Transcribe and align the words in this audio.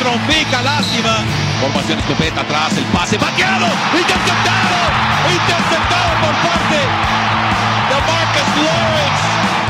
trompica, 0.00 0.62
lástima. 0.62 1.20
Formación 1.60 1.98
escopeta 1.98 2.40
atrás, 2.40 2.72
el 2.76 2.84
pase 2.84 3.18
bateado, 3.18 3.68
interceptado, 3.92 4.78
interceptado 5.28 6.10
por 6.24 6.34
parte 6.40 6.80
de 6.80 7.96
Marcus 8.08 8.50
Lawrence. 8.64 9.24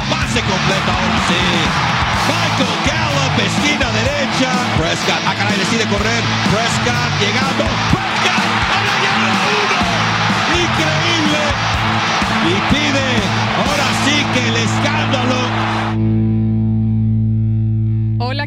Pase 0.09 0.41
completo 0.47 0.89
ahora 0.95 1.21
sí. 1.27 1.43
Michael 2.31 2.77
Gallup, 2.87 3.35
esquina 3.43 3.89
derecha. 3.91 4.51
Prescott, 4.79 5.23
a 5.27 5.35
caray, 5.35 5.59
decide 5.59 5.85
correr. 5.91 6.23
Prescott 6.55 7.11
llegando. 7.19 7.67
Prescott 7.91 8.47
a 8.71 8.79
la 8.87 8.95
uno. 9.59 9.83
Increíble. 10.63 11.43
Y 12.47 12.57
pide 12.71 13.09
ahora 13.59 13.89
sí 14.05 14.17
que 14.33 14.49
el 14.49 14.57
escándalo. 14.57 16.50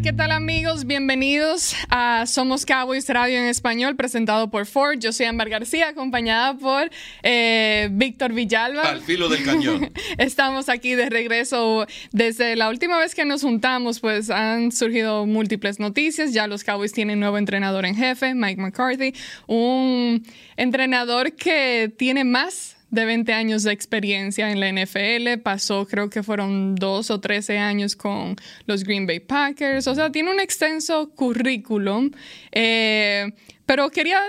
¿Qué 0.03 0.12
tal 0.12 0.31
amigos? 0.31 0.85
Bienvenidos 0.85 1.73
a 1.88 2.25
Somos 2.25 2.66
Cowboys 2.66 3.07
Radio 3.07 3.38
en 3.38 3.45
Español, 3.45 3.95
presentado 3.95 4.49
por 4.49 4.66
Ford. 4.66 4.99
Yo 4.99 5.13
soy 5.13 5.27
Ámbar 5.27 5.48
García, 5.48 5.88
acompañada 5.88 6.57
por 6.57 6.91
eh, 7.21 7.88
Víctor 7.89 8.34
Villalba. 8.34 8.81
Al 8.81 9.02
filo 9.02 9.30
del 9.30 9.45
cañón. 9.45 9.94
Estamos 10.17 10.67
aquí 10.67 10.95
de 10.95 11.09
regreso. 11.09 11.88
Desde 12.11 12.58
la 12.58 12.67
última 12.67 12.99
vez 12.99 13.16
que 13.16 13.23
nos 13.23 13.44
juntamos, 13.44 14.02
pues 14.02 14.30
han 14.30 14.73
surgido 14.73 15.25
múltiples 15.25 15.80
noticias. 15.80 16.33
Ya 16.33 16.47
los 16.47 16.66
Cowboys 16.66 16.91
tienen 16.91 17.22
nuevo 17.22 17.38
entrenador 17.38 17.85
en 17.85 17.95
jefe, 17.95 18.35
Mike 18.35 18.61
McCarthy, 18.61 19.13
un 19.47 20.22
entrenador 20.58 21.31
que 21.31 21.94
tiene 21.97 22.25
más 22.25 22.75
de 22.93 23.05
20 23.05 23.33
años 23.33 23.63
de 23.63 23.73
experiencia 23.73 24.52
en 24.52 24.59
la 24.59 24.71
NFL. 24.71 25.41
Pasó, 25.41 25.88
creo 25.88 26.11
que 26.11 26.21
fueron 26.21 26.75
dos 26.75 27.09
o 27.09 27.19
13 27.19 27.58
años 27.58 27.95
con 27.95 28.36
los 28.67 28.83
Green 28.83 29.08
Bay 29.08 29.19
Packers. 29.19 29.88
O 29.88 29.95
sea, 29.95 30.11
tiene 30.11 30.31
un 30.31 30.39
extenso 30.39 31.09
currículum. 31.09 32.11
Eh, 32.52 33.33
pero 33.66 33.89
quería 33.89 34.19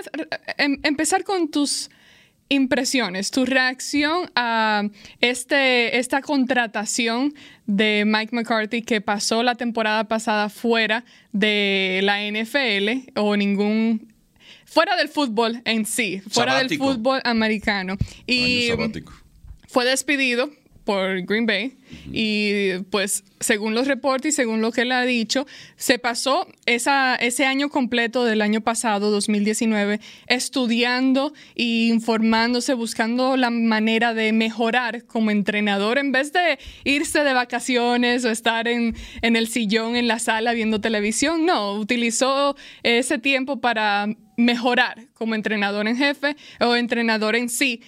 em, 0.57 0.79
empezar 0.81 1.23
con 1.23 1.51
tus 1.51 1.91
impresiones, 2.49 3.29
tu 3.29 3.45
reacción 3.45 4.31
a 4.35 4.83
este, 5.21 5.99
esta 5.99 6.21
contratación 6.21 7.35
de 7.67 8.03
Mike 8.07 8.35
McCarthy 8.35 8.81
que 8.81 8.99
pasó 8.99 9.43
la 9.43 9.53
temporada 9.53 10.05
pasada 10.05 10.49
fuera 10.49 11.05
de 11.33 11.99
la 12.01 12.23
NFL 12.23 13.11
o 13.15 13.35
ningún 13.37 14.14
fuera 14.65 14.97
del 14.97 15.07
fútbol 15.07 15.61
en 15.65 15.85
sí, 15.85 16.21
fuera 16.29 16.57
del 16.57 16.77
fútbol 16.77 17.21
americano. 17.23 17.97
Y 18.27 18.69
fue 19.67 19.85
despedido 19.85 20.49
por 20.85 21.23
Green 21.23 21.45
Bay. 21.45 21.77
Y 22.11 22.77
pues 22.91 23.23
según 23.39 23.73
los 23.73 23.87
reportes 23.87 24.33
y 24.33 24.35
según 24.35 24.61
lo 24.61 24.71
que 24.71 24.81
él 24.81 24.91
ha 24.91 25.03
dicho, 25.03 25.45
se 25.75 25.99
pasó 25.99 26.47
esa, 26.65 27.15
ese 27.15 27.45
año 27.45 27.69
completo 27.69 28.23
del 28.23 28.41
año 28.41 28.61
pasado, 28.61 29.11
2019, 29.11 29.99
estudiando 30.27 31.33
e 31.55 31.87
informándose, 31.87 32.73
buscando 32.75 33.35
la 33.35 33.49
manera 33.49 34.13
de 34.13 34.31
mejorar 34.31 35.05
como 35.05 35.31
entrenador. 35.31 35.97
En 35.97 36.11
vez 36.11 36.31
de 36.31 36.59
irse 36.83 37.23
de 37.23 37.33
vacaciones 37.33 38.23
o 38.23 38.29
estar 38.29 38.67
en, 38.67 38.95
en 39.21 39.35
el 39.35 39.47
sillón 39.47 39.95
en 39.95 40.07
la 40.07 40.19
sala 40.19 40.53
viendo 40.53 40.79
televisión, 40.79 41.45
no, 41.45 41.73
utilizó 41.73 42.55
ese 42.83 43.17
tiempo 43.17 43.59
para 43.59 44.07
mejorar 44.37 45.07
como 45.13 45.33
entrenador 45.33 45.87
en 45.87 45.97
jefe 45.97 46.35
o 46.59 46.75
entrenador 46.75 47.35
en 47.35 47.49
sí 47.49 47.81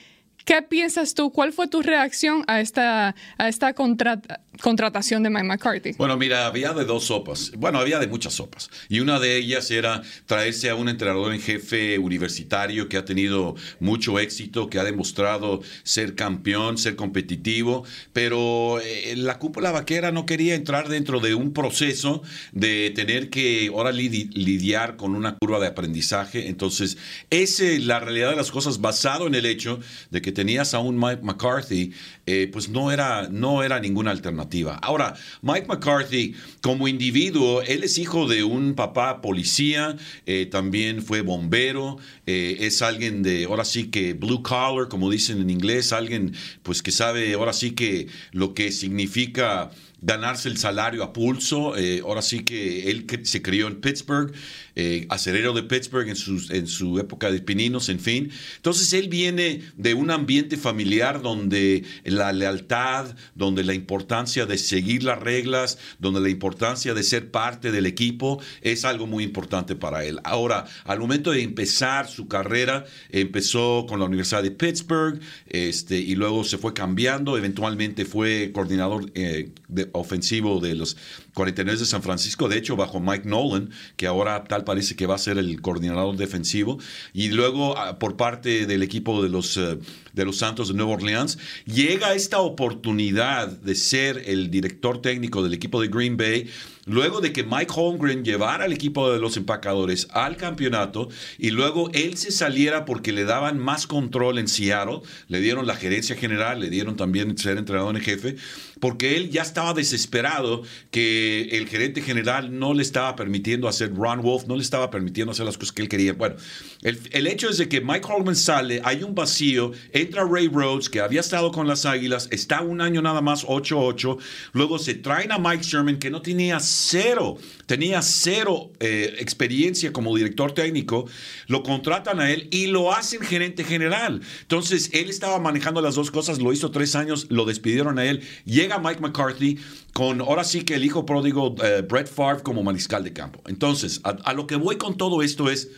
¿Qué 0.48 0.62
piensas 0.62 1.14
tú? 1.14 1.34
¿Cuál 1.34 1.52
fue 1.52 1.68
tu 1.68 1.82
reacción 1.82 2.46
a 2.48 2.62
esta, 2.62 3.16
a 3.38 3.50
esta 3.50 3.74
contratación 3.74 5.22
de 5.22 5.30
Mike 5.30 5.44
McCarthy? 5.44 5.92
Bueno, 5.98 6.16
mira, 6.16 6.46
había 6.46 6.72
de 6.72 6.86
dos 6.86 7.04
sopas. 7.04 7.52
Bueno, 7.58 7.80
había 7.80 8.00
de 8.00 8.08
muchas 8.08 8.36
sopas. 8.36 8.70
Y 8.88 9.02
una 9.02 9.20
de 9.20 9.36
ellas 9.36 9.70
era 9.72 10.04
traerse 10.26 10.70
a 10.70 10.76
un 10.76 10.88
entrenador 10.88 11.34
en 11.34 11.42
jefe 11.42 12.00
universitario 12.00 12.88
que 12.88 12.96
ha 12.96 13.04
tenido 13.04 13.56
mucho 13.82 14.20
éxito, 14.20 14.70
que 14.70 14.80
ha 14.80 14.86
demostrado 14.86 15.60
ser 15.84 16.16
campeón, 16.16 16.78
ser 16.78 16.96
competitivo, 16.96 17.84
pero 18.14 18.80
eh, 18.80 19.16
la 19.18 19.40
cúpula 19.40 19.72
vaquera 19.74 20.14
no 20.14 20.26
quería 20.26 20.56
entrar 20.56 20.88
dentro 20.88 21.20
de 21.20 21.36
un 21.36 21.52
proceso 21.52 22.24
de 22.54 22.94
tener 22.96 23.30
que 23.30 23.68
ahora 23.68 23.92
lidiar 23.92 24.96
con 24.96 25.14
una 25.14 25.36
curva 25.36 25.60
de 25.60 25.68
aprendizaje. 25.68 26.48
Entonces, 26.48 26.98
esa 27.32 27.66
es 27.66 27.84
la 27.84 28.00
realidad 28.00 28.30
de 28.30 28.38
las 28.38 28.50
cosas 28.50 28.80
basado 28.80 29.28
en 29.28 29.36
el 29.36 29.46
hecho 29.46 29.82
de 30.10 30.22
que 30.22 30.37
tenías 30.38 30.76
a 30.76 30.80
un 30.80 31.00
Mike 31.00 31.24
McCarthy, 31.24 31.94
eh, 32.28 32.48
pues 32.54 32.70
no 32.70 32.92
era, 32.92 33.28
no 33.28 33.64
era 33.64 33.80
ninguna 33.80 34.12
alternativa. 34.12 34.76
Ahora, 34.76 35.16
Mike 35.42 35.66
McCarthy, 35.68 36.36
como 36.62 36.88
individuo, 36.88 37.64
él 37.64 37.84
es 37.84 37.98
hijo 37.98 38.28
de 38.28 38.44
un 38.44 38.76
papá 38.76 39.20
policía, 39.20 39.98
eh, 40.28 40.46
también 40.46 41.02
fue 41.02 41.22
bombero, 41.22 41.98
eh, 42.28 42.58
es 42.60 42.84
alguien 42.84 43.24
de, 43.24 43.46
ahora 43.46 43.66
sí 43.66 43.88
que 43.88 44.14
blue 44.14 44.44
collar, 44.44 44.90
como 44.90 45.10
dicen 45.10 45.42
en 45.42 45.50
inglés, 45.50 45.92
alguien 45.92 46.36
pues 46.62 46.84
que 46.84 46.92
sabe 46.92 47.34
ahora 47.34 47.52
sí 47.52 47.72
que 47.72 48.08
lo 48.32 48.54
que 48.54 48.72
significa 48.72 49.72
ganarse 50.02 50.50
el 50.50 50.58
salario 50.58 51.04
a 51.04 51.14
pulso. 51.14 51.76
Eh, 51.78 52.02
ahora 52.04 52.22
sí 52.22 52.44
que 52.44 52.90
él 52.90 53.06
se 53.24 53.42
crió 53.42 53.68
en 53.68 53.82
Pittsburgh, 53.82 54.34
eh, 54.80 55.08
acerero 55.10 55.54
de 55.54 55.64
Pittsburgh 55.64 56.08
en, 56.08 56.16
en 56.56 56.68
su 56.68 57.00
época 57.00 57.32
de 57.32 57.42
pininos, 57.42 57.90
en 57.90 58.00
fin. 58.00 58.30
Entonces 58.58 58.94
él 58.94 59.10
viene 59.10 59.64
de 59.76 59.96
un 59.96 60.12
ambiente 60.12 60.56
familiar 60.56 61.24
donde 61.24 61.84
la 62.04 62.32
lealtad, 62.32 63.16
donde 63.34 63.64
la 63.64 63.74
importancia 63.74 64.46
de 64.46 64.60
seguir 64.60 65.04
las 65.04 65.18
reglas, 65.18 65.80
donde 65.98 66.22
la 66.22 66.30
importancia 66.30 66.94
de 66.94 67.02
ser 67.02 67.32
parte 67.32 67.72
del 67.72 67.88
equipo 67.88 68.40
es 68.62 68.86
algo 68.86 69.08
muy 69.08 69.24
importante 69.24 69.76
para 69.76 70.06
él. 70.06 70.20
Ahora, 70.24 70.66
al 70.84 71.00
momento 71.00 71.32
de 71.32 71.42
empezar 71.42 72.08
su 72.08 72.28
carrera, 72.28 72.86
empezó 73.10 73.88
con 73.90 74.00
la 74.00 74.06
Universidad 74.06 74.44
de 74.44 74.52
Pittsburgh 74.52 75.20
este, 75.48 75.98
y 75.98 76.14
luego 76.14 76.44
se 76.44 76.60
fue 76.60 76.76
cambiando, 76.76 77.36
eventualmente 77.36 78.06
fue 78.06 78.52
coordinador 78.54 79.12
eh, 79.16 79.50
de 79.70 79.90
ofensivo 79.94 80.60
de 80.60 80.76
los 80.76 80.98
49 81.34 81.80
de 81.80 81.86
San 81.86 82.04
Francisco, 82.04 82.48
de 82.48 82.58
hecho 82.58 82.76
bajo 82.76 83.00
Mike 83.00 83.28
Nolan, 83.28 83.72
que 83.96 84.06
ahora 84.06 84.44
tal 84.44 84.67
parece 84.68 84.98
que 84.98 85.08
va 85.08 85.16
a 85.16 85.18
ser 85.18 85.38
el 85.38 85.62
coordinador 85.62 86.18
defensivo, 86.18 86.78
y 87.14 87.30
luego 87.30 87.78
ah, 87.78 88.00
por 88.00 88.18
parte 88.18 88.66
del 88.66 88.84
equipo 88.84 89.24
de 89.24 89.30
los, 89.30 89.56
eh, 89.56 89.80
de 90.18 90.26
los 90.26 90.38
Santos 90.38 90.68
de 90.68 90.74
Nueva 90.74 90.94
Orleans, 90.94 91.38
llega 91.66 92.14
esta 92.14 92.40
oportunidad 92.40 93.48
de 93.48 93.76
ser 93.76 94.24
el 94.26 94.52
director 94.52 95.02
técnico 95.02 95.44
del 95.44 95.54
equipo 95.54 95.80
de 95.80 95.88
Green 95.88 96.18
Bay 96.18 96.50
luego 96.88 97.22
de 97.22 97.34
que 97.34 97.44
Mike 97.44 97.72
Holmgren 97.76 98.24
llevara 98.24 98.64
al 98.64 98.74
equipo 98.74 99.12
de 99.12 99.20
los 99.20 99.38
empacadores 99.38 100.08
al 100.12 100.38
campeonato 100.38 101.10
y 101.38 101.52
luego 101.52 101.92
él 101.94 102.18
se 102.18 102.32
saliera 102.32 102.86
porque 102.86 103.12
le 103.12 103.26
daban 103.26 103.60
más 103.60 103.86
control 103.86 104.40
en 104.40 104.48
Seattle, 104.48 105.02
le 105.28 105.42
dieron 105.42 105.68
la 105.68 105.76
gerencia 105.76 106.16
general, 106.16 106.62
le 106.62 106.70
dieron 106.70 106.96
también 106.96 107.38
ser 107.38 107.58
entrenador 107.58 107.96
en 107.96 108.02
jefe, 108.02 108.38
porque 108.80 109.18
él 109.18 109.30
ya 109.30 109.42
estaba 109.42 109.74
desesperado 109.74 110.64
que 110.90 111.50
el 111.52 111.68
gerente 111.68 112.02
general 112.02 112.58
no 112.58 112.74
le 112.74 112.84
estaba 112.84 113.16
permitiendo 113.16 113.68
hacer 113.68 113.94
Ron 113.94 114.22
Wolf, 114.22 114.48
no 114.48 114.56
le 114.56 114.62
estaba 114.62 114.90
permitiendo 114.90 115.32
hacer 115.32 115.46
las 115.46 115.58
cosas 115.58 115.74
que 115.74 115.82
él 115.82 115.90
quería. 115.90 116.14
Bueno, 116.14 116.36
el, 116.84 117.28
hecho 117.28 117.50
es 117.50 117.58
de 117.58 117.68
que 117.68 117.82
Mike 117.82 118.08
Holman 118.10 118.36
sale, 118.36 118.82
hay 118.84 119.04
un 119.04 119.14
vacío, 119.14 119.74
entra 120.08 120.26
Ray 120.26 120.48
Rhodes, 120.48 120.90
que 120.90 121.02
había 121.02 121.20
estado 121.20 121.52
con 121.52 121.68
las 121.68 121.86
Águilas, 121.86 122.30
está 122.32 122.62
un 122.62 122.80
año 122.80 123.02
nada 123.02 123.22
más, 123.22 123.46
8-8, 123.46 124.18
luego 124.54 124.80
se 124.80 124.96
traen 124.96 125.34
a 125.34 125.38
Mike 125.38 125.64
Sherman, 125.64 126.00
que 126.00 126.10
no 126.10 126.22
tenía 126.22 126.60
cero, 126.62 127.38
tenía 127.66 128.02
cero 128.02 128.72
eh, 128.80 129.18
experiencia 129.20 129.92
como 129.92 130.16
director 130.16 130.54
técnico, 130.54 131.06
lo 131.48 131.62
contratan 131.62 132.22
a 132.22 132.32
él 132.32 132.48
y 132.52 132.68
lo 132.68 132.94
hacen 132.94 133.22
gerente 133.22 133.66
general. 133.66 134.22
Entonces, 134.42 134.90
él 134.94 135.10
estaba 135.10 135.40
manejando 135.40 135.82
las 135.82 135.96
dos 135.96 136.10
cosas, 136.10 136.40
lo 136.40 136.54
hizo 136.54 136.72
tres 136.72 136.96
años, 136.96 137.28
lo 137.30 137.44
despidieron 137.44 138.00
a 138.00 138.06
él, 138.06 138.22
llega 138.46 138.80
Mike 138.80 139.02
McCarthy 139.02 139.60
con 139.92 140.22
ahora 140.22 140.46
sí 140.46 140.64
que 140.64 140.76
el 140.76 140.86
hijo 140.86 141.06
pródigo 141.06 141.54
eh, 141.62 141.82
Brett 141.82 142.08
Favre 142.08 142.44
como 142.44 142.64
mariscal 142.64 143.04
de 143.04 143.12
campo. 143.12 143.42
Entonces, 143.48 144.00
a 144.04 144.34
lo 144.34 144.48
que 144.48 144.56
voy 144.56 144.78
con 144.78 144.96
todo 144.96 145.22
esto 145.22 145.50
es... 145.50 145.70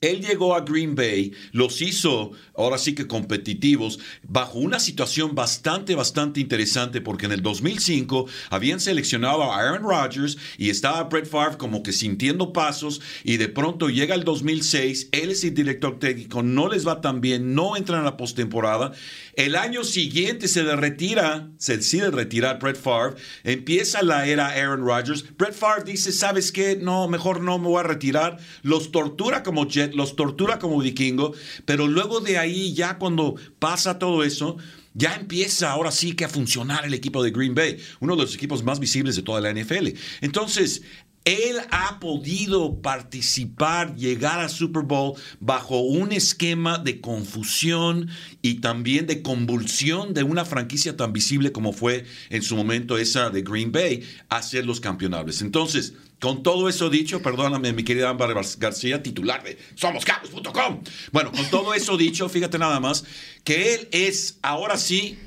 Él 0.00 0.20
llegó 0.20 0.54
a 0.54 0.60
Green 0.60 0.94
Bay, 0.94 1.32
los 1.50 1.82
hizo 1.82 2.30
ahora 2.56 2.78
sí 2.78 2.94
que 2.94 3.08
competitivos, 3.08 3.98
bajo 4.22 4.60
una 4.60 4.78
situación 4.78 5.34
bastante, 5.34 5.96
bastante 5.96 6.38
interesante, 6.38 7.00
porque 7.00 7.26
en 7.26 7.32
el 7.32 7.42
2005 7.42 8.26
habían 8.50 8.78
seleccionado 8.78 9.42
a 9.42 9.56
Aaron 9.56 9.82
Rodgers 9.82 10.38
y 10.56 10.70
estaba 10.70 11.02
Brett 11.04 11.26
Favre 11.26 11.56
como 11.58 11.82
que 11.82 11.92
sintiendo 11.92 12.52
pasos, 12.52 13.00
y 13.24 13.38
de 13.38 13.48
pronto 13.48 13.88
llega 13.88 14.14
el 14.14 14.22
2006, 14.22 15.08
él 15.10 15.30
es 15.30 15.42
el 15.42 15.54
director 15.54 15.98
técnico, 15.98 16.44
no 16.44 16.68
les 16.68 16.86
va 16.86 17.00
tan 17.00 17.20
bien, 17.20 17.56
no 17.56 17.76
entran 17.76 18.02
a 18.02 18.04
la 18.04 18.16
postemporada. 18.16 18.92
El 19.38 19.54
año 19.54 19.84
siguiente 19.84 20.48
se 20.48 20.64
le 20.64 20.74
retira, 20.74 21.48
se 21.58 21.76
decide 21.76 22.10
retirar 22.10 22.58
Brett 22.58 22.76
Favre, 22.76 23.14
empieza 23.44 24.02
la 24.02 24.26
era 24.26 24.48
Aaron 24.48 24.84
Rodgers. 24.84 25.24
Brett 25.38 25.54
Favre 25.54 25.84
dice: 25.84 26.10
¿Sabes 26.10 26.50
qué? 26.50 26.74
No, 26.74 27.06
mejor 27.06 27.40
no 27.40 27.56
me 27.56 27.68
voy 27.68 27.78
a 27.78 27.84
retirar. 27.84 28.38
Los 28.62 28.90
tortura 28.90 29.44
como 29.44 29.68
Jet 29.68 29.94
los 29.94 30.16
tortura 30.16 30.58
como 30.58 30.80
vikingo, 30.80 31.34
pero 31.64 31.86
luego 31.86 32.18
de 32.18 32.36
ahí 32.36 32.74
ya 32.74 32.98
cuando 32.98 33.36
pasa 33.60 34.00
todo 34.00 34.24
eso, 34.24 34.56
ya 34.94 35.14
empieza 35.14 35.70
ahora 35.70 35.92
sí 35.92 36.14
que 36.14 36.24
a 36.24 36.28
funcionar 36.28 36.84
el 36.84 36.92
equipo 36.92 37.22
de 37.22 37.30
Green 37.30 37.54
Bay, 37.54 37.78
uno 38.00 38.16
de 38.16 38.22
los 38.22 38.34
equipos 38.34 38.64
más 38.64 38.80
visibles 38.80 39.14
de 39.14 39.22
toda 39.22 39.40
la 39.40 39.52
NFL. 39.52 39.90
Entonces, 40.20 40.82
Él 41.28 41.58
ha 41.72 42.00
podido 42.00 42.80
participar, 42.80 43.94
llegar 43.96 44.40
a 44.40 44.48
Super 44.48 44.84
Bowl 44.84 45.12
bajo 45.40 45.80
un 45.80 46.10
esquema 46.12 46.78
de 46.78 47.02
confusión 47.02 48.08
y 48.40 48.60
también 48.62 49.06
de 49.06 49.20
convulsión 49.20 50.14
de 50.14 50.22
una 50.22 50.46
franquicia 50.46 50.96
tan 50.96 51.12
visible 51.12 51.52
como 51.52 51.74
fue 51.74 52.06
en 52.30 52.40
su 52.40 52.56
momento 52.56 52.96
esa 52.96 53.28
de 53.28 53.42
Green 53.42 53.72
Bay, 53.72 54.08
a 54.30 54.40
ser 54.40 54.64
los 54.64 54.80
campeonables. 54.80 55.42
Entonces, 55.42 55.92
con 56.18 56.42
todo 56.42 56.66
eso 56.66 56.88
dicho, 56.88 57.20
perdóname, 57.20 57.74
mi 57.74 57.84
querida 57.84 58.08
Ámbar 58.08 58.32
García, 58.56 59.02
titular 59.02 59.44
de 59.44 59.58
somoscapos.com. 59.74 60.82
Bueno, 61.12 61.30
con 61.30 61.44
todo 61.50 61.74
eso 61.74 61.98
dicho, 61.98 62.30
fíjate 62.30 62.58
nada 62.58 62.80
más, 62.80 63.04
que 63.44 63.74
él 63.74 63.88
es 63.92 64.38
ahora 64.40 64.78
sí 64.78 65.18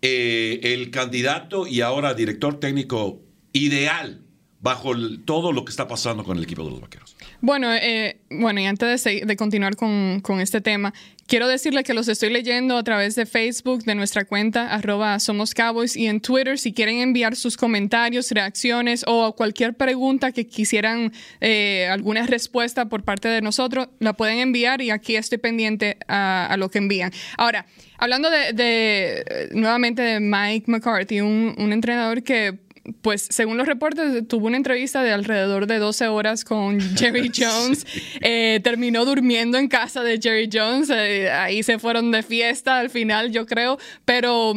eh, 0.00 0.58
el 0.62 0.90
candidato 0.90 1.66
y 1.66 1.82
ahora 1.82 2.14
director 2.14 2.58
técnico 2.58 3.20
ideal 3.52 4.22
bajo 4.60 4.92
todo 5.24 5.52
lo 5.52 5.64
que 5.64 5.70
está 5.70 5.88
pasando 5.88 6.22
con 6.22 6.36
el 6.36 6.44
equipo 6.44 6.62
de 6.64 6.70
los 6.70 6.80
vaqueros. 6.80 7.16
Bueno, 7.40 7.72
eh, 7.74 8.20
bueno, 8.30 8.60
y 8.60 8.66
antes 8.66 9.04
de, 9.04 9.36
continuar 9.36 9.74
con, 9.74 10.20
este 10.40 10.60
tema, 10.60 10.92
quiero 11.26 11.48
decirle 11.48 11.82
que 11.82 11.94
los 11.94 12.08
estoy 12.08 12.28
leyendo 12.30 12.76
a 12.76 12.84
través 12.84 13.14
de 13.14 13.24
Facebook, 13.24 13.84
de 13.84 13.94
nuestra 13.94 14.26
cuenta, 14.26 14.74
arroba 14.74 15.18
Somos 15.18 15.54
Cowboys, 15.54 15.96
y 15.96 16.08
en 16.08 16.20
Twitter, 16.20 16.58
si 16.58 16.74
quieren 16.74 16.98
enviar 16.98 17.36
sus 17.36 17.56
comentarios, 17.56 18.30
reacciones 18.30 19.02
o 19.06 19.34
cualquier 19.34 19.74
pregunta 19.74 20.30
que 20.30 20.46
quisieran 20.46 21.10
eh, 21.40 21.88
alguna 21.90 22.26
respuesta 22.26 22.86
por 22.90 23.02
parte 23.02 23.28
de 23.28 23.40
nosotros, 23.40 23.88
la 23.98 24.12
pueden 24.12 24.40
enviar 24.40 24.82
y 24.82 24.90
aquí 24.90 25.16
estoy 25.16 25.38
pendiente 25.38 25.96
a, 26.06 26.54
lo 26.58 26.70
que 26.70 26.78
envían. 26.78 27.12
Ahora, 27.38 27.64
hablando 27.96 28.28
de, 28.28 29.48
nuevamente 29.52 30.02
de 30.02 30.20
Mike 30.20 30.70
McCarthy, 30.70 31.22
un, 31.22 31.54
un 31.56 31.72
entrenador 31.72 32.22
que 32.22 32.58
pues 33.02 33.26
según 33.30 33.56
los 33.56 33.66
reportes, 33.66 34.26
tuvo 34.28 34.46
una 34.46 34.56
entrevista 34.56 35.02
de 35.02 35.12
alrededor 35.12 35.66
de 35.66 35.78
12 35.78 36.08
horas 36.08 36.44
con 36.44 36.80
Jerry 36.96 37.30
Jones. 37.34 37.86
Eh, 38.20 38.60
terminó 38.62 39.04
durmiendo 39.04 39.58
en 39.58 39.68
casa 39.68 40.02
de 40.02 40.18
Jerry 40.20 40.48
Jones. 40.52 40.90
Eh, 40.90 41.30
ahí 41.30 41.62
se 41.62 41.78
fueron 41.78 42.10
de 42.10 42.22
fiesta 42.22 42.78
al 42.78 42.90
final, 42.90 43.30
yo 43.30 43.46
creo. 43.46 43.78
Pero 44.04 44.54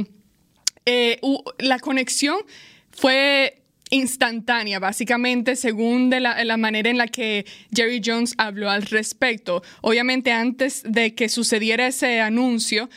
eh, 0.86 1.20
la 1.60 1.80
conexión 1.80 2.38
fue 2.92 3.64
instantánea, 3.90 4.80
básicamente, 4.80 5.56
según 5.56 6.10
de 6.10 6.20
la, 6.20 6.58
manera 6.58 6.90
en 6.90 6.98
la 6.98 7.08
que 7.08 7.46
Jerry 7.74 8.02
Jones 8.04 8.34
habló 8.38 8.70
al 8.70 8.84
respecto. 8.84 9.62
Obviamente, 9.82 10.32
antes 10.32 10.82
de 10.84 11.14
que 11.14 11.30
sucediera 11.30 11.88
ese 11.88 12.20
anuncio, 12.20 12.90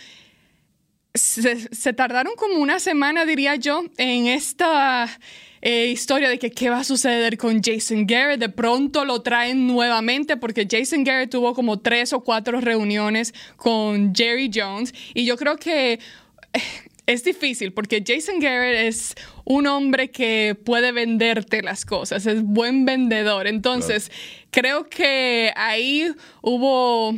se, 1.16 1.92
tardaron 1.92 2.34
como 2.36 2.56
una 2.56 2.78
semana, 2.78 3.24
diría 3.24 3.56
yo, 3.56 3.84
en 3.96 4.26
esta 4.26 5.08
eh, 5.62 5.86
historia 5.86 6.28
de 6.28 6.38
que 6.38 6.50
qué 6.50 6.70
va 6.70 6.80
a 6.80 6.84
suceder 6.84 7.36
con 7.36 7.62
Jason 7.62 8.06
Garrett. 8.06 8.40
De 8.40 8.48
pronto 8.48 9.04
lo 9.04 9.22
traen 9.22 9.66
nuevamente 9.66 10.36
porque 10.36 10.66
Jason 10.70 11.04
Garrett 11.04 11.30
tuvo 11.30 11.54
como 11.54 11.78
tres 11.78 12.12
o 12.12 12.20
cuatro 12.20 12.60
reuniones 12.60 13.34
con 13.56 14.14
Jerry 14.14 14.50
Jones 14.54 14.94
y 15.14 15.24
yo 15.24 15.36
creo 15.36 15.56
que 15.56 15.94
eh, 15.94 15.98
es 17.06 17.24
difícil 17.24 17.72
porque 17.72 18.02
Jason 18.06 18.40
Garrett 18.40 18.86
es 18.86 19.14
un 19.44 19.66
hombre 19.66 20.10
que 20.10 20.56
puede 20.64 20.92
venderte 20.92 21.62
las 21.62 21.84
cosas, 21.84 22.26
es 22.26 22.42
buen 22.42 22.84
vendedor. 22.84 23.46
Entonces, 23.46 24.10
creo 24.50 24.88
que 24.88 25.52
ahí 25.56 26.12
hubo 26.42 27.16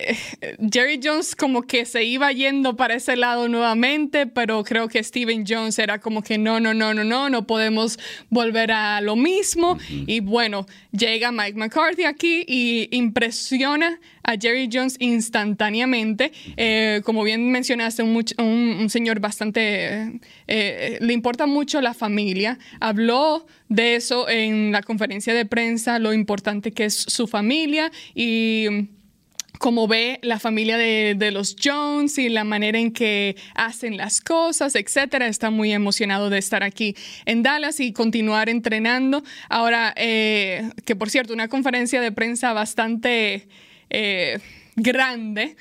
Jerry 0.72 1.00
Jones 1.02 1.34
como 1.36 1.62
que 1.62 1.84
se 1.84 2.04
iba 2.04 2.32
yendo 2.32 2.76
para 2.76 2.94
ese 2.94 3.16
lado 3.16 3.48
nuevamente, 3.48 4.26
pero 4.26 4.62
creo 4.64 4.88
que 4.88 5.02
Steven 5.02 5.44
Jones 5.46 5.78
era 5.78 6.00
como 6.00 6.22
que 6.22 6.38
no, 6.38 6.60
no, 6.60 6.74
no, 6.74 6.94
no, 6.94 7.04
no, 7.04 7.28
no 7.28 7.46
podemos 7.46 7.98
volver 8.28 8.72
a 8.72 9.00
lo 9.00 9.16
mismo. 9.16 9.78
Y 10.06 10.20
bueno, 10.20 10.66
llega 10.92 11.32
Mike 11.32 11.58
McCarthy 11.58 12.04
aquí 12.04 12.44
y 12.46 12.88
impresiona 12.96 13.98
a 14.22 14.36
Jerry 14.38 14.68
Jones 14.72 14.96
instantáneamente. 14.98 16.32
Eh, 16.56 17.00
como 17.04 17.22
bien 17.22 17.50
mencionaste, 17.50 18.02
un, 18.02 18.90
señor 18.90 19.20
bastante, 19.20 20.20
eh, 20.46 20.98
le 21.00 21.12
importa 21.12 21.46
mucho 21.46 21.80
la 21.80 21.94
familia. 21.94 22.58
Habló 22.80 23.46
de 23.68 23.96
eso 23.96 24.28
en 24.28 24.72
la 24.72 24.82
conferencia 24.82 25.34
de 25.34 25.46
prensa, 25.46 25.98
lo 25.98 26.12
importante 26.12 26.72
que 26.72 26.84
es 26.84 26.94
su 26.94 27.26
familia 27.26 27.90
y 28.14 28.88
como 29.60 29.86
ve 29.86 30.18
la 30.22 30.38
familia 30.38 30.78
de, 30.78 31.30
los 31.32 31.54
Jones 31.62 32.16
y 32.16 32.30
la 32.30 32.44
manera 32.44 32.78
en 32.78 32.92
que 32.92 33.36
hacen 33.54 33.98
las 33.98 34.22
cosas, 34.22 34.74
etcétera. 34.74 35.26
Está 35.26 35.50
muy 35.50 35.70
emocionado 35.70 36.30
de 36.30 36.38
estar 36.38 36.62
aquí 36.62 36.96
en 37.26 37.42
Dallas 37.42 37.78
y 37.78 37.92
continuar 37.92 38.48
entrenando. 38.48 39.22
Ahora, 39.50 39.92
eh, 39.96 40.70
que 40.86 40.96
por 40.96 41.10
cierto, 41.10 41.34
una 41.34 41.48
conferencia 41.48 42.00
de 42.00 42.10
prensa 42.10 42.54
bastante 42.54 43.48
eh, 43.90 44.38
grande 44.76 45.56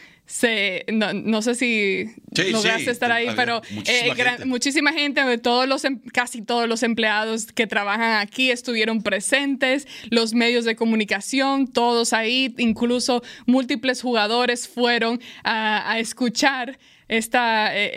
no, 0.92 1.42
sé 1.42 1.56
si 1.56 2.06
lograste 2.52 2.92
estar 2.92 3.12
ahí, 3.12 3.30
pero 3.36 3.62
muchísima, 3.72 4.14
eh, 4.14 4.16
gente. 4.16 4.46
muchísima 4.46 4.94
gente, 4.94 5.38
todos 5.40 5.68
los, 5.68 5.84
em, 5.86 6.00
casi 6.14 6.44
todos 6.44 6.70
los 6.70 6.84
empleados 6.84 7.52
que 7.52 7.66
trabajan 7.66 8.20
aquí 8.20 8.52
estuvieron 8.52 9.02
presentes, 9.02 9.88
los 10.12 10.34
medios 10.34 10.66
de 10.66 10.76
comunicación, 10.76 11.68
todos 11.68 12.14
ahí, 12.14 12.54
incluso 12.60 13.24
múltiples 13.48 14.02
jugadores 14.02 14.68
fueron 14.68 15.20
a, 15.44 15.92
a 15.92 16.00
escuchar 16.00 16.78
esta 17.10 17.76
eh, 17.76 17.92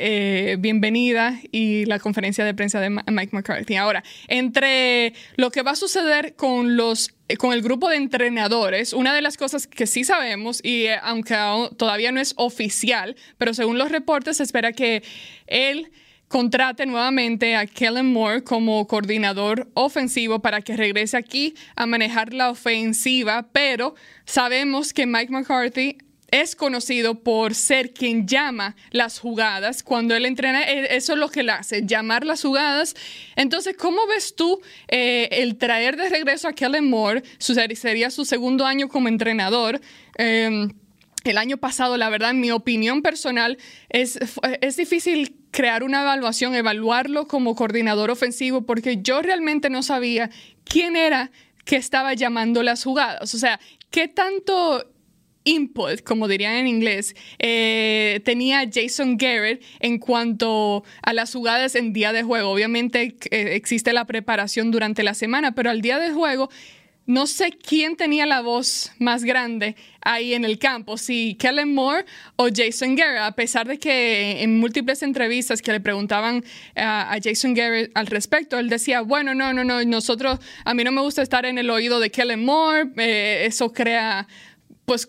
eh, 0.52 0.56
bienvenida 0.58 1.38
y 1.52 1.84
la 1.84 1.98
conferencia 1.98 2.44
de 2.44 2.54
prensa 2.54 2.80
de 2.80 2.90
Mike 2.90 3.30
McCarthy. 3.32 3.76
Ahora, 3.76 4.02
entre 4.26 5.12
lo 5.36 5.50
que 5.50 5.62
va 5.62 5.72
a 5.72 5.76
suceder 5.76 6.34
con 6.34 6.76
los 6.76 7.14
eh, 7.28 7.36
con 7.36 7.52
el 7.52 7.62
grupo 7.62 7.90
de 7.90 7.96
entrenadores, 7.96 8.94
una 8.94 9.14
de 9.14 9.20
las 9.20 9.36
cosas 9.36 9.66
que 9.66 9.86
sí 9.86 10.02
sabemos, 10.02 10.64
y 10.64 10.86
aunque 11.02 11.36
todavía 11.76 12.10
no 12.10 12.20
es 12.20 12.32
oficial, 12.36 13.14
pero 13.36 13.54
según 13.54 13.78
los 13.78 13.92
reportes 13.92 14.38
se 14.38 14.42
espera 14.42 14.72
que 14.72 15.02
él 15.46 15.92
contrate 16.28 16.86
nuevamente 16.86 17.54
a 17.56 17.66
Kellen 17.66 18.10
Moore 18.10 18.42
como 18.42 18.86
coordinador 18.86 19.70
ofensivo 19.74 20.40
para 20.40 20.62
que 20.62 20.74
regrese 20.74 21.18
aquí 21.18 21.54
a 21.76 21.84
manejar 21.84 22.32
la 22.32 22.48
ofensiva, 22.48 23.48
pero 23.52 23.94
sabemos 24.24 24.94
que 24.94 25.04
Mike 25.04 25.30
McCarthy 25.30 25.98
es 26.32 26.56
conocido 26.56 27.20
por 27.22 27.54
ser 27.54 27.92
quien 27.92 28.26
llama 28.26 28.74
las 28.90 29.20
jugadas. 29.20 29.82
Cuando 29.82 30.16
él 30.16 30.24
entrena, 30.24 30.62
eso 30.62 31.12
es 31.12 31.18
lo 31.18 31.28
que 31.28 31.40
él 31.40 31.50
hace, 31.50 31.82
llamar 31.86 32.24
las 32.24 32.42
jugadas. 32.42 32.96
Entonces, 33.36 33.76
¿cómo 33.76 34.06
ves 34.06 34.34
tú 34.34 34.60
eh, 34.88 35.28
el 35.30 35.58
traer 35.58 35.96
de 35.96 36.08
regreso 36.08 36.48
a 36.48 36.54
Kellen 36.54 36.88
Moore? 36.88 37.22
sería 37.38 38.10
su 38.10 38.24
segundo 38.24 38.64
año 38.64 38.88
como 38.88 39.08
entrenador. 39.08 39.80
Em, 40.16 40.70
el 41.24 41.36
año 41.36 41.58
pasado, 41.58 41.98
la 41.98 42.08
verdad, 42.08 42.30
en 42.30 42.40
mi 42.40 42.50
opinión 42.50 43.02
personal, 43.02 43.58
es, 43.90 44.18
es 44.62 44.76
difícil 44.76 45.36
crear 45.50 45.82
una 45.82 46.00
evaluación, 46.00 46.54
evaluarlo 46.54 47.28
como 47.28 47.54
coordinador 47.54 48.10
ofensivo, 48.10 48.62
porque 48.62 49.02
yo 49.02 49.20
realmente 49.20 49.68
no 49.68 49.82
sabía 49.82 50.30
quién 50.64 50.96
era 50.96 51.30
que 51.66 51.76
estaba 51.76 52.14
llamando 52.14 52.62
las 52.62 52.82
jugadas. 52.82 53.34
O 53.34 53.38
sea, 53.38 53.60
qué 53.90 54.08
tanto 54.08 54.92
input, 55.44 56.02
como 56.02 56.28
dirían 56.28 56.54
en 56.54 56.66
inglés, 56.66 57.14
eh, 57.38 58.20
tenía 58.24 58.68
Jason 58.72 59.16
Garrett 59.16 59.62
en 59.80 59.98
cuanto 59.98 60.84
a 61.02 61.12
las 61.12 61.32
jugadas 61.32 61.74
en 61.74 61.92
día 61.92 62.12
de 62.12 62.22
juego. 62.22 62.50
Obviamente 62.50 63.16
eh, 63.30 63.54
existe 63.54 63.92
la 63.92 64.04
preparación 64.04 64.70
durante 64.70 65.02
la 65.02 65.14
semana, 65.14 65.52
pero 65.52 65.70
al 65.70 65.80
día 65.80 65.98
de 65.98 66.10
juego 66.10 66.48
no 67.06 67.26
sé 67.26 67.50
quién 67.50 67.96
tenía 67.96 68.26
la 68.26 68.42
voz 68.42 68.92
más 68.98 69.24
grande 69.24 69.74
ahí 70.02 70.34
en 70.34 70.44
el 70.44 70.58
campo, 70.58 70.96
si 70.96 71.34
Kellen 71.34 71.74
Moore 71.74 72.04
o 72.36 72.48
Jason 72.54 72.94
Garrett, 72.94 73.22
a 73.22 73.32
pesar 73.32 73.66
de 73.66 73.78
que 73.78 74.42
en 74.42 74.58
múltiples 74.60 75.02
entrevistas 75.02 75.62
que 75.62 75.72
le 75.72 75.80
preguntaban 75.80 76.44
a, 76.76 77.16
Jason 77.22 77.54
Garrett 77.54 77.90
al 77.94 78.06
respecto, 78.06 78.58
él 78.58 78.68
decía, 78.68 79.00
bueno, 79.00 79.34
no, 79.34 79.52
no, 79.52 79.64
no, 79.64 79.84
nosotros, 79.84 80.38
a 80.64 80.74
mí 80.74 80.84
no 80.84 80.92
me 80.92 81.00
gusta 81.00 81.22
estar 81.22 81.44
en 81.44 81.58
el 81.58 81.70
oído 81.70 81.98
de 82.00 82.10
Kellen 82.10 82.44
Moore, 82.44 82.90
eh, 82.96 83.44
eso 83.46 83.72
crea, 83.72 84.28
pues 84.84 85.08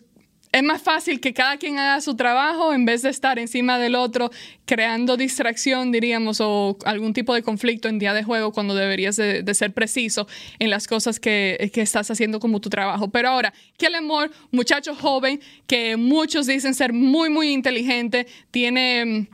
es 0.53 0.61
más 0.61 0.83
fácil 0.83 1.19
que 1.19 1.33
cada 1.33 1.57
quien 1.57 1.79
haga 1.79 1.99
su 1.99 2.15
trabajo 2.15 2.73
en 2.73 2.85
vez 2.85 3.01
de 3.01 3.09
estar 3.09 3.39
encima 3.39 3.79
del 3.79 3.95
otro 3.95 4.29
creando 4.65 5.17
distracción, 5.17 5.91
diríamos, 5.91 6.39
o 6.41 6.77
algún 6.85 7.11
tipo 7.11 7.33
de 7.33 7.41
conflicto 7.41 7.87
en 7.89 7.97
día 7.97 8.13
de 8.13 8.23
juego 8.23 8.51
cuando 8.51 8.75
deberías 8.75 9.15
de, 9.15 9.53
ser 9.55 9.73
preciso 9.73 10.27
en 10.59 10.69
las 10.69 10.87
cosas 10.87 11.19
que, 11.19 11.71
estás 11.73 12.11
haciendo 12.11 12.39
como 12.39 12.61
tu 12.61 12.69
trabajo. 12.69 13.09
Pero 13.09 13.29
ahora, 13.29 13.51
Kellen 13.77 14.05
Moore, 14.05 14.31
muchacho 14.51 14.93
joven 14.93 15.41
que 15.65 15.97
muchos 15.97 16.45
dicen 16.45 16.75
ser 16.75 16.93
muy, 16.93 17.31
muy 17.31 17.51
inteligente, 17.51 18.27
tiene 18.51 19.05
mm, 19.05 19.27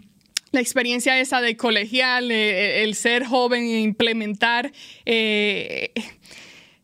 la 0.54 0.62
experiencia 0.62 1.20
esa 1.20 1.42
de 1.42 1.58
colegial, 1.58 2.32
eh, 2.32 2.84
el 2.84 2.96
ser 2.96 3.26
joven 3.26 3.64
e 3.64 3.82
implementar... 3.82 4.72
Eh, 5.06 5.92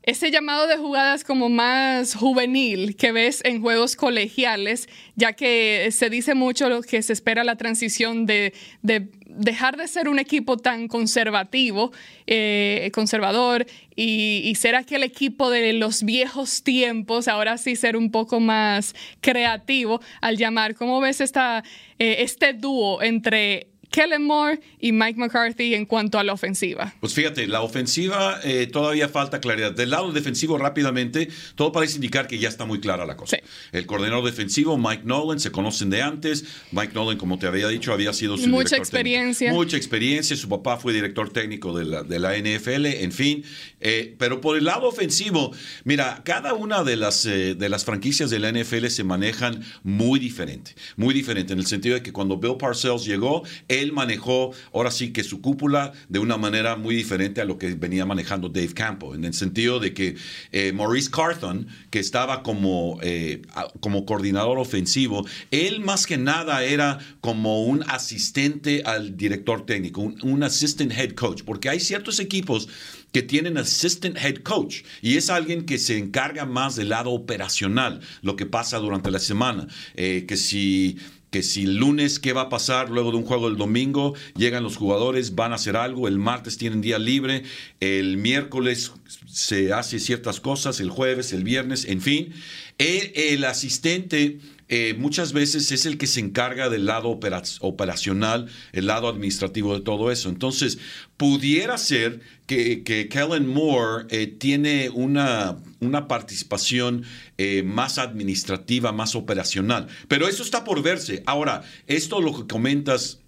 ese 0.05 0.29
llamado 0.29 0.67
de 0.67 0.77
jugadas 0.77 1.23
como 1.23 1.49
más 1.49 2.13
juvenil 2.13 2.95
que 2.95 3.11
ves 3.11 3.41
en 3.43 3.59
juegos 3.59 3.95
colegiales, 3.95 4.87
ya 5.15 5.33
que 5.33 5.89
se 5.91 6.11
dice 6.11 6.35
mucho 6.35 6.69
lo 6.69 6.83
que 6.83 7.01
se 7.01 7.11
espera 7.11 7.43
la 7.43 7.55
transición 7.55 8.27
de, 8.27 8.53
dejar 8.83 9.77
de 9.77 9.87
ser 9.87 10.07
un 10.07 10.19
equipo 10.19 10.57
tan 10.57 10.87
conservativo, 10.87 11.91
eh, 12.27 12.91
conservador, 12.93 13.65
y, 13.95 14.53
ser 14.55 14.75
aquel 14.75 15.03
equipo 15.03 15.49
de 15.49 15.73
los 15.73 16.03
viejos 16.03 16.61
tiempos, 16.61 17.27
ahora 17.27 17.57
sí 17.57 17.75
ser 17.75 17.97
un 17.97 18.11
poco 18.11 18.39
más 18.39 18.93
creativo 19.21 20.01
al 20.21 20.37
llamar. 20.37 20.75
¿Cómo 20.75 21.01
ves 21.01 21.19
esta, 21.19 21.63
eh, 21.97 22.17
este 22.19 22.53
dúo 22.53 23.01
entre 23.01 23.69
Kellen 23.91 24.23
Moore 24.23 24.59
y 24.79 24.91
Mike 24.91 25.19
McCarthy 25.19 25.75
en 25.75 25.85
cuanto 25.85 26.19
a 26.19 26.23
la 26.23 26.33
ofensiva? 26.33 26.93
Pues 26.99 27.13
fíjate, 27.13 27.47
la 27.47 27.61
ofensiva 27.61 28.39
eh, 28.43 28.67
todavía 28.67 29.09
falta 29.09 29.39
claridad. 29.39 29.71
Del 29.71 29.89
lado 29.91 30.11
defensivo, 30.11 30.57
rápidamente, 30.57 31.29
todo 31.55 31.71
parece 31.71 31.95
indicar 31.95 32.27
que 32.27 32.39
ya 32.39 32.49
está 32.49 32.65
muy 32.65 32.79
clara 32.79 33.05
la 33.05 33.17
cosa. 33.17 33.37
El 33.71 33.85
coordinador 33.85 34.25
defensivo, 34.25 34.77
Mike 34.77 35.03
Nolan, 35.05 35.39
se 35.39 35.51
conocen 35.51 35.89
de 35.89 36.01
antes. 36.01 36.45
Mike 36.71 36.93
Nolan, 36.93 37.17
como 37.17 37.39
te 37.39 37.47
había 37.47 37.67
dicho, 37.67 37.93
había 37.93 38.13
sido 38.13 38.37
su 38.37 38.47
Mucha 38.49 38.77
experiencia. 38.77 39.51
Mucha 39.51 39.77
experiencia. 39.77 40.35
Su 40.35 40.49
papá 40.49 40.77
fue 40.77 40.93
director 40.93 41.31
técnico 41.31 41.77
de 41.77 41.85
la, 41.85 42.03
de 42.03 42.19
la 42.19 42.37
NFL, 42.37 42.85
en 42.85 43.11
fin. 43.11 43.43
Eh, 43.79 44.15
pero 44.17 44.41
por 44.41 44.57
el 44.57 44.65
lado 44.65 44.87
ofensivo, 44.87 45.51
mira, 45.83 46.21
cada 46.23 46.53
una 46.53 46.83
de 46.83 46.95
las, 46.95 47.25
eh, 47.25 47.55
de 47.55 47.69
las 47.69 47.85
franquicias 47.85 48.29
de 48.29 48.39
la 48.39 48.51
NFL 48.51 48.87
se 48.87 49.03
manejan 49.03 49.63
muy 49.83 50.19
diferente. 50.19 50.75
Muy 50.95 51.13
diferente, 51.13 51.53
en 51.53 51.59
el 51.59 51.65
sentido 51.65 51.95
de 51.95 52.03
que 52.03 52.11
cuando 52.11 52.37
Bill 52.37 52.57
Parcells 52.57 53.05
llegó, 53.05 53.43
él 53.67 53.84
él 53.85 53.93
manejó 53.93 54.51
ahora 54.73 54.91
sí 54.91 55.11
que 55.11 55.23
su 55.23 55.41
cúpula 55.41 55.93
de 56.09 56.19
una 56.19 56.37
manera 56.37 56.75
muy 56.75 56.95
diferente 56.95 57.41
a 57.41 57.45
lo 57.45 57.57
que 57.57 57.75
venía 57.75 58.05
manejando 58.05 58.49
Dave 58.49 58.73
Campo, 58.73 59.15
en 59.15 59.23
el 59.23 59.33
sentido 59.33 59.79
de 59.79 59.93
que 59.93 60.15
eh, 60.51 60.71
Maurice 60.73 61.09
Carthon, 61.09 61.67
que 61.89 61.99
estaba 61.99 62.43
como, 62.43 62.99
eh, 63.01 63.41
como 63.79 64.05
coordinador 64.05 64.57
ofensivo, 64.57 65.25
él 65.51 65.79
más 65.79 66.05
que 66.05 66.17
nada 66.17 66.63
era 66.63 66.99
como 67.21 67.63
un 67.63 67.83
asistente 67.87 68.81
al 68.85 69.15
director 69.15 69.65
técnico, 69.65 70.01
un, 70.01 70.43
assistant 70.43 70.91
head 70.91 71.11
coach, 71.11 71.43
porque 71.43 71.69
hay 71.69 71.79
ciertos 71.79 72.19
equipos 72.19 72.67
que 73.11 73.23
tienen 73.23 73.57
assistant 73.57 74.17
head 74.17 74.37
coach 74.43 74.83
y 75.01 75.15
es 75.15 75.29
alguien 75.29 75.65
que 75.65 75.77
se 75.77 75.97
encarga 75.97 76.45
más 76.45 76.75
del 76.75 76.89
lado 76.89 77.11
operacional, 77.11 78.01
lo 78.21 78.35
que 78.35 78.45
pasa 78.45 78.77
durante 78.77 79.09
la 79.11 79.19
semana, 79.19 79.67
eh, 79.95 80.25
que 80.27 80.35
si 80.35 80.97
que 81.35 81.43
si 81.43 81.63
el 81.63 81.75
lunes, 81.75 82.17
¿qué 82.17 82.31
va 82.31 82.43
a 82.43 82.49
pasar 82.49 82.89
luego 82.89 83.11
de 83.11 83.17
un 83.17 83.25
juego 83.25 83.49
el 83.49 83.57
domingo? 83.57 84.13
Llegan 84.37 84.63
los 84.63 84.77
jugadores, 84.77 85.35
van 85.35 85.51
a 85.51 85.55
hacer 85.55 85.75
algo, 85.75 86.07
el 86.07 86.17
martes 86.17 86.57
tienen 86.57 86.79
día 86.79 86.97
libre, 86.97 87.43
el 87.81 88.15
miércoles 88.15 88.93
se 89.27 89.73
hace 89.73 89.99
ciertas 89.99 90.39
cosas, 90.39 90.79
el 90.79 90.89
jueves, 90.89 91.33
el 91.33 91.43
viernes, 91.43 91.83
en 91.89 91.99
fin. 91.99 92.33
el 92.77 93.43
asistente 93.43 94.39
eh, 94.67 94.95
muchas 94.97 95.31
veces 95.31 95.71
es 95.71 95.85
el 95.85 95.97
que 95.97 96.07
se 96.07 96.19
encarga 96.19 96.69
del 96.69 96.85
lado 96.85 97.19
operacional, 97.59 98.47
el 98.71 98.87
lado 98.87 99.07
administrativo 99.07 99.75
de 99.75 99.81
todo 99.81 100.11
eso. 100.11 100.29
Entonces, 100.29 100.79
pudiera 101.17 101.77
ser 101.77 102.21
que, 102.47 102.83
Kellen 102.83 103.47
Moore 103.47 104.05
eh, 104.09 104.27
tiene 104.27 104.89
una, 104.89 105.57
una 105.79 106.07
participación 106.07 107.03
eh, 107.37 107.61
más 107.63 107.99
administrativa, 107.99 108.91
más 108.91 109.15
operacional. 109.15 109.87
Pero 110.07 110.27
eso 110.27 110.41
está 110.41 110.63
por 110.63 110.81
verse. 110.81 111.21
Ahora, 111.25 111.63
esto 111.85 112.19
lo 112.19 112.35
que 112.35 112.47
comentas 112.47 113.19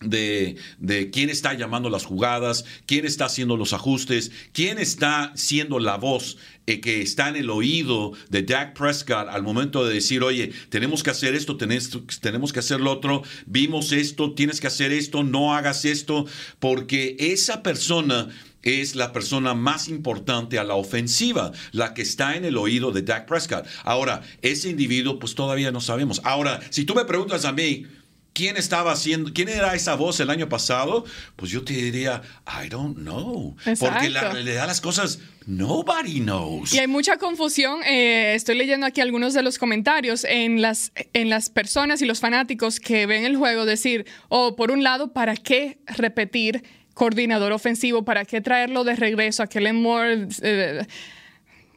de, 0.00 0.56
quién 1.12 1.28
está 1.28 1.54
llamando 1.54 1.90
las 1.90 2.04
jugadas, 2.04 2.64
quién 2.86 3.04
está 3.04 3.26
haciendo 3.26 3.56
los 3.56 3.72
ajustes, 3.72 4.30
quién 4.52 4.78
está 4.78 5.32
siendo 5.34 5.78
la 5.80 5.96
voz 5.96 6.38
eh, 6.66 6.80
que 6.80 7.02
está 7.02 7.28
en 7.28 7.36
el 7.36 7.50
oído 7.50 8.12
de 8.28 8.42
Dak 8.42 8.78
Prescott 8.78 9.28
al 9.28 9.42
momento 9.42 9.84
de 9.84 9.94
decir, 9.94 10.22
oye, 10.22 10.52
tenemos 10.68 11.02
que 11.02 11.10
hacer 11.10 11.34
esto, 11.34 11.56
tenemos 11.56 12.52
que 12.52 12.58
hacer 12.60 12.80
lo 12.80 12.92
otro, 12.92 13.22
vimos 13.46 13.92
esto, 13.92 14.34
tienes 14.34 14.60
que 14.60 14.68
hacer 14.68 14.92
esto, 14.92 15.24
no 15.24 15.54
hagas 15.54 15.84
esto, 15.84 16.26
porque 16.60 17.16
esa 17.18 17.62
persona 17.62 18.28
es 18.62 18.96
la 18.96 19.12
persona 19.12 19.54
más 19.54 19.88
importante 19.88 20.58
a 20.58 20.64
la 20.64 20.74
ofensiva, 20.74 21.52
la 21.72 21.94
que 21.94 22.02
está 22.02 22.36
en 22.36 22.44
el 22.44 22.56
oído 22.56 22.92
de 22.92 23.02
Dak 23.02 23.26
Prescott. 23.26 23.66
Ahora, 23.84 24.22
ese 24.42 24.68
individuo, 24.68 25.18
pues 25.18 25.34
todavía 25.34 25.70
no 25.70 25.80
sabemos. 25.80 26.20
Ahora, 26.24 26.60
si 26.70 26.84
tú 26.84 26.94
me 26.94 27.04
preguntas 27.04 27.44
a 27.44 27.52
mí, 27.52 27.86
quién 28.32 28.56
estaba 28.56 28.92
haciendo, 28.92 29.32
quién 29.32 29.48
era 29.48 29.74
esa 29.74 29.94
voz 29.94 30.20
el 30.20 30.30
año 30.30 30.48
pasado, 30.48 31.04
pues 31.36 31.50
yo 31.50 31.64
te 31.64 31.72
diría, 31.72 32.22
I 32.46 32.68
don't 32.68 32.96
know. 32.98 33.56
Porque 33.78 34.10
la 34.10 34.32
realidad 34.32 34.66
las 34.66 34.80
cosas, 34.80 35.18
nobody 35.46 36.20
knows. 36.20 36.72
Y 36.72 36.78
hay 36.78 36.86
mucha 36.86 37.16
confusión. 37.16 37.82
Eh, 37.84 38.34
estoy 38.34 38.56
leyendo 38.56 38.86
aquí 38.86 39.00
algunos 39.00 39.34
de 39.34 39.42
los 39.42 39.58
comentarios 39.58 40.24
en 40.24 40.62
las, 40.62 40.92
en 41.12 41.30
las 41.30 41.50
personas 41.50 42.00
y 42.02 42.06
los 42.06 42.20
fanáticos 42.20 42.80
que 42.80 43.06
ven 43.06 43.24
el 43.24 43.36
juego 43.36 43.64
decir, 43.64 44.06
oh, 44.28 44.56
por 44.56 44.70
un 44.70 44.82
lado, 44.82 45.12
¿para 45.12 45.34
qué 45.36 45.78
repetir 45.86 46.62
coordinador 46.94 47.52
ofensivo? 47.52 48.04
¿Para 48.04 48.24
qué 48.24 48.40
traerlo 48.40 48.84
de 48.84 48.96
regreso 48.96 49.42
a 49.42 49.46
Kellen 49.46 49.82
Moore? 49.82 50.28
Eh, 50.42 50.86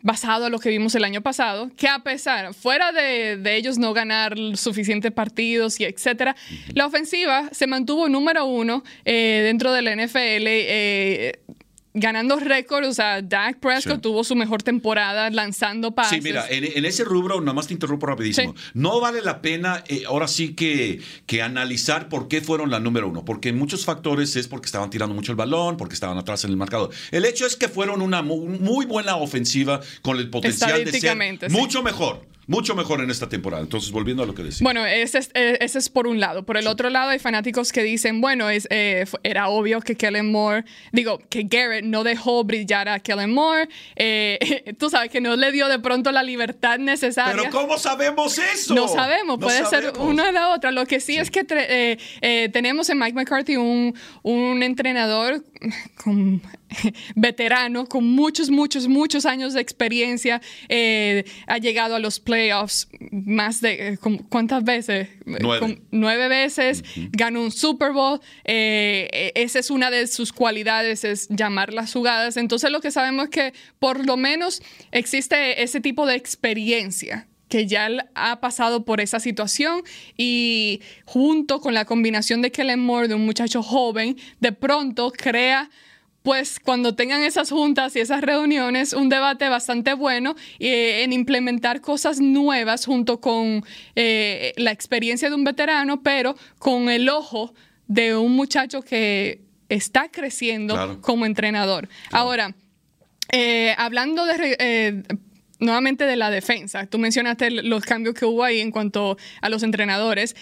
basado 0.02 0.48
en 0.48 0.52
lo 0.52 0.60
que 0.60 0.70
vimos 0.70 0.96
el 0.96 1.04
año 1.04 1.22
pasado, 1.22 1.70
que 1.78 1.88
a 1.88 2.00
pesar, 2.00 2.54
fuera 2.54 2.92
de, 2.92 3.40
ellos 3.56 3.78
no 3.78 3.94
ganar 3.94 4.36
suficientes 4.56 5.12
partidos 5.12 5.80
y 5.80 5.86
etcétera, 5.86 6.36
la 6.74 6.86
ofensiva 6.86 7.50
se 7.52 7.68
mantuvo 7.68 8.10
número 8.10 8.46
uno 8.46 8.84
eh, 9.06 9.42
dentro 9.44 9.72
de 9.74 9.82
la 9.82 9.96
NFL. 9.96 10.46
Eh, 10.48 11.40
ganando 11.94 12.38
récords, 12.40 12.88
o 12.88 12.94
sea, 12.94 13.22
Dak 13.22 13.60
Prescott 13.60 14.02
tuvo 14.02 14.24
su 14.24 14.36
mejor 14.36 14.64
temporada 14.64 15.30
lanzando 15.30 15.94
pases. 15.94 16.18
Sí, 16.18 16.22
mira, 16.22 16.46
en, 16.50 16.86
ese 16.86 17.04
rubro, 17.04 17.40
nada 17.42 17.54
más 17.54 17.68
te 17.68 17.74
interrumpo 17.74 18.06
rapidísimo, 18.06 18.56
no 18.74 19.00
vale 19.00 19.22
la 19.22 19.42
pena 19.42 19.84
eh, 19.88 20.04
ahora 20.08 20.28
sí 20.28 20.54
que, 20.54 21.02
que 21.26 21.42
analizar 21.42 22.10
por 22.10 22.28
qué 22.28 22.42
fueron 22.42 22.70
la 22.72 22.80
número 22.80 23.10
uno, 23.10 23.26
porque 23.26 23.50
en 23.50 23.58
muchos 23.58 23.86
factores 23.86 24.36
es 24.36 24.48
porque 24.48 24.68
estaban 24.68 24.90
tirando 24.90 25.14
mucho 25.14 25.32
el 25.32 25.36
balón, 25.36 25.78
porque 25.78 25.94
estaban 25.94 26.18
atrás 26.18 26.44
en 26.46 26.52
el 26.52 26.58
marcador. 26.58 26.92
El 27.12 27.26
hecho 27.26 27.46
es 27.46 27.56
que 27.56 27.68
fueron 27.68 28.02
una 28.02 28.22
muy, 28.22 28.86
buena 28.86 29.18
ofensiva 29.18 29.82
con 30.02 30.18
el 30.18 30.30
potencial 30.30 30.84
de 30.86 31.00
ser 31.00 31.50
mucho 31.50 31.84
mejor 31.84 32.31
mucho 32.52 32.76
mejor 32.76 33.00
en 33.02 33.10
esta 33.10 33.30
temporada. 33.30 33.64
Entonces, 33.64 33.92
volviendo 33.92 34.24
a 34.24 34.26
lo 34.26 34.36
que 34.36 34.44
decía. 34.44 34.64
Bueno, 34.64 34.86
ese 34.86 35.20
es, 35.20 35.32
eh, 35.34 35.58
ese 35.62 35.80
es 35.80 35.90
por 35.90 36.06
un 36.06 36.20
lado. 36.20 36.44
Por 36.44 36.58
el 36.58 36.68
otro 36.68 36.90
lado, 36.90 37.12
hay 37.12 37.20
fanáticos 37.20 37.72
que 37.72 37.82
dicen, 37.82 38.20
bueno, 38.20 38.50
es, 38.50 38.68
eh, 38.70 39.06
era 39.24 39.48
obvio 39.48 39.80
que 39.80 39.96
Kellen 39.96 40.30
Moore, 40.30 40.66
digo, 40.92 41.20
que 41.30 41.44
Garrett 41.44 41.86
no 41.86 42.04
dejó 42.04 42.44
brillar 42.44 42.90
a 42.90 43.00
Kellen 43.00 43.34
Moore. 43.34 43.70
Eh, 43.96 44.76
tú 44.78 44.90
sabes 44.90 45.10
que 45.10 45.22
no 45.22 45.38
le 45.38 45.54
dio 45.54 45.70
de 45.70 45.80
pronto 45.80 46.12
la 46.12 46.24
libertad 46.24 46.78
necesaria. 46.78 47.42
Pero 47.42 47.52
¿cómo 47.52 47.78
sabemos 47.78 48.38
eso? 48.38 48.76
No 48.76 48.90
sabemos, 48.90 49.40
puede 49.40 49.66
ser 49.68 49.94
una 50.00 50.26
de 50.26 50.34
la 50.34 50.50
otra. 50.50 50.72
Lo 50.72 50.86
que 50.86 51.00
sí, 51.00 51.16
es 51.16 51.32
que 51.32 51.46
tenemos 52.52 52.90
en 52.90 53.00
Mike 53.00 53.14
McCarthy 53.14 53.56
un, 53.56 53.96
un 54.24 54.62
entrenador 54.62 55.42
con 56.04 56.42
veterano, 57.16 57.86
con 57.86 58.06
muchos, 58.06 58.50
muchos, 58.50 58.88
muchos 58.88 59.26
años 59.26 59.54
de 59.54 59.62
experiencia, 59.62 60.42
eh, 60.70 61.26
ha 61.48 61.58
llegado 61.58 61.96
a 61.96 62.00
los 62.00 62.20
playoffs 62.20 62.90
más 63.12 63.62
de, 63.62 63.90
eh, 63.90 63.98
¿cuántas 64.30 64.64
veces? 64.64 65.10
Nueve, 65.92 66.28
veces, 66.28 66.84
ganó 67.12 67.42
un 67.42 67.52
Super 67.52 67.92
Bowl, 67.92 68.20
eh, 68.44 69.32
esa 69.36 69.60
es 69.60 69.70
una 69.70 69.92
de 69.92 70.08
sus 70.08 70.32
cualidades, 70.34 71.04
es 71.04 71.28
llamar 71.30 71.74
las 71.74 71.94
jugadas. 71.94 72.38
Entonces 72.38 72.72
lo 72.72 72.82
que 72.82 72.92
sabemos 72.92 73.26
es 73.26 73.32
que 73.32 73.54
por 73.80 74.06
lo 74.06 74.18
menos 74.18 74.62
existe 74.92 75.62
ese 75.62 75.82
tipo 75.82 76.06
de 76.06 76.16
experiencia 76.16 77.28
que 77.52 77.68
ya 77.68 77.90
ha 78.16 78.40
pasado 78.40 78.86
por 78.86 79.02
esa 79.02 79.20
situación 79.20 79.84
y 80.18 80.82
junto 81.04 81.60
con 81.60 81.74
la 81.74 81.84
combinación 81.84 82.42
de 82.42 82.50
Kellen 82.50 82.80
Moore, 82.80 83.10
de 83.10 83.16
un 83.16 83.26
muchacho 83.26 83.62
joven, 83.62 84.16
de 84.40 84.54
pronto 84.54 85.12
crea 85.12 85.70
pues 86.24 86.60
cuando 86.60 86.96
tengan 86.96 87.24
esas 87.24 87.50
juntas 87.50 87.96
y 87.96 88.00
esas 88.00 88.22
reuniones, 88.22 88.94
un 88.94 89.10
debate 89.10 89.50
bastante 89.50 89.94
bueno 89.94 90.36
eh, 90.60 91.04
en 91.04 91.12
implementar 91.12 91.82
cosas 91.82 92.22
nuevas 92.22 92.86
junto 92.86 93.20
con 93.20 93.66
eh, 93.96 94.54
la 94.56 94.72
experiencia 94.72 95.28
de 95.30 95.36
un 95.36 95.44
veterano, 95.44 96.02
pero 96.04 96.38
con 96.58 96.90
el 96.90 97.10
ojo 97.10 97.54
de 97.88 98.16
un 98.16 98.34
muchacho 98.34 98.82
que 98.82 99.42
está 99.68 100.10
creciendo 100.10 101.02
como 101.02 101.26
entrenador. 101.26 101.90
Ahora, 102.12 102.56
eh, 103.34 103.76
hablando 103.78 104.26
de... 104.26 105.04
nuevamente 105.62 106.06
de 106.06 106.18
la 106.18 106.30
defensa, 106.30 106.88
tú 106.88 107.00
mencionaste 107.00 107.52
los 107.52 107.86
cambios 107.86 108.16
que 108.16 108.26
hubo 108.26 108.44
ahí 108.44 108.60
en 108.60 108.72
cuanto 108.72 109.18
a 109.42 109.50
los 109.50 109.64
entrenadores. 109.64 110.36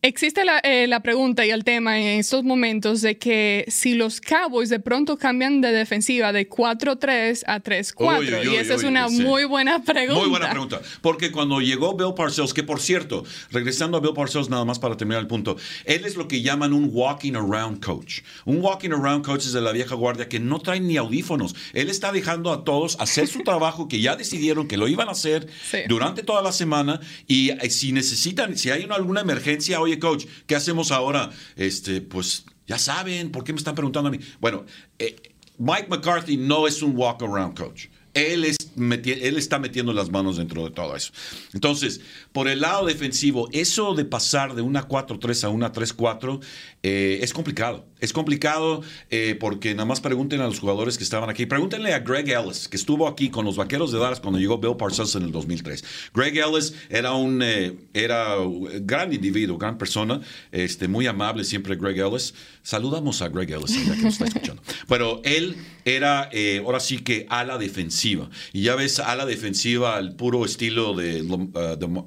Existe 0.00 0.44
la, 0.44 0.60
eh, 0.60 0.86
la, 0.86 1.00
pregunta 1.00 1.44
y 1.44 1.50
el 1.50 1.64
tema 1.64 1.98
en 1.98 2.20
estos 2.20 2.44
momentos 2.44 3.02
de 3.02 3.18
que 3.18 3.64
si 3.66 3.94
los 3.94 4.20
Cowboys 4.20 4.68
de 4.68 4.78
pronto 4.78 5.18
cambian 5.18 5.60
de 5.60 5.72
defensiva 5.72 6.32
de 6.32 6.48
4-3 6.48 7.42
a 7.48 7.60
3-4. 7.60 8.44
Y 8.48 8.54
esa 8.54 8.74
es 8.74 8.84
una 8.84 9.08
muy 9.08 9.42
buena 9.42 9.82
pregunta. 9.82 10.20
Muy 10.20 10.30
buena 10.30 10.50
pregunta. 10.50 10.80
Porque 11.00 11.32
cuando 11.32 11.60
llegó 11.60 11.96
Bill 11.96 12.14
Parcells, 12.16 12.54
que 12.54 12.62
por 12.62 12.78
cierto, 12.78 13.24
regresando 13.50 13.96
a 13.96 14.00
Bill 14.00 14.12
Parcells 14.14 14.48
nada 14.48 14.64
más 14.64 14.78
para 14.78 14.96
terminar 14.96 15.20
el 15.20 15.26
punto, 15.26 15.56
él 15.84 16.04
es 16.04 16.14
lo 16.14 16.28
que 16.28 16.42
llaman 16.42 16.72
un 16.72 16.90
walking 16.92 17.34
around 17.34 17.84
coach. 17.84 18.20
Un 18.44 18.60
walking 18.60 18.90
around 18.90 19.24
coach 19.24 19.46
es 19.46 19.52
de 19.52 19.60
la 19.60 19.72
vieja 19.72 19.96
guardia 19.96 20.28
que 20.28 20.38
no 20.38 20.60
trae 20.60 20.78
ni 20.78 20.96
audífonos. 20.96 21.56
Él 21.72 21.90
está 21.90 22.12
dejando 22.12 22.52
a 22.52 22.62
todos 22.62 22.96
hacer 23.00 23.26
su 23.26 23.42
trabajo 23.42 23.88
que 23.88 24.00
ya 24.00 24.14
decidieron 24.14 24.68
que 24.68 24.76
lo 24.76 24.86
iban 24.86 25.08
a 25.08 25.12
hacer 25.12 25.48
sí. 25.68 25.78
durante 25.88 26.22
toda 26.22 26.40
la 26.40 26.52
semana 26.52 27.00
y 27.26 27.50
eh, 27.50 27.68
si 27.70 27.90
necesitan, 27.90 28.56
si 28.56 28.70
hay 28.70 28.84
una, 28.84 28.94
alguna 28.94 29.22
emergencia, 29.22 29.80
oye, 29.88 29.98
coach, 29.98 30.26
¿qué 30.46 30.54
hacemos 30.54 30.90
ahora? 30.92 31.30
Este, 31.56 32.00
pues 32.00 32.44
ya 32.66 32.78
saben, 32.78 33.30
¿por 33.30 33.44
qué 33.44 33.52
me 33.52 33.58
están 33.58 33.74
preguntando 33.74 34.08
a 34.08 34.12
mí? 34.12 34.18
Bueno, 34.40 34.64
eh, 34.98 35.16
Mike 35.58 35.86
McCarthy 35.88 36.36
no 36.36 36.66
es 36.66 36.82
un 36.82 36.96
walk 36.96 37.22
around 37.22 37.58
coach. 37.58 37.86
Él, 38.14 38.44
es 38.44 38.57
él, 38.78 39.36
está 39.36 39.58
metiendo 39.58 39.92
las 39.92 40.10
manos 40.10 40.36
dentro 40.36 40.64
de 40.64 40.70
todo 40.70 40.96
eso. 40.96 41.12
Entonces, 41.52 42.00
por 42.32 42.48
el 42.48 42.60
lado 42.60 42.86
defensivo, 42.86 43.48
eso 43.52 43.94
de 43.94 44.04
pasar 44.04 44.54
de 44.54 44.62
una 44.62 44.88
4-3 44.88 45.44
a 45.44 45.48
una 45.48 45.72
3-4 45.72 46.40
eh, 46.82 47.18
es 47.22 47.32
complicado. 47.32 47.86
Es 47.98 48.12
complicado 48.12 48.82
eh, 49.10 49.36
porque 49.38 49.74
nada 49.74 49.84
más 49.84 50.00
pregunten 50.00 50.40
a 50.40 50.46
los 50.46 50.60
jugadores 50.60 50.96
que 50.96 51.02
estaban 51.02 51.28
aquí. 51.28 51.46
Pregúntenle 51.46 51.92
a 51.92 51.98
Greg 51.98 52.28
Ellis, 52.28 52.68
que 52.68 52.76
estuvo 52.76 53.08
aquí 53.08 53.30
con 53.30 53.44
los 53.44 53.56
Vaqueros 53.56 53.90
de 53.90 53.98
Dallas 53.98 54.20
cuando 54.20 54.38
llegó 54.38 54.58
Bill 54.58 54.76
Parcells 54.76 55.16
en 55.16 55.24
el 55.24 55.32
2003. 55.32 55.84
Greg 56.14 56.38
Ellis 56.38 56.74
era 56.88 57.12
un 57.14 57.42
eh, 57.42 57.76
era 57.92 58.36
gran 58.82 59.12
individuo, 59.12 59.58
gran 59.58 59.76
persona, 59.76 60.20
este, 60.52 60.86
muy 60.86 61.08
amable 61.08 61.42
siempre 61.42 61.74
Greg 61.74 61.98
Ellis. 61.98 62.34
Saludamos 62.62 63.22
a 63.22 63.28
Greg 63.28 63.50
Ellis, 63.50 63.86
ya 63.86 63.96
que 63.96 64.02
nos 64.02 64.12
está 64.12 64.26
escuchando. 64.26 64.62
Pero 64.88 65.20
él 65.24 65.56
era, 65.84 66.30
ahora 66.64 66.78
sí 66.78 66.98
que 66.98 67.26
a 67.28 67.42
la 67.42 67.58
defensiva. 67.58 68.30
Y 68.52 68.67
ya 68.68 68.74
ves 68.74 68.98
a 68.98 69.16
la 69.16 69.24
defensiva 69.24 69.96
al 69.96 70.14
puro 70.14 70.44
estilo 70.44 70.92
de, 70.92 71.22
uh, 71.22 71.76
de 71.78 71.86
uh, 71.86 72.04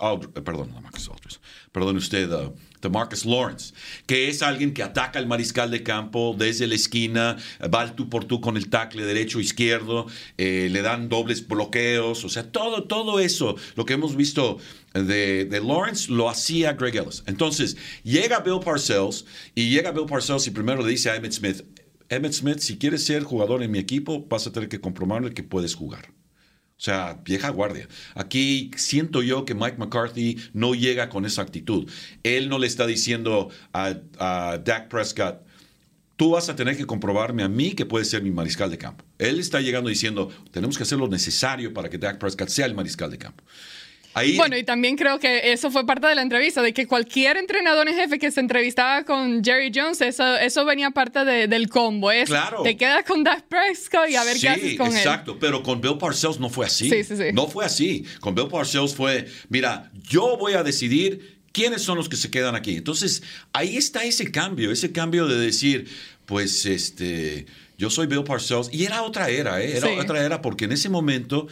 Aldridge, 0.00 0.32
perdón, 0.44 0.70
Lamarcus 0.74 1.08
Aldridge, 1.08 1.40
perdón 1.72 1.96
usted, 1.96 2.30
uh, 2.30 2.52
de 2.82 2.90
Marcus 2.90 3.24
Lawrence, 3.24 3.72
que 4.04 4.28
es 4.28 4.42
alguien 4.42 4.74
que 4.74 4.82
ataca 4.82 5.18
al 5.18 5.26
mariscal 5.26 5.70
de 5.70 5.82
campo 5.82 6.36
desde 6.38 6.66
la 6.66 6.74
esquina, 6.74 7.38
va 7.62 7.80
al 7.80 7.94
tú 7.94 8.10
por 8.10 8.26
tú 8.26 8.42
con 8.42 8.58
el 8.58 8.68
tackle 8.68 9.06
derecho 9.06 9.40
izquierdo, 9.40 10.06
eh, 10.36 10.68
le 10.70 10.82
dan 10.82 11.08
dobles 11.08 11.48
bloqueos, 11.48 12.24
o 12.26 12.28
sea, 12.28 12.52
todo, 12.52 12.84
todo 12.84 13.18
eso, 13.18 13.56
lo 13.74 13.86
que 13.86 13.94
hemos 13.94 14.16
visto 14.16 14.58
de, 14.92 15.46
de, 15.46 15.60
Lawrence 15.62 16.12
lo 16.12 16.28
hacía 16.28 16.74
Greg 16.74 16.96
Ellis. 16.96 17.22
Entonces, 17.26 17.78
llega 18.02 18.40
Bill 18.40 18.60
Parcells 18.62 19.24
y 19.54 19.70
llega 19.70 19.92
Bill 19.92 20.06
Parcells 20.06 20.46
y 20.46 20.50
primero 20.50 20.82
le 20.82 20.90
dice 20.90 21.08
a 21.08 21.16
Emmett 21.16 21.32
Smith, 21.32 21.64
Emmett 22.08 22.32
Smith, 22.32 22.58
si 22.58 22.78
quieres 22.78 23.04
ser 23.04 23.24
jugador 23.24 23.62
en 23.62 23.70
mi 23.70 23.78
equipo, 23.78 24.26
vas 24.28 24.46
a 24.46 24.52
tener 24.52 24.68
que 24.68 24.80
comprobarle 24.80 25.32
que 25.32 25.42
puedes 25.42 25.74
jugar. 25.74 26.10
O 26.78 26.80
sea, 26.80 27.22
vieja 27.24 27.48
guardia. 27.48 27.88
Aquí 28.14 28.70
siento 28.76 29.22
yo 29.22 29.44
que 29.44 29.54
Mike 29.54 29.78
McCarthy 29.78 30.36
no 30.52 30.74
llega 30.74 31.08
con 31.08 31.24
esa 31.24 31.42
actitud. 31.42 31.90
Él 32.22 32.48
no 32.48 32.58
le 32.58 32.66
está 32.66 32.86
diciendo 32.86 33.48
a, 33.72 33.94
a 34.18 34.58
Dak 34.58 34.88
Prescott, 34.88 35.40
tú 36.16 36.30
vas 36.30 36.48
a 36.50 36.56
tener 36.56 36.76
que 36.76 36.84
comprobarme 36.84 37.42
a 37.42 37.48
mí 37.48 37.72
que 37.72 37.86
puedes 37.86 38.10
ser 38.10 38.22
mi 38.22 38.30
mariscal 38.30 38.70
de 38.70 38.78
campo. 38.78 39.04
Él 39.18 39.40
está 39.40 39.60
llegando 39.60 39.88
diciendo, 39.88 40.30
tenemos 40.50 40.76
que 40.76 40.82
hacer 40.82 40.98
lo 40.98 41.08
necesario 41.08 41.72
para 41.72 41.88
que 41.88 41.96
Dak 41.96 42.18
Prescott 42.18 42.48
sea 42.48 42.66
el 42.66 42.74
mariscal 42.74 43.10
de 43.10 43.18
campo 43.18 43.42
bueno, 44.36 44.56
y 44.56 44.64
también 44.64 44.96
creo 44.96 45.18
que 45.18 45.52
eso 45.52 45.70
fue 45.70 45.84
parte 45.84 46.06
de 46.06 46.14
la 46.14 46.22
entrevista, 46.22 46.62
de 46.62 46.72
que 46.72 46.86
cualquier 46.86 47.36
entrenador 47.36 47.88
en 47.88 47.94
jefe 47.94 48.18
que 48.18 48.30
se 48.30 48.40
entrevistaba 48.40 49.04
con 49.04 49.44
Jerry 49.44 49.70
Jones, 49.74 50.00
eso, 50.00 50.36
eso 50.36 50.64
venía 50.64 50.90
parte 50.90 51.24
del 51.24 51.68
combo. 51.68 52.10
Es, 52.10 52.28
claro. 52.28 52.62
Te 52.62 52.76
quedas 52.76 53.04
con 53.04 53.22
Dak 53.24 53.44
Prescott 53.48 54.08
y 54.08 54.16
a 54.16 54.24
ver 54.24 54.38
qué 54.38 54.48
haces 54.48 54.76
con 54.76 54.88
él. 54.88 54.96
Exacto, 54.96 55.38
pero 55.38 55.62
con 55.62 55.80
Bill 55.80 55.98
Parcells 55.98 56.40
no 56.40 56.48
fue 56.48 56.66
así. 56.66 56.88
Sí, 56.88 57.04
sí, 57.04 57.16
sí. 57.16 57.24
No 57.32 57.46
fue 57.46 57.64
así. 57.64 58.04
Con 58.20 58.34
Bill 58.34 58.48
Parcells 58.48 58.94
fue, 58.94 59.26
mira, 59.48 59.90
yo 60.08 60.36
voy 60.38 60.54
a 60.54 60.62
decidir 60.62 61.40
quiénes 61.52 61.82
son 61.82 61.98
los 61.98 62.08
que 62.08 62.16
se 62.16 62.30
quedan 62.30 62.54
aquí. 62.54 62.76
Entonces, 62.76 63.22
ahí 63.52 63.76
está 63.76 64.04
ese 64.04 64.30
cambio, 64.30 64.70
ese 64.70 64.92
cambio 64.92 65.26
de 65.26 65.38
decir, 65.38 65.88
pues, 66.24 66.66
este 66.66 67.46
yo 67.78 67.90
soy 67.90 68.06
Bill 68.06 68.24
Parcells 68.24 68.70
y 68.72 68.84
era 68.84 69.02
otra 69.02 69.28
era, 69.28 69.60
¿eh? 69.62 69.76
era 69.76 69.90
otra 70.00 70.24
era 70.24 70.40
porque 70.40 70.64
en 70.64 70.72
ese 70.72 70.88
momento 70.88 71.46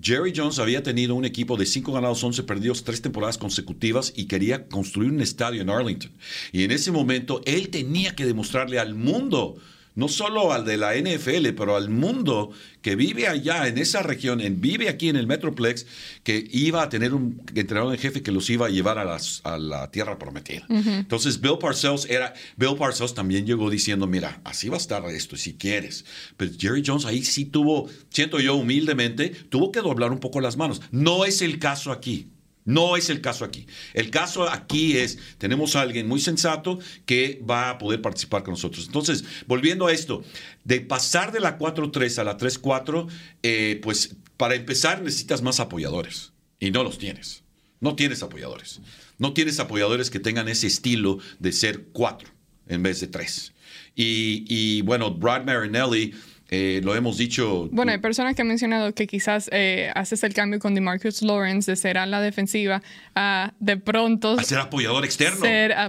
Jerry 0.00 0.32
Jones 0.34 0.58
había 0.58 0.82
tenido 0.82 1.14
un 1.14 1.24
equipo 1.24 1.56
de 1.56 1.66
5 1.66 1.92
ganados, 1.92 2.22
11 2.22 2.42
perdidos, 2.42 2.84
tres 2.84 3.00
temporadas 3.00 3.38
consecutivas 3.38 4.12
y 4.16 4.26
quería 4.26 4.66
construir 4.68 5.10
un 5.10 5.20
estadio 5.20 5.62
en 5.62 5.70
Arlington. 5.70 6.12
Y 6.52 6.64
en 6.64 6.70
ese 6.70 6.90
momento 6.90 7.40
él 7.44 7.68
tenía 7.68 8.14
que 8.14 8.26
demostrarle 8.26 8.78
al 8.78 8.94
mundo 8.94 9.56
no 9.94 10.08
solo 10.08 10.52
al 10.52 10.64
de 10.64 10.76
la 10.76 10.94
NFL, 10.94 11.50
pero 11.56 11.76
al 11.76 11.88
mundo 11.88 12.50
que 12.82 12.96
vive 12.96 13.28
allá 13.28 13.66
en 13.68 13.78
esa 13.78 14.02
región, 14.02 14.40
en, 14.40 14.60
vive 14.60 14.88
aquí 14.88 15.08
en 15.08 15.16
el 15.16 15.26
Metroplex, 15.26 15.86
que 16.22 16.46
iba 16.52 16.82
a 16.82 16.88
tener 16.88 17.14
un 17.14 17.40
entrenador 17.54 17.94
en 17.94 18.00
jefe 18.00 18.22
que 18.22 18.32
los 18.32 18.50
iba 18.50 18.66
a 18.66 18.70
llevar 18.70 18.98
a, 18.98 19.16
a 19.44 19.58
la 19.58 19.90
tierra 19.90 20.18
prometida. 20.18 20.66
Entonces, 20.68 21.40
Bill 21.40 21.58
Parcells 21.58 22.06
era, 22.10 22.34
Bill 22.56 22.76
Parcells 22.76 23.14
también 23.14 23.46
llegó 23.46 23.70
diciendo, 23.70 24.06
mira, 24.06 24.40
así 24.44 24.68
va 24.68 24.76
a 24.76 24.78
estar 24.78 25.04
esto, 25.06 25.36
si 25.36 25.54
quieres. 25.54 26.04
Pero 26.36 26.52
Jerry 26.58 26.82
Jones 26.84 27.04
ahí 27.04 27.24
sí 27.24 27.46
tuvo, 27.46 27.88
siento 28.10 28.40
yo 28.40 28.54
humildemente, 28.56 29.30
tuvo 29.30 29.72
que 29.72 29.80
doblar 29.80 30.12
un 30.12 30.20
poco 30.20 30.40
las 30.40 30.56
manos. 30.56 30.82
No 30.90 31.24
es 31.24 31.40
el 31.42 31.58
caso 31.58 31.92
aquí. 31.92 32.33
No 32.64 32.96
es 32.96 33.10
el 33.10 33.20
caso 33.20 33.44
aquí. 33.44 33.66
El 33.92 34.10
caso 34.10 34.48
aquí 34.48 34.96
es, 34.96 35.18
tenemos 35.38 35.76
a 35.76 35.82
alguien 35.82 36.08
muy 36.08 36.20
sensato 36.20 36.78
que 37.04 37.42
va 37.48 37.70
a 37.70 37.78
poder 37.78 38.00
participar 38.00 38.42
con 38.42 38.52
nosotros. 38.52 38.86
Entonces, 38.86 39.24
volviendo 39.46 39.86
a 39.86 39.92
esto, 39.92 40.24
de 40.64 40.80
pasar 40.80 41.30
de 41.32 41.40
la 41.40 41.58
4-3 41.58 42.18
a 42.18 42.24
la 42.24 42.38
3-4, 42.38 43.06
eh, 43.42 43.80
pues 43.82 44.16
para 44.36 44.54
empezar 44.54 45.02
necesitas 45.02 45.42
más 45.42 45.60
apoyadores 45.60 46.32
y 46.58 46.70
no 46.70 46.82
los 46.82 46.98
tienes. 46.98 47.42
No 47.80 47.96
tienes 47.96 48.22
apoyadores. 48.22 48.80
No 49.18 49.34
tienes 49.34 49.60
apoyadores 49.60 50.08
que 50.08 50.20
tengan 50.20 50.48
ese 50.48 50.66
estilo 50.66 51.18
de 51.38 51.52
ser 51.52 51.88
4 51.92 52.28
en 52.68 52.82
vez 52.82 53.00
de 53.00 53.08
3. 53.08 53.52
Y, 53.94 54.44
y 54.48 54.80
bueno, 54.82 55.12
Brad 55.12 55.44
Marinelli 55.44 56.14
eh, 56.54 56.80
lo 56.82 56.94
hemos 56.94 57.18
dicho. 57.18 57.68
Bueno, 57.72 57.90
hay 57.90 57.98
personas 57.98 58.36
que 58.36 58.42
han 58.42 58.48
mencionado 58.48 58.94
que 58.94 59.06
quizás 59.06 59.48
eh, 59.52 59.90
haces 59.94 60.22
el 60.22 60.34
cambio 60.34 60.60
con 60.60 60.74
DeMarcus 60.74 61.22
Lawrence 61.22 61.70
de 61.70 61.76
ser 61.76 61.98
a 61.98 62.06
la 62.06 62.20
defensiva 62.20 62.80
a 63.16 63.52
de 63.58 63.76
pronto. 63.76 64.38
A 64.38 64.42
ser 64.44 64.58
apoyador 64.58 65.04
externo. 65.04 65.44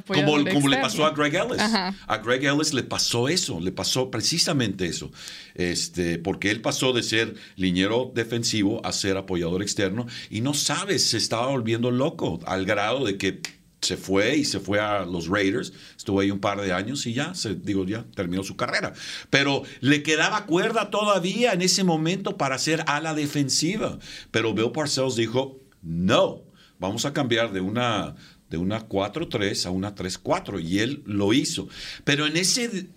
como, 0.08 0.44
como 0.52 0.68
le 0.68 0.78
pasó 0.78 1.06
a 1.06 1.12
Greg 1.12 1.36
Ellis. 1.36 1.62
A 1.62 2.18
Greg 2.24 2.46
Ellis 2.46 2.74
le 2.74 2.84
pasó 2.84 3.30
eso, 3.30 3.60
le 3.60 3.72
pasó 3.72 4.10
precisamente 4.10 4.86
eso. 4.86 5.12
Este, 5.54 6.18
porque 6.18 6.50
él 6.50 6.62
pasó 6.62 6.94
de 6.94 7.04
ser 7.04 7.36
liñero 7.56 8.12
defensivo 8.14 8.84
a 8.86 8.92
ser 8.92 9.18
apoyador 9.18 9.62
externo 9.62 10.08
y 10.30 10.42
no 10.42 10.54
sabes, 10.54 11.06
se 11.06 11.18
estaba 11.18 11.48
volviendo 11.48 11.92
loco 11.92 12.40
al 12.46 12.66
grado 12.66 13.06
de 13.06 13.18
que 13.18 13.40
se 13.86 13.98
fue 13.98 14.38
y 14.38 14.46
se 14.46 14.60
fue 14.60 14.80
a 14.80 15.06
los 15.06 15.28
Raiders, 15.28 15.74
estuvo 15.96 16.20
ahí 16.20 16.32
un 16.32 16.40
par 16.40 16.60
de 16.60 16.74
años 16.74 17.06
y 17.06 17.14
ya, 17.14 17.34
se, 17.36 17.56
digo, 17.56 17.86
ya 17.86 18.04
terminó 18.16 18.44
su 18.44 18.56
carrera. 18.56 18.94
Pero 19.30 19.64
le 19.82 20.04
quedaba 20.04 20.46
cuerda 20.46 20.90
todavía 20.90 21.54
en 21.54 21.62
ese 21.62 21.84
momento 21.84 22.38
para 22.38 22.58
ser 22.58 22.84
a 22.88 23.00
la 23.00 23.14
defensiva. 23.14 24.00
Pero 24.32 24.54
Bill 24.54 24.72
Parcells 24.72 25.16
dijo, 25.16 25.60
no, 25.82 26.42
vamos 26.80 27.06
a 27.06 27.14
cambiar 27.14 27.54
de 27.54 27.62
una, 27.62 28.16
de 28.50 28.58
una 28.58 28.88
4-3 28.88 29.66
a 29.66 29.70
una 29.70 29.96
3-4 29.96 30.64
y 30.64 30.80
él 30.80 31.04
lo 31.06 31.34
hizo. 31.34 31.68
Pero 32.04 32.26
en 32.26 32.38
ese, 32.38 32.88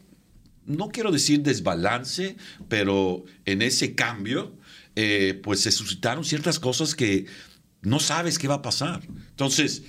no 0.65 0.89
quiero 0.89 1.13
decir 1.13 1.43
desbalance, 1.43 2.37
pero 2.69 3.25
en 3.45 3.63
ese 3.63 3.95
cambio, 3.95 4.55
eh, 4.97 5.39
pues 5.43 5.61
se 5.61 5.71
suscitaron 5.71 6.25
ciertas 6.25 6.59
cosas 6.59 6.95
que 6.95 7.27
no 7.83 8.01
sabes 8.01 8.39
qué 8.39 8.49
va 8.49 8.57
a 8.57 8.63
pasar. 8.63 9.03
Entonces, 9.31 9.85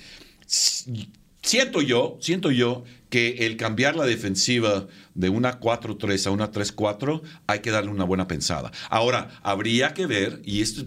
siento 0.50 1.80
yo, 1.80 2.18
siento 2.20 2.50
yo 2.50 2.84
que 3.08 3.46
el 3.46 3.56
cambiar 3.56 3.96
la 3.96 4.04
defensiva 4.04 4.86
de 5.14 5.28
una 5.28 5.60
4-3 5.60 6.26
a 6.26 6.30
una 6.30 6.52
3-4 6.52 7.22
hay 7.46 7.60
que 7.60 7.70
darle 7.70 7.90
una 7.90 8.04
buena 8.04 8.26
pensada. 8.26 8.70
Ahora, 8.88 9.40
habría 9.42 9.94
que 9.94 10.06
ver, 10.06 10.40
y 10.44 10.60
esto, 10.60 10.84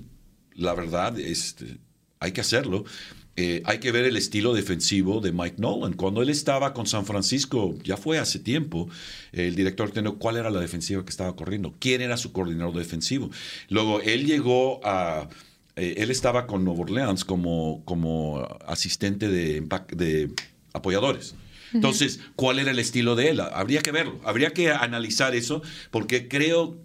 la 0.55 0.73
verdad, 0.73 1.19
este, 1.19 1.77
hay 2.19 2.31
que 2.31 2.41
hacerlo, 2.41 2.85
eh, 3.35 3.63
hay 3.65 3.79
que 3.79 3.91
ver 3.91 4.05
el 4.05 4.15
estilo 4.15 4.53
defensivo 4.53 5.19
de 5.19 5.31
Mike 5.31 5.55
Nolan. 5.57 5.93
Cuando 5.93 6.21
él 6.21 6.29
estaba 6.29 6.73
con 6.73 6.85
San 6.85 7.05
Francisco, 7.05 7.75
ya 7.83 7.97
fue 7.97 8.19
hace 8.19 8.39
tiempo, 8.39 8.89
el 9.31 9.55
director 9.55 9.91
tenía 9.91 10.11
cuál 10.11 10.37
era 10.37 10.51
la 10.51 10.59
defensiva 10.59 11.03
que 11.03 11.09
estaba 11.09 11.35
corriendo, 11.35 11.73
quién 11.79 12.01
era 12.01 12.15
su 12.17 12.31
coordinador 12.31 12.75
defensivo. 12.75 13.31
Luego, 13.69 14.01
él 14.01 14.25
llegó 14.25 14.79
a 14.85 15.29
eh, 15.75 15.95
él 15.97 16.11
estaba 16.11 16.47
con 16.47 16.63
Nueva 16.63 16.81
Orleans 16.81 17.25
como, 17.25 17.83
como 17.85 18.47
asistente 18.67 19.27
de, 19.27 19.61
de 19.95 20.31
apoyadores. 20.73 21.35
Entonces, 21.73 22.19
¿cuál 22.35 22.59
era 22.59 22.71
el 22.71 22.77
estilo 22.77 23.15
de 23.15 23.29
él? 23.29 23.39
Habría 23.39 23.81
que 23.81 23.91
verlo, 23.91 24.19
habría 24.23 24.51
que 24.51 24.71
analizar 24.71 25.33
eso, 25.33 25.63
porque 25.89 26.27
creo, 26.27 26.77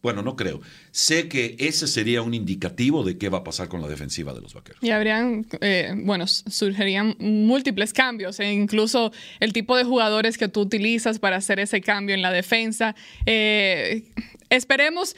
bueno, 0.00 0.22
no 0.22 0.36
creo, 0.36 0.60
sé 0.92 1.26
que 1.26 1.56
ese 1.58 1.88
sería 1.88 2.22
un 2.22 2.32
indicativo 2.32 3.02
de 3.02 3.18
qué 3.18 3.28
va 3.28 3.38
a 3.38 3.44
pasar 3.44 3.68
con 3.68 3.82
la 3.82 3.88
defensiva 3.88 4.32
de 4.32 4.40
los 4.40 4.54
vaqueros. 4.54 4.80
Y 4.80 4.90
habrían, 4.90 5.44
eh, 5.60 5.92
bueno, 5.96 6.28
surgirían 6.28 7.16
múltiples 7.18 7.92
cambios, 7.92 8.38
e 8.38 8.52
incluso 8.52 9.10
el 9.40 9.52
tipo 9.52 9.76
de 9.76 9.82
jugadores 9.82 10.38
que 10.38 10.46
tú 10.46 10.60
utilizas 10.60 11.18
para 11.18 11.36
hacer 11.36 11.58
ese 11.58 11.80
cambio 11.80 12.14
en 12.14 12.22
la 12.22 12.30
defensa. 12.30 12.94
Eh, 13.26 14.04
esperemos 14.50 15.16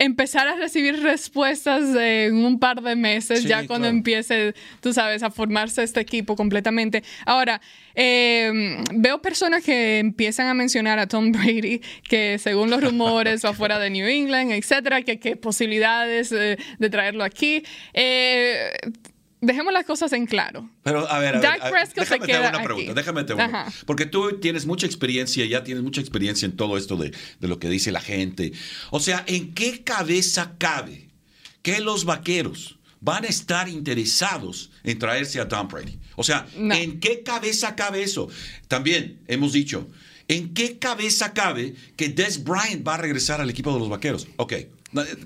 empezar 0.00 0.48
a 0.48 0.56
recibir 0.56 1.02
respuestas 1.02 1.94
en 1.94 2.42
un 2.42 2.58
par 2.58 2.80
de 2.80 2.96
meses, 2.96 3.44
ya 3.44 3.66
cuando 3.66 3.86
empiece, 3.86 4.54
tú 4.80 4.94
sabes, 4.94 5.22
a 5.22 5.30
formarse 5.30 5.82
este 5.82 6.00
equipo 6.00 6.36
completamente. 6.36 7.04
Ahora, 7.26 7.60
em, 7.94 8.82
veo 8.94 9.20
personas 9.20 9.62
que 9.62 9.98
empiezan 9.98 10.46
a 10.46 10.54
mencionar 10.54 10.98
a 10.98 11.06
Tom 11.06 11.32
Brady, 11.32 11.82
que 12.08 12.38
según 12.38 12.70
los 12.70 12.82
rumores 12.82 13.44
va 13.44 13.52
fuera 13.52 13.78
de 13.78 13.90
New 13.90 14.06
England, 14.06 14.52
etcétera, 14.52 15.02
que 15.02 15.18
qué 15.18 15.36
posibilidades 15.36 16.30
de, 16.30 16.58
de 16.78 16.90
traerlo 16.90 17.22
aquí. 17.22 17.62
Eh, 17.92 18.72
dejemos 19.40 19.72
las 19.72 19.84
cosas 19.86 20.12
en 20.12 20.26
claro. 20.26 20.68
Pero 20.82 21.10
a 21.10 21.18
ver, 21.18 21.36
a 21.36 21.40
ver, 21.40 21.88
déjame 21.94 22.26
te 22.26 22.38
una 22.38 22.62
pregunta, 22.62 22.94
déjame 22.94 23.24
te 23.24 23.34
una. 23.34 23.72
Porque 23.86 24.06
tú 24.06 24.38
tienes 24.40 24.66
mucha 24.66 24.86
experiencia, 24.86 25.44
ya 25.46 25.64
tienes 25.64 25.82
mucha 25.82 26.00
experiencia 26.00 26.46
en 26.46 26.56
todo 26.56 26.76
esto 26.76 26.96
de, 26.96 27.12
de, 27.40 27.48
lo 27.48 27.58
que 27.58 27.68
dice 27.68 27.92
la 27.92 28.00
gente. 28.00 28.52
O 28.90 29.00
sea, 29.00 29.24
¿en 29.26 29.54
qué 29.54 29.82
cabeza 29.82 30.54
cabe 30.58 31.08
que 31.62 31.80
los 31.80 32.04
vaqueros 32.04 32.78
van 33.00 33.24
a 33.24 33.28
estar 33.28 33.68
interesados 33.68 34.70
en 34.84 34.98
traerse 34.98 35.40
a 35.40 35.48
Tom 35.48 35.68
Brady? 35.68 35.98
O 36.16 36.24
sea, 36.24 36.46
¿en 36.54 37.00
qué 37.00 37.22
cabeza 37.22 37.74
cabe 37.74 38.02
eso? 38.02 38.28
También 38.68 39.20
hemos 39.26 39.52
dicho, 39.52 39.88
¿en 40.28 40.52
qué 40.52 40.78
cabeza 40.78 41.32
cabe 41.32 41.74
que 41.96 42.08
Des 42.08 42.44
Bryant 42.44 42.86
va 42.86 42.94
a 42.94 42.98
regresar 42.98 43.40
al 43.40 43.50
equipo 43.50 43.72
de 43.72 43.78
los 43.78 43.88
vaqueros? 43.88 44.28
Ok, 44.36 44.54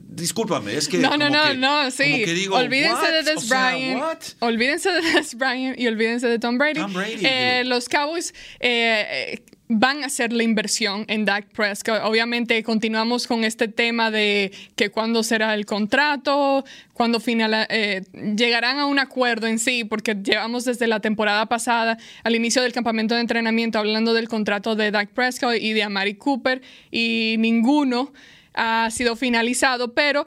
discúlpame, 0.09 0.77
es 0.77 0.88
que. 0.88 0.98
No, 0.98 1.16
no, 1.16 1.31
no, 1.31 1.55
no, 1.55 1.90
sí. 1.90 2.24
olvídense 2.50 3.11
de 3.11 3.22
Des 3.22 3.48
Bryant. 3.48 4.03
olvídense 4.40 4.90
de 4.90 5.00
Des 5.00 5.35
Bryant 5.35 5.79
y 5.79 5.87
olvídense 5.87 6.27
de 6.27 6.38
Tom 6.38 6.59
Brady. 6.59 6.81
Eh, 7.22 7.62
los 7.64 7.88
Cowboys. 7.88 8.35
Eh, 8.61 9.42
van 9.68 10.03
a 10.03 10.07
hacer 10.07 10.33
la 10.33 10.42
inversión 10.42 11.05
en 11.09 11.24
Dak 11.24 11.46
Prescott. 11.53 12.00
Obviamente 12.05 12.62
continuamos 12.62 13.27
con 13.27 13.44
este 13.44 13.68
tema 13.68 14.11
de 14.11 14.53
que 14.77 14.90
cuándo 14.90 15.22
será 15.22 15.55
el 15.55 15.64
contrato, 15.64 16.64
cuándo 16.92 17.18
final, 17.18 17.66
eh, 17.70 18.03
llegarán 18.37 18.79
a 18.79 18.87
un 18.87 18.98
acuerdo 18.98 19.46
en 19.46 19.59
sí, 19.59 19.85
porque 19.85 20.14
llevamos 20.14 20.64
desde 20.64 20.87
la 20.87 21.00
temporada 21.00 21.46
pasada 21.46 21.96
al 22.24 22.35
inicio 22.37 22.62
del 22.62 22.72
campamento 22.72 23.14
de 23.14 23.22
entrenamiento 23.22 23.79
hablando 23.79 24.12
del 24.12 24.29
contrato 24.29 24.77
de 24.77 24.90
Dak 24.90 25.11
Prescott 25.11 25.57
y 25.59 25.72
de 25.72 25.83
Amari 25.83 26.14
Cooper 26.14 26.61
y 26.90 27.37
ninguno 27.38 28.12
ha 28.55 28.88
sido 28.90 29.17
finalizado, 29.17 29.93
pero 29.93 30.27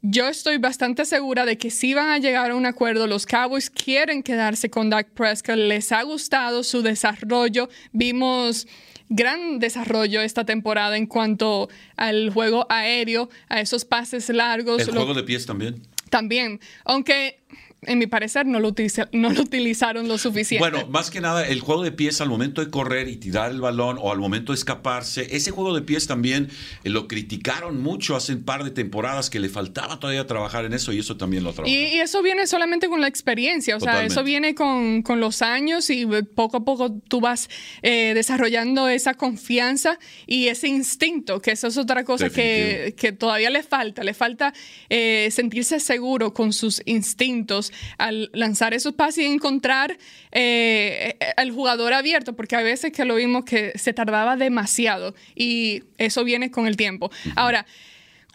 yo 0.00 0.28
estoy 0.28 0.58
bastante 0.58 1.04
segura 1.04 1.44
de 1.44 1.58
que 1.58 1.70
sí 1.70 1.92
van 1.92 2.08
a 2.08 2.18
llegar 2.18 2.52
a 2.52 2.54
un 2.54 2.66
acuerdo. 2.66 3.06
Los 3.06 3.26
Cowboys 3.26 3.68
quieren 3.68 4.22
quedarse 4.22 4.70
con 4.70 4.90
Dak 4.90 5.10
Prescott, 5.10 5.56
les 5.56 5.90
ha 5.92 6.02
gustado 6.02 6.62
su 6.62 6.82
desarrollo. 6.82 7.68
Vimos 7.92 8.66
gran 9.08 9.58
desarrollo 9.58 10.20
esta 10.20 10.44
temporada 10.44 10.96
en 10.96 11.06
cuanto 11.06 11.68
al 11.96 12.30
juego 12.30 12.66
aéreo, 12.68 13.28
a 13.48 13.60
esos 13.60 13.84
pases 13.84 14.28
largos. 14.28 14.82
El 14.82 14.94
juego 14.94 15.14
de 15.14 15.24
pies 15.24 15.46
también. 15.46 15.82
También, 16.10 16.60
aunque 16.84 17.40
en 17.82 17.98
mi 17.98 18.06
parecer, 18.06 18.46
no 18.46 18.58
lo, 18.58 18.74
no 19.12 19.30
lo 19.30 19.42
utilizaron 19.42 20.08
lo 20.08 20.18
suficiente. 20.18 20.68
Bueno, 20.68 20.88
más 20.88 21.10
que 21.10 21.20
nada, 21.20 21.46
el 21.46 21.60
juego 21.60 21.82
de 21.82 21.92
pies 21.92 22.20
al 22.20 22.28
momento 22.28 22.64
de 22.64 22.70
correr 22.70 23.08
y 23.08 23.16
tirar 23.16 23.52
el 23.52 23.60
balón 23.60 23.98
o 24.00 24.10
al 24.10 24.18
momento 24.18 24.52
de 24.52 24.56
escaparse, 24.56 25.28
ese 25.30 25.50
juego 25.50 25.74
de 25.74 25.82
pies 25.82 26.06
también 26.06 26.48
eh, 26.82 26.90
lo 26.90 27.06
criticaron 27.06 27.80
mucho 27.80 28.16
hace 28.16 28.34
un 28.34 28.42
par 28.42 28.64
de 28.64 28.70
temporadas 28.70 29.30
que 29.30 29.38
le 29.38 29.48
faltaba 29.48 30.00
todavía 30.00 30.26
trabajar 30.26 30.64
en 30.64 30.72
eso 30.72 30.92
y 30.92 30.98
eso 30.98 31.16
también 31.16 31.44
lo 31.44 31.52
trabajó. 31.52 31.72
Y, 31.72 31.98
eso 31.98 32.22
viene 32.22 32.46
solamente 32.46 32.88
con 32.88 33.00
la 33.00 33.08
experiencia, 33.08 33.76
o 33.76 33.80
sea, 33.80 34.04
eso 34.04 34.22
viene 34.22 34.54
con, 34.54 35.02
con, 35.02 35.20
los 35.20 35.42
años 35.42 35.90
y 35.90 36.06
poco 36.34 36.58
a 36.58 36.64
poco 36.64 36.92
tú 37.08 37.20
vas 37.20 37.48
eh, 37.82 38.12
desarrollando 38.14 38.88
esa 38.88 39.14
confianza 39.14 39.98
y 40.26 40.46
ese 40.46 40.68
instinto, 40.68 41.42
que 41.42 41.52
eso 41.52 41.66
es 41.66 41.76
otra 41.76 42.04
cosa 42.04 42.30
que, 42.30 42.94
que, 42.96 43.12
todavía 43.12 43.50
le 43.50 43.62
falta, 43.62 44.04
le 44.04 44.14
falta 44.14 44.54
eh, 44.88 45.28
sentirse 45.32 45.80
seguro 45.80 46.32
con 46.32 46.52
sus 46.52 46.82
instintos 46.86 47.67
al 47.98 48.30
lanzar 48.32 48.74
esos 48.74 48.94
pases 48.94 49.24
y 49.24 49.26
encontrar 49.26 49.98
eh, 50.32 51.16
al 51.36 51.50
jugador 51.50 51.92
abierto, 51.92 52.34
porque 52.34 52.56
a 52.56 52.62
veces 52.62 52.92
que 52.92 53.04
lo 53.04 53.16
vimos 53.16 53.44
que 53.44 53.72
se 53.76 53.92
tardaba 53.92 54.36
demasiado 54.36 55.14
y 55.34 55.84
eso 55.98 56.24
viene 56.24 56.50
con 56.50 56.66
el 56.66 56.76
tiempo. 56.76 57.10
Ahora, 57.36 57.66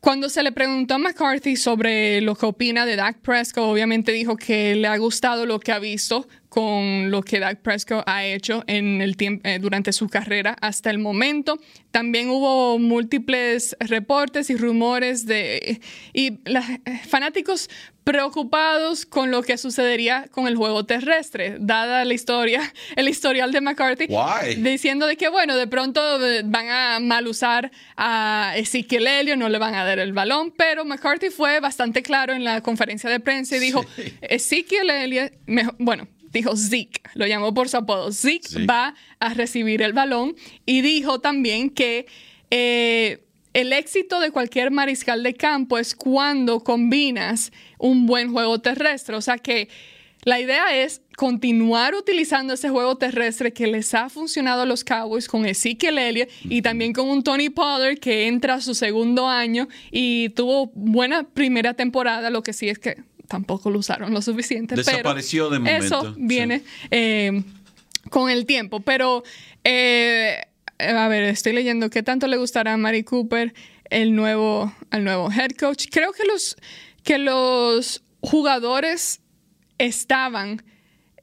cuando 0.04 0.28
se 0.28 0.44
le 0.44 0.52
preguntó 0.52 0.96
a 0.96 0.98
McCarthy 0.98 1.56
sobre 1.56 2.20
lo 2.20 2.36
que 2.36 2.46
opina 2.46 2.86
de 2.86 2.98
Dak 2.98 3.20
Prescott, 3.20 3.64
obviamente 3.64 4.12
dijo 4.12 4.36
que 4.36 4.76
le 4.76 4.88
ha 4.90 4.98
gustado 4.98 5.46
lo 5.46 5.62
que 5.62 5.72
ha 5.72 5.80
visto 5.80 6.28
con 6.54 7.10
lo 7.10 7.24
que 7.24 7.40
Dak 7.40 7.62
Prescott 7.62 8.04
ha 8.06 8.26
hecho 8.26 8.64
en 8.68 9.02
el 9.02 9.18
tiempo, 9.18 9.42
eh, 9.50 9.58
durante 9.58 9.92
su 9.92 10.08
carrera 10.08 10.56
hasta 10.62 10.92
el 10.92 11.00
momento. 11.00 11.58
También 11.90 12.30
hubo 12.30 12.78
múltiples 12.78 13.76
reportes 13.80 14.52
y 14.52 14.56
rumores 14.56 15.26
de 15.26 15.82
y 16.14 16.38
los 16.46 16.64
fanáticos 17.08 17.72
preocupados 18.04 19.08
con 19.08 19.32
lo 19.32 19.42
que 19.42 19.58
sucedería 19.58 20.28
con 20.30 20.48
el 20.48 20.56
juego 20.56 20.86
terrestre, 20.86 21.58
dada 21.60 22.06
la 22.06 22.14
historia, 22.14 22.72
el 22.98 23.10
historial 23.10 23.52
de 23.52 23.62
McCarthy, 23.62 24.08
diciendo 24.58 25.08
de 25.08 25.18
que 25.18 25.30
bueno, 25.30 25.56
de 25.56 25.66
pronto 25.66 26.24
eh, 26.24 26.44
van 26.46 26.70
a 26.70 27.00
mal 27.00 27.28
usar 27.28 27.72
a 27.98 28.54
Ezekiel 28.58 29.08
Elliott, 29.08 29.40
no 29.40 29.50
le 29.50 29.58
van 29.58 29.74
a 29.74 29.86
dar 29.86 29.98
el 29.98 30.14
balón, 30.14 30.54
pero 30.56 30.86
McCarthy 30.86 31.32
fue 31.32 31.60
bastante 31.62 32.04
claro 32.04 32.34
en 32.34 32.44
la 32.44 32.62
conferencia 32.62 33.10
de 33.10 33.20
prensa 33.20 33.56
y 33.56 33.60
dijo, 33.60 33.84
Ezekiel 34.22 34.92
Elliott, 34.92 35.34
bueno, 35.80 36.08
dijo 36.34 36.58
Zeke, 36.58 37.02
lo 37.14 37.28
llamó 37.28 37.54
por 37.54 37.70
su 37.70 37.78
apodo, 37.78 38.12
Zeke 38.12 38.66
va 38.66 38.96
a 39.20 39.34
recibir 39.34 39.82
el 39.82 39.94
balón 39.94 40.36
y 40.66 40.82
dijo 40.82 41.20
también 41.20 41.70
que 41.70 42.08
eh, 42.50 43.24
el 43.54 43.72
éxito 43.72 44.20
de 44.20 44.32
cualquier 44.32 44.72
mariscal 44.72 45.24
de 45.24 45.36
campo 45.36 45.78
es 45.78 45.96
cuando 45.96 46.62
combinas 46.62 47.52
un 47.78 48.08
buen 48.08 48.32
juego 48.32 48.60
terrestre, 48.60 49.16
o 49.16 49.22
sea 49.22 49.38
que 49.38 49.70
la 50.26 50.40
idea 50.40 50.76
es 50.76 51.02
continuar 51.18 51.96
utilizando 51.96 52.54
ese 52.54 52.70
juego 52.70 52.96
terrestre 52.96 53.52
que 53.52 53.68
les 53.68 53.94
ha 53.94 54.10
funcionado 54.10 54.62
a 54.62 54.66
los 54.66 54.84
Cowboys 54.84 55.28
con 55.28 55.46
Ezekiel 55.46 55.98
Elliott 55.98 56.30
y 56.46 56.62
también 56.62 56.94
con 56.94 57.10
un 57.10 57.24
Tony 57.24 57.50
Pollard 57.50 58.00
que 58.00 58.28
entra 58.28 58.56
a 58.56 58.62
su 58.62 58.74
segundo 58.74 59.28
año 59.28 59.68
y 59.92 60.30
tuvo 60.30 60.72
buena 60.74 61.24
primera 61.24 61.74
temporada, 61.74 62.30
lo 62.30 62.42
que 62.42 62.54
sí 62.54 62.70
es 62.70 62.80
que 62.80 63.04
tampoco 63.28 63.70
lo 63.70 63.80
usaron 63.80 64.14
lo 64.14 64.22
suficiente. 64.22 64.76
Desapareció 64.76 65.50
de 65.50 65.60
momento. 65.60 65.86
Eso 65.86 66.16
viene 66.18 66.64
eh, 66.92 67.44
con 68.10 68.30
el 68.30 68.46
tiempo. 68.46 68.80
Pero, 68.82 69.24
eh, 69.64 70.42
a 70.80 71.08
ver, 71.08 71.24
estoy 71.24 71.54
leyendo 71.54 71.90
qué 71.90 72.04
tanto 72.04 72.28
le 72.28 72.38
gustará 72.38 72.74
a 72.74 72.78
Mari 72.78 73.04
Cooper 73.04 73.54
el 73.90 74.16
nuevo, 74.16 74.74
al 74.92 75.04
nuevo 75.04 75.32
head 75.32 75.52
coach. 75.52 75.86
Creo 75.92 76.12
que 76.14 76.26
los, 76.26 76.56
que 77.04 77.18
los 77.18 78.04
jugadores 78.22 79.22
estaban, 79.78 80.64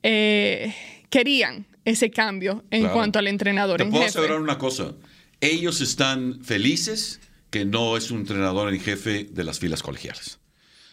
eh, 0.02 0.74
querían 1.10 1.66
ese 1.84 2.10
cambio 2.10 2.64
en 2.70 2.88
cuanto 2.88 3.18
al 3.18 3.26
entrenador. 3.26 3.78
Te 3.78 3.86
puedo 3.86 4.04
asegurar 4.04 4.40
una 4.40 4.58
cosa. 4.58 4.94
Ellos 5.40 5.80
están 5.80 6.44
felices 6.44 7.20
que 7.50 7.64
no 7.64 7.96
es 7.96 8.10
un 8.10 8.20
entrenador 8.20 8.72
en 8.72 8.80
jefe 8.80 9.24
de 9.24 9.44
las 9.44 9.58
filas 9.58 9.82
colegiales 9.82 10.40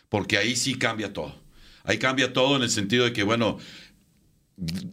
porque 0.09 0.37
ahí 0.37 0.55
sí 0.55 0.75
cambia 0.75 1.13
todo. 1.13 1.35
Ahí 1.83 1.97
cambia 1.97 2.33
todo 2.33 2.57
en 2.57 2.63
el 2.63 2.69
sentido 2.69 3.05
de 3.05 3.13
que, 3.13 3.23
bueno, 3.23 3.57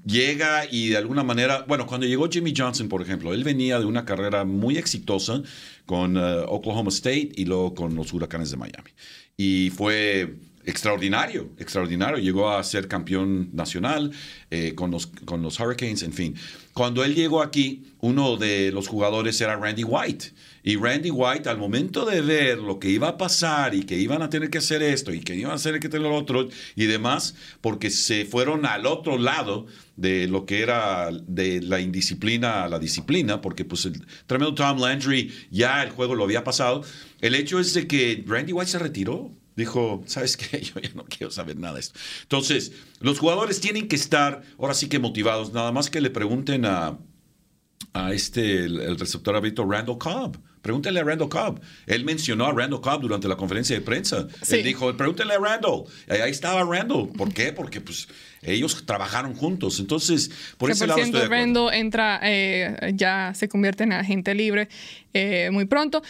llega 0.04 0.66
y 0.70 0.88
de 0.88 0.96
alguna 0.96 1.24
manera, 1.24 1.64
bueno, 1.66 1.86
cuando 1.86 2.06
llegó 2.06 2.28
Jimmy 2.28 2.52
Johnson, 2.56 2.88
por 2.88 3.02
ejemplo, 3.02 3.32
él 3.32 3.44
venía 3.44 3.78
de 3.78 3.86
una 3.86 4.04
carrera 4.04 4.44
muy 4.44 4.76
exitosa 4.76 5.42
con 5.86 6.16
uh, 6.16 6.44
Oklahoma 6.48 6.90
State 6.90 7.30
y 7.34 7.46
luego 7.46 7.74
con 7.74 7.94
los 7.94 8.12
Huracanes 8.12 8.50
de 8.50 8.56
Miami. 8.56 8.90
Y 9.36 9.70
fue 9.70 10.36
extraordinario, 10.66 11.50
extraordinario. 11.58 12.18
Llegó 12.18 12.50
a 12.50 12.62
ser 12.64 12.88
campeón 12.88 13.50
nacional 13.52 14.10
eh, 14.50 14.74
con, 14.74 14.90
los, 14.90 15.06
con 15.06 15.42
los 15.42 15.58
Hurricanes, 15.60 16.02
en 16.02 16.12
fin. 16.12 16.34
Cuando 16.72 17.04
él 17.04 17.14
llegó 17.14 17.42
aquí, 17.42 17.92
uno 18.00 18.36
de 18.36 18.72
los 18.72 18.88
jugadores 18.88 19.40
era 19.40 19.56
Randy 19.56 19.84
White. 19.84 20.32
Y 20.62 20.76
Randy 20.76 21.10
White, 21.10 21.48
al 21.48 21.58
momento 21.58 22.04
de 22.04 22.20
ver 22.20 22.58
lo 22.58 22.78
que 22.78 22.88
iba 22.88 23.08
a 23.08 23.18
pasar 23.18 23.74
y 23.74 23.84
que 23.84 23.98
iban 23.98 24.22
a 24.22 24.30
tener 24.30 24.50
que 24.50 24.58
hacer 24.58 24.82
esto 24.82 25.12
y 25.12 25.20
que 25.20 25.36
iban 25.36 25.52
a 25.52 25.56
hacer 25.56 25.78
que 25.78 25.88
tener 25.88 26.10
otro 26.10 26.48
y 26.74 26.86
demás, 26.86 27.34
porque 27.60 27.90
se 27.90 28.24
fueron 28.24 28.64
al 28.64 28.86
otro 28.86 29.18
lado 29.18 29.66
de 29.96 30.26
lo 30.26 30.46
que 30.46 30.62
era 30.62 31.10
de 31.12 31.60
la 31.60 31.80
indisciplina 31.80 32.64
a 32.64 32.68
la 32.68 32.78
disciplina, 32.78 33.40
porque 33.40 33.64
pues 33.64 33.84
el 33.84 34.04
tremendo 34.26 34.54
Tom 34.54 34.80
Landry 34.80 35.32
ya 35.50 35.82
el 35.82 35.90
juego 35.90 36.14
lo 36.14 36.24
había 36.24 36.44
pasado. 36.44 36.82
El 37.20 37.34
hecho 37.34 37.60
es 37.60 37.74
de 37.74 37.86
que 37.86 38.24
Randy 38.26 38.52
White 38.52 38.70
se 38.70 38.78
retiró 38.78 39.30
dijo, 39.56 40.02
¿sabes 40.06 40.36
qué? 40.36 40.60
Yo 40.74 40.80
ya 40.80 40.90
no 40.94 41.04
quiero 41.04 41.30
saber 41.30 41.56
nada 41.56 41.74
de 41.74 41.80
esto. 41.80 41.98
Entonces, 42.22 42.72
los 43.00 43.18
jugadores 43.18 43.60
tienen 43.60 43.88
que 43.88 43.96
estar, 43.96 44.42
ahora 44.58 44.74
sí 44.74 44.88
que 44.88 44.98
motivados, 44.98 45.52
nada 45.52 45.72
más 45.72 45.90
que 45.90 46.00
le 46.00 46.10
pregunten 46.10 46.64
a, 46.64 46.98
a 47.94 48.12
este, 48.12 48.64
el, 48.64 48.98
receptor 48.98 49.36
abierto 49.36 49.64
Randall 49.64 49.98
Cobb. 49.98 50.38
Pregúntale 50.62 50.98
a 50.98 51.04
Randall 51.04 51.28
Cobb. 51.28 51.60
Él 51.86 52.04
mencionó 52.04 52.46
a 52.46 52.52
Randall 52.52 52.80
Cobb 52.80 53.02
durante 53.02 53.28
la 53.28 53.36
conferencia 53.36 53.76
de 53.76 53.82
prensa. 53.82 54.26
Sí. 54.42 54.56
Él 54.56 54.64
dijo, 54.64 54.96
pregúntale 54.96 55.34
a 55.34 55.38
Randall. 55.38 55.84
Ahí 56.08 56.30
estaba 56.30 56.64
Randall. 56.64 57.10
¿Por 57.10 57.34
qué? 57.34 57.52
Porque 57.52 57.82
pues 57.82 58.08
ellos 58.42 58.84
trabajaron 58.86 59.34
juntos. 59.34 59.78
Entonces, 59.78 60.30
por 60.56 60.70
ese 60.70 60.86
lado 60.86 61.00
estoy 61.00 61.20
de 61.20 61.26
acuerdo. 61.26 61.42
Randall 61.42 61.74
entra, 61.74 62.20
eh, 62.22 62.92
ya 62.94 63.32
se 63.34 63.48
convierte 63.48 63.84
en 63.84 63.92
agente 63.92 64.34
libre 64.34 64.68
eh, 65.12 65.50
muy 65.52 65.66
pronto. 65.66 66.02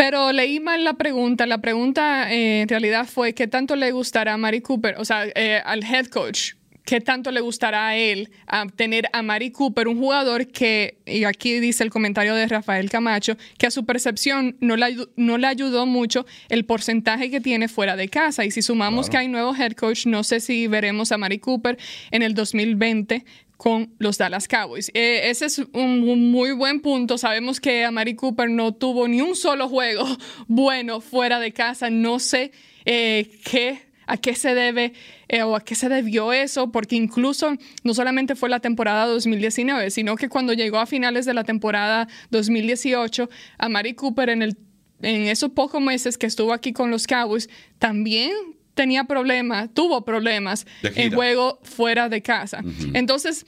Pero 0.00 0.32
leí 0.32 0.60
mal 0.60 0.82
la 0.82 0.94
pregunta. 0.94 1.44
La 1.44 1.58
pregunta 1.58 2.32
eh, 2.32 2.62
en 2.62 2.68
realidad 2.70 3.06
fue 3.06 3.34
qué 3.34 3.46
tanto 3.46 3.76
le 3.76 3.92
gustará 3.92 4.32
a 4.32 4.38
Mari 4.38 4.62
Cooper, 4.62 4.94
o 4.96 5.04
sea, 5.04 5.26
eh, 5.26 5.60
al 5.62 5.84
head 5.84 6.06
coach. 6.06 6.52
¿Qué 6.86 7.02
tanto 7.02 7.30
le 7.30 7.42
gustará 7.42 7.88
a 7.88 7.96
él 7.96 8.30
a 8.46 8.64
tener 8.64 9.10
a 9.12 9.20
Mari 9.20 9.50
Cooper, 9.50 9.88
un 9.88 9.98
jugador 9.98 10.46
que, 10.46 11.02
y 11.04 11.24
aquí 11.24 11.60
dice 11.60 11.84
el 11.84 11.90
comentario 11.90 12.34
de 12.34 12.46
Rafael 12.46 12.88
Camacho, 12.88 13.36
que 13.58 13.66
a 13.66 13.70
su 13.70 13.84
percepción 13.84 14.56
no 14.60 14.74
le, 14.76 14.96
no 15.16 15.36
le 15.36 15.46
ayudó 15.46 15.84
mucho 15.84 16.24
el 16.48 16.64
porcentaje 16.64 17.30
que 17.30 17.42
tiene 17.42 17.68
fuera 17.68 17.94
de 17.94 18.08
casa? 18.08 18.46
Y 18.46 18.50
si 18.52 18.62
sumamos 18.62 19.10
que 19.10 19.18
hay 19.18 19.28
nuevo 19.28 19.54
head 19.54 19.72
coach, 19.72 20.06
no 20.06 20.24
sé 20.24 20.40
si 20.40 20.66
veremos 20.66 21.12
a 21.12 21.18
Mari 21.18 21.40
Cooper 21.40 21.76
en 22.10 22.22
el 22.22 22.32
2020 22.32 23.22
con 23.60 23.94
los 23.98 24.16
Dallas 24.16 24.48
Cowboys. 24.48 24.90
Eh, 24.94 25.28
ese 25.28 25.44
es 25.44 25.58
un, 25.74 26.30
muy 26.30 26.52
buen 26.52 26.80
punto. 26.80 27.18
Sabemos 27.18 27.60
que 27.60 27.84
Amari 27.84 28.14
Cooper 28.14 28.48
no 28.48 28.72
tuvo 28.72 29.06
ni 29.06 29.20
un 29.20 29.36
solo 29.36 29.68
juego 29.68 30.06
bueno 30.48 31.02
fuera 31.02 31.38
de 31.40 31.52
casa. 31.52 31.90
No 31.90 32.20
sé 32.20 32.52
eh, 32.86 33.30
qué, 33.44 33.82
a 34.06 34.16
qué 34.16 34.34
se 34.34 34.54
debe 34.54 34.94
eh, 35.28 35.42
o 35.42 35.54
a 35.54 35.60
qué 35.62 35.74
se 35.74 35.90
debió 35.90 36.32
eso, 36.32 36.72
porque 36.72 36.96
incluso 36.96 37.54
no 37.84 37.92
solamente 37.92 38.34
fue 38.34 38.48
la 38.48 38.60
temporada 38.60 39.04
2019, 39.04 39.90
sino 39.90 40.16
que 40.16 40.30
cuando 40.30 40.54
llegó 40.54 40.78
a 40.78 40.86
finales 40.86 41.26
de 41.26 41.34
la 41.34 41.44
temporada 41.44 42.08
2018, 42.30 43.28
Amari 43.58 43.92
Cooper 43.92 44.30
en 44.30 44.40
el 44.40 44.56
en 45.02 45.28
esos 45.28 45.50
pocos 45.50 45.80
meses 45.80 46.18
que 46.18 46.26
estuvo 46.26 46.52
aquí 46.52 46.72
con 46.72 46.90
los 46.90 47.06
Cowboys, 47.06 47.48
también 47.78 48.32
tenía 48.74 49.04
problemas, 49.04 49.68
tuvo 49.74 50.04
problemas 50.04 50.66
en 50.82 51.12
juego 51.16 51.58
fuera 51.62 52.08
de 52.08 52.22
casa. 52.22 52.62
Entonces, 52.94 53.46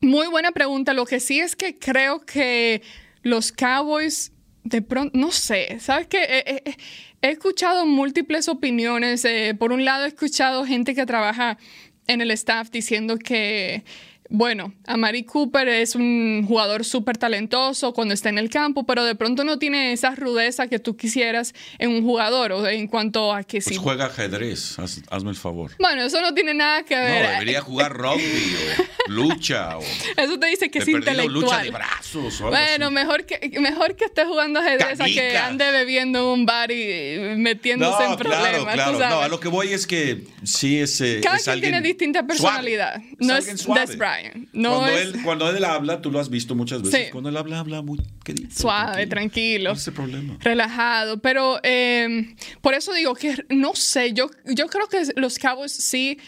muy 0.00 0.26
buena 0.28 0.50
pregunta. 0.52 0.92
Lo 0.94 1.04
que 1.06 1.20
sí 1.20 1.40
es 1.40 1.56
que 1.56 1.78
creo 1.78 2.20
que 2.26 2.82
los 3.22 3.52
Cowboys, 3.52 4.32
de 4.64 4.82
pronto, 4.82 5.16
no 5.18 5.30
sé, 5.30 5.78
¿sabes 5.80 6.06
qué? 6.08 6.22
He, 6.24 6.62
he- 6.70 6.76
he 7.22 7.30
escuchado 7.30 7.86
múltiples 7.86 8.48
opiniones. 8.48 9.24
eh, 9.24 9.54
por 9.58 9.72
un 9.72 9.84
lado, 9.84 10.04
he 10.04 10.08
escuchado 10.08 10.64
gente 10.66 10.94
que 10.94 11.06
trabaja 11.06 11.56
en 12.08 12.20
el 12.20 12.30
staff 12.32 12.70
diciendo 12.70 13.16
que, 13.16 13.84
bueno, 14.34 14.72
Amari 14.86 15.24
Cooper 15.24 15.68
es 15.68 15.94
un 15.94 16.44
jugador 16.48 16.86
súper 16.86 17.18
talentoso 17.18 17.92
cuando 17.92 18.14
está 18.14 18.30
en 18.30 18.38
el 18.38 18.48
campo, 18.48 18.84
pero 18.86 19.04
de 19.04 19.14
pronto 19.14 19.44
no 19.44 19.58
tiene 19.58 19.92
esa 19.92 20.14
rudeza 20.14 20.68
que 20.68 20.78
tú 20.78 20.96
quisieras 20.96 21.54
en 21.78 21.90
un 21.90 22.02
jugador 22.02 22.52
o 22.52 22.66
en 22.66 22.86
cuanto 22.86 23.32
a 23.34 23.42
que 23.42 23.58
Pues 23.58 23.66
sí. 23.66 23.76
juega 23.76 24.06
ajedrez, 24.06 24.78
haz- 24.78 25.02
hazme 25.10 25.28
el 25.30 25.36
favor. 25.36 25.72
Bueno, 25.78 26.02
eso 26.02 26.20
no 26.22 26.32
tiene 26.32 26.54
nada 26.54 26.82
que 26.82 26.96
No, 26.96 27.02
ver. 27.02 27.28
debería 27.32 27.60
jugar 27.60 27.92
rugby 27.92 28.56
o 29.06 29.10
lucha 29.10 29.76
o 29.76 29.82
Eso 30.16 30.38
te 30.38 30.46
dice 30.46 30.70
que 30.70 30.78
es 30.78 30.84
perdido 30.86 31.28
lucha 31.28 31.58
de 31.58 31.66
intelectual. 31.66 31.70
brazos 31.70 32.40
o 32.40 32.46
algo 32.46 32.56
Bueno, 32.56 32.86
así. 32.86 32.94
mejor 32.94 33.26
que, 33.26 33.60
mejor 33.60 33.96
que 33.96 34.06
esté 34.06 34.24
jugando 34.24 34.60
ajedrez 34.60 34.98
a 34.98 35.04
que 35.04 35.36
ande 35.36 35.70
bebiendo 35.72 36.20
en 36.20 36.40
un 36.40 36.46
bar 36.46 36.70
y 36.70 37.18
metiéndose 37.36 38.02
en 38.04 38.16
problemas. 38.16 38.48
claro, 38.48 38.58
tú 38.64 38.64
claro. 38.72 38.98
sabes. 38.98 39.10
No, 39.14 39.20
a 39.20 39.28
lo 39.28 39.40
que 39.40 39.48
voy 39.48 39.74
es 39.74 39.86
que 39.86 40.24
sí 40.42 40.78
es. 40.78 40.98
eh, 41.02 41.20
Cada 41.22 41.36
es 41.36 41.42
quien 41.44 41.52
alguien 41.52 41.72
tiene 41.72 41.86
distinta 41.86 42.20
suave. 42.20 42.28
personalidad. 42.34 43.02
No 43.18 43.36
es 43.36 43.60
suave. 43.60 43.80
Des 43.86 43.98
Bryant. 43.98 44.21
No 44.52 44.76
cuando, 44.78 44.88
es 44.98 45.02
él, 45.06 45.22
cuando 45.24 45.50
él 45.50 45.64
habla, 45.64 46.00
tú 46.00 46.10
lo 46.10 46.18
has 46.20 46.28
visto 46.30 46.54
muchas 46.54 46.82
veces. 46.82 47.06
Sí. 47.06 47.10
Cuando 47.10 47.28
él 47.30 47.36
habla, 47.36 47.58
habla 47.58 47.82
muy 47.82 48.00
querido, 48.24 48.48
suave, 48.50 49.06
tranquilo. 49.06 49.70
No 49.72 49.76
es 49.78 49.90
problema. 49.90 50.36
relajado, 50.40 51.20
pero 51.20 51.60
eh, 51.62 52.34
por 52.60 52.74
eso 52.74 52.92
digo 52.92 53.14
que 53.14 53.34
no 53.50 53.74
sé, 53.74 54.12
yo, 54.12 54.30
yo 54.46 54.66
creo 54.68 54.86
que 54.88 55.02
los 55.16 55.38
Cowboys 55.38 55.72
sí 55.72 56.18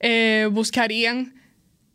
eh, 0.00 0.48
buscarían 0.50 1.34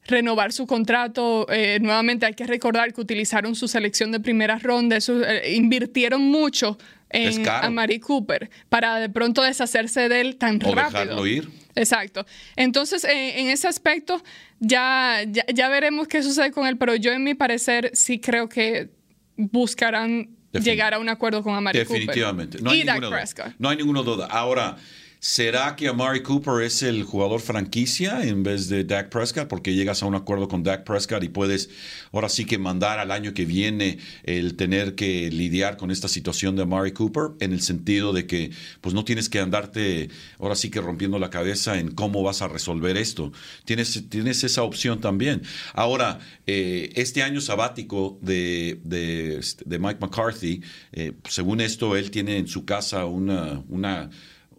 renovar 0.08 0.52
su 0.52 0.66
contrato. 0.66 1.46
Eh, 1.52 1.78
nuevamente 1.82 2.26
hay 2.26 2.34
que 2.34 2.46
recordar 2.48 2.94
que 2.94 3.02
utilizaron 3.02 3.56
su 3.56 3.68
selección 3.68 4.12
de 4.12 4.20
primera 4.20 4.58
ronda, 4.58 4.98
eso, 4.98 5.24
eh, 5.24 5.54
invirtieron 5.54 6.22
mucho 6.22 6.78
en 7.10 7.44
caro. 7.44 7.68
Amari 7.68 8.00
Cooper 8.00 8.50
para 8.70 8.98
de 9.00 9.10
pronto 9.10 9.42
deshacerse 9.44 10.10
de 10.10 10.22
él 10.22 10.38
tan 10.38 10.56
O 10.66 10.74
rápido. 10.74 11.02
dejarlo 11.02 11.28
ir. 11.28 11.50
Exacto. 11.82 12.26
Entonces, 12.56 13.04
eh, 13.04 13.40
en 13.40 13.48
ese 13.48 13.68
aspecto, 13.68 14.22
ya, 14.60 15.24
ya, 15.28 15.46
ya 15.54 15.70
veremos 15.70 16.08
qué 16.08 16.22
sucede 16.24 16.52
con 16.52 16.68
él, 16.68 16.78
pero 16.78 16.96
yo 16.96 17.12
en 17.12 17.24
mi 17.24 17.34
parecer 17.34 17.92
sí 17.94 18.20
creo 18.20 18.48
que 18.48 18.90
buscarán 19.36 20.30
llegar 20.52 20.94
a 20.94 21.00
un 21.00 21.10
acuerdo 21.10 21.44
con 21.44 21.56
Amari 21.56 21.80
Cooper. 21.80 22.00
Definitivamente. 22.00 22.62
No 22.62 22.72
hay, 22.72 22.82
y 22.82 22.84
Dak. 22.84 23.10
Prescott. 23.10 23.54
no 23.58 23.70
hay 23.70 23.78
ninguna 23.78 24.02
duda. 24.02 24.28
Ahora, 24.28 24.78
¿será 25.24 25.76
que 25.76 25.88
Amari 25.88 26.24
Cooper 26.24 26.64
es 26.64 26.82
el 26.82 27.04
jugador 27.04 27.42
franquicia 27.42 28.24
en 28.24 28.42
vez 28.42 28.70
de 28.70 28.84
Dak 28.84 29.10
Prescott? 29.10 29.48
Porque 29.48 29.76
llegas 29.76 30.02
a 30.02 30.08
un 30.08 30.16
acuerdo 30.16 30.48
con 30.48 30.64
Dak 30.64 30.84
Prescott 30.84 31.24
y 31.24 31.30
puedes 31.30 31.70
ahora 32.12 32.28
sí 32.28 32.44
que 32.46 32.58
mandar 32.58 32.98
al 32.98 33.12
año 33.12 33.32
que 33.36 33.46
viene 33.46 34.00
el 34.24 34.56
tener 34.56 34.96
que 34.96 35.30
lidiar 35.30 35.78
con 35.78 35.92
esta 35.92 36.08
situación 36.08 36.56
de 36.56 36.64
Amari 36.64 36.92
Cooper 36.92 37.34
en 37.40 37.54
el 37.54 37.62
sentido 37.62 38.14
de 38.14 38.26
que 38.26 38.50
pues 38.82 38.96
no 38.96 39.06
tienes 39.06 39.30
que 39.30 39.40
andarte 39.40 40.10
ahora 40.40 40.56
sí 40.56 40.72
que 40.72 40.82
rompiendo 40.82 41.20
la 41.20 41.30
cabeza 41.30 41.78
en 41.78 41.92
cómo 41.92 42.24
vas 42.24 42.42
a 42.42 42.48
resolver 42.48 42.98
esto. 42.98 43.32
Tienes, 43.64 44.10
tienes 44.10 44.44
esa 44.44 44.64
opción 44.64 45.02
también. 45.02 45.44
Ahora, 45.74 46.18
eh, 46.48 46.92
este 46.96 47.22
año 47.22 47.42
sabático 47.42 48.18
de, 48.24 48.80
de, 48.84 49.80
Mike 49.80 50.00
McCarthy, 50.02 50.64
eh, 50.94 51.14
según 51.30 51.62
esto, 51.62 51.96
él 51.96 52.10
tiene 52.10 52.38
en 52.38 52.48
su 52.48 52.66
casa 52.66 53.06
una, 53.06 53.64
una 53.70 54.10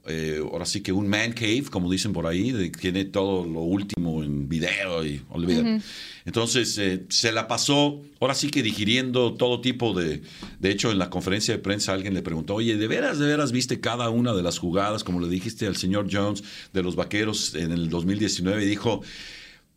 eh, 0.07 0.41
ahora 0.43 0.67
sí 0.67 0.81
que 0.81 0.93
un 0.93 1.07
man 1.09 1.33
cave, 1.33 1.65
como 1.71 1.91
dicen 1.91 2.13
por 2.13 2.27
ahí, 2.27 2.51
de- 2.53 2.71
tiene 2.71 3.05
todo 3.05 3.47
lo 3.47 3.61
último 3.61 4.23
en 4.23 4.49
video 4.49 5.05
y 5.07 5.23
olvídate. 5.31 5.81
Entonces, 6.25 6.77
eh, 6.79 7.05
se 7.09 7.33
la 7.33 7.47
pasó, 7.49 8.01
ahora 8.21 8.35
sí 8.35 8.49
que 8.51 8.63
digiriendo 8.63 9.35
todo 9.35 9.61
tipo 9.61 9.93
de... 9.95 10.23
De 10.59 10.71
hecho, 10.71 10.91
en 10.91 10.99
la 10.99 11.11
conferencia 11.11 11.55
de 11.55 11.61
prensa 11.61 11.93
alguien 11.93 12.15
le 12.15 12.23
preguntó, 12.23 12.55
oye, 12.55 12.77
¿de 12.77 12.87
veras, 12.87 13.19
de 13.19 13.27
veras 13.27 13.53
viste 13.53 13.81
cada 13.81 14.09
una 14.11 14.33
de 14.35 14.43
las 14.43 14.59
jugadas, 14.59 15.05
como 15.05 15.21
le 15.21 15.29
dijiste 15.29 15.67
al 15.67 15.77
señor 15.77 16.09
Jones 16.11 16.43
de 16.73 16.83
los 16.83 16.97
Vaqueros 16.97 17.55
en 17.55 17.73
el 17.73 17.89
2019? 17.89 18.65
Y 18.65 18.69
dijo... 18.69 19.03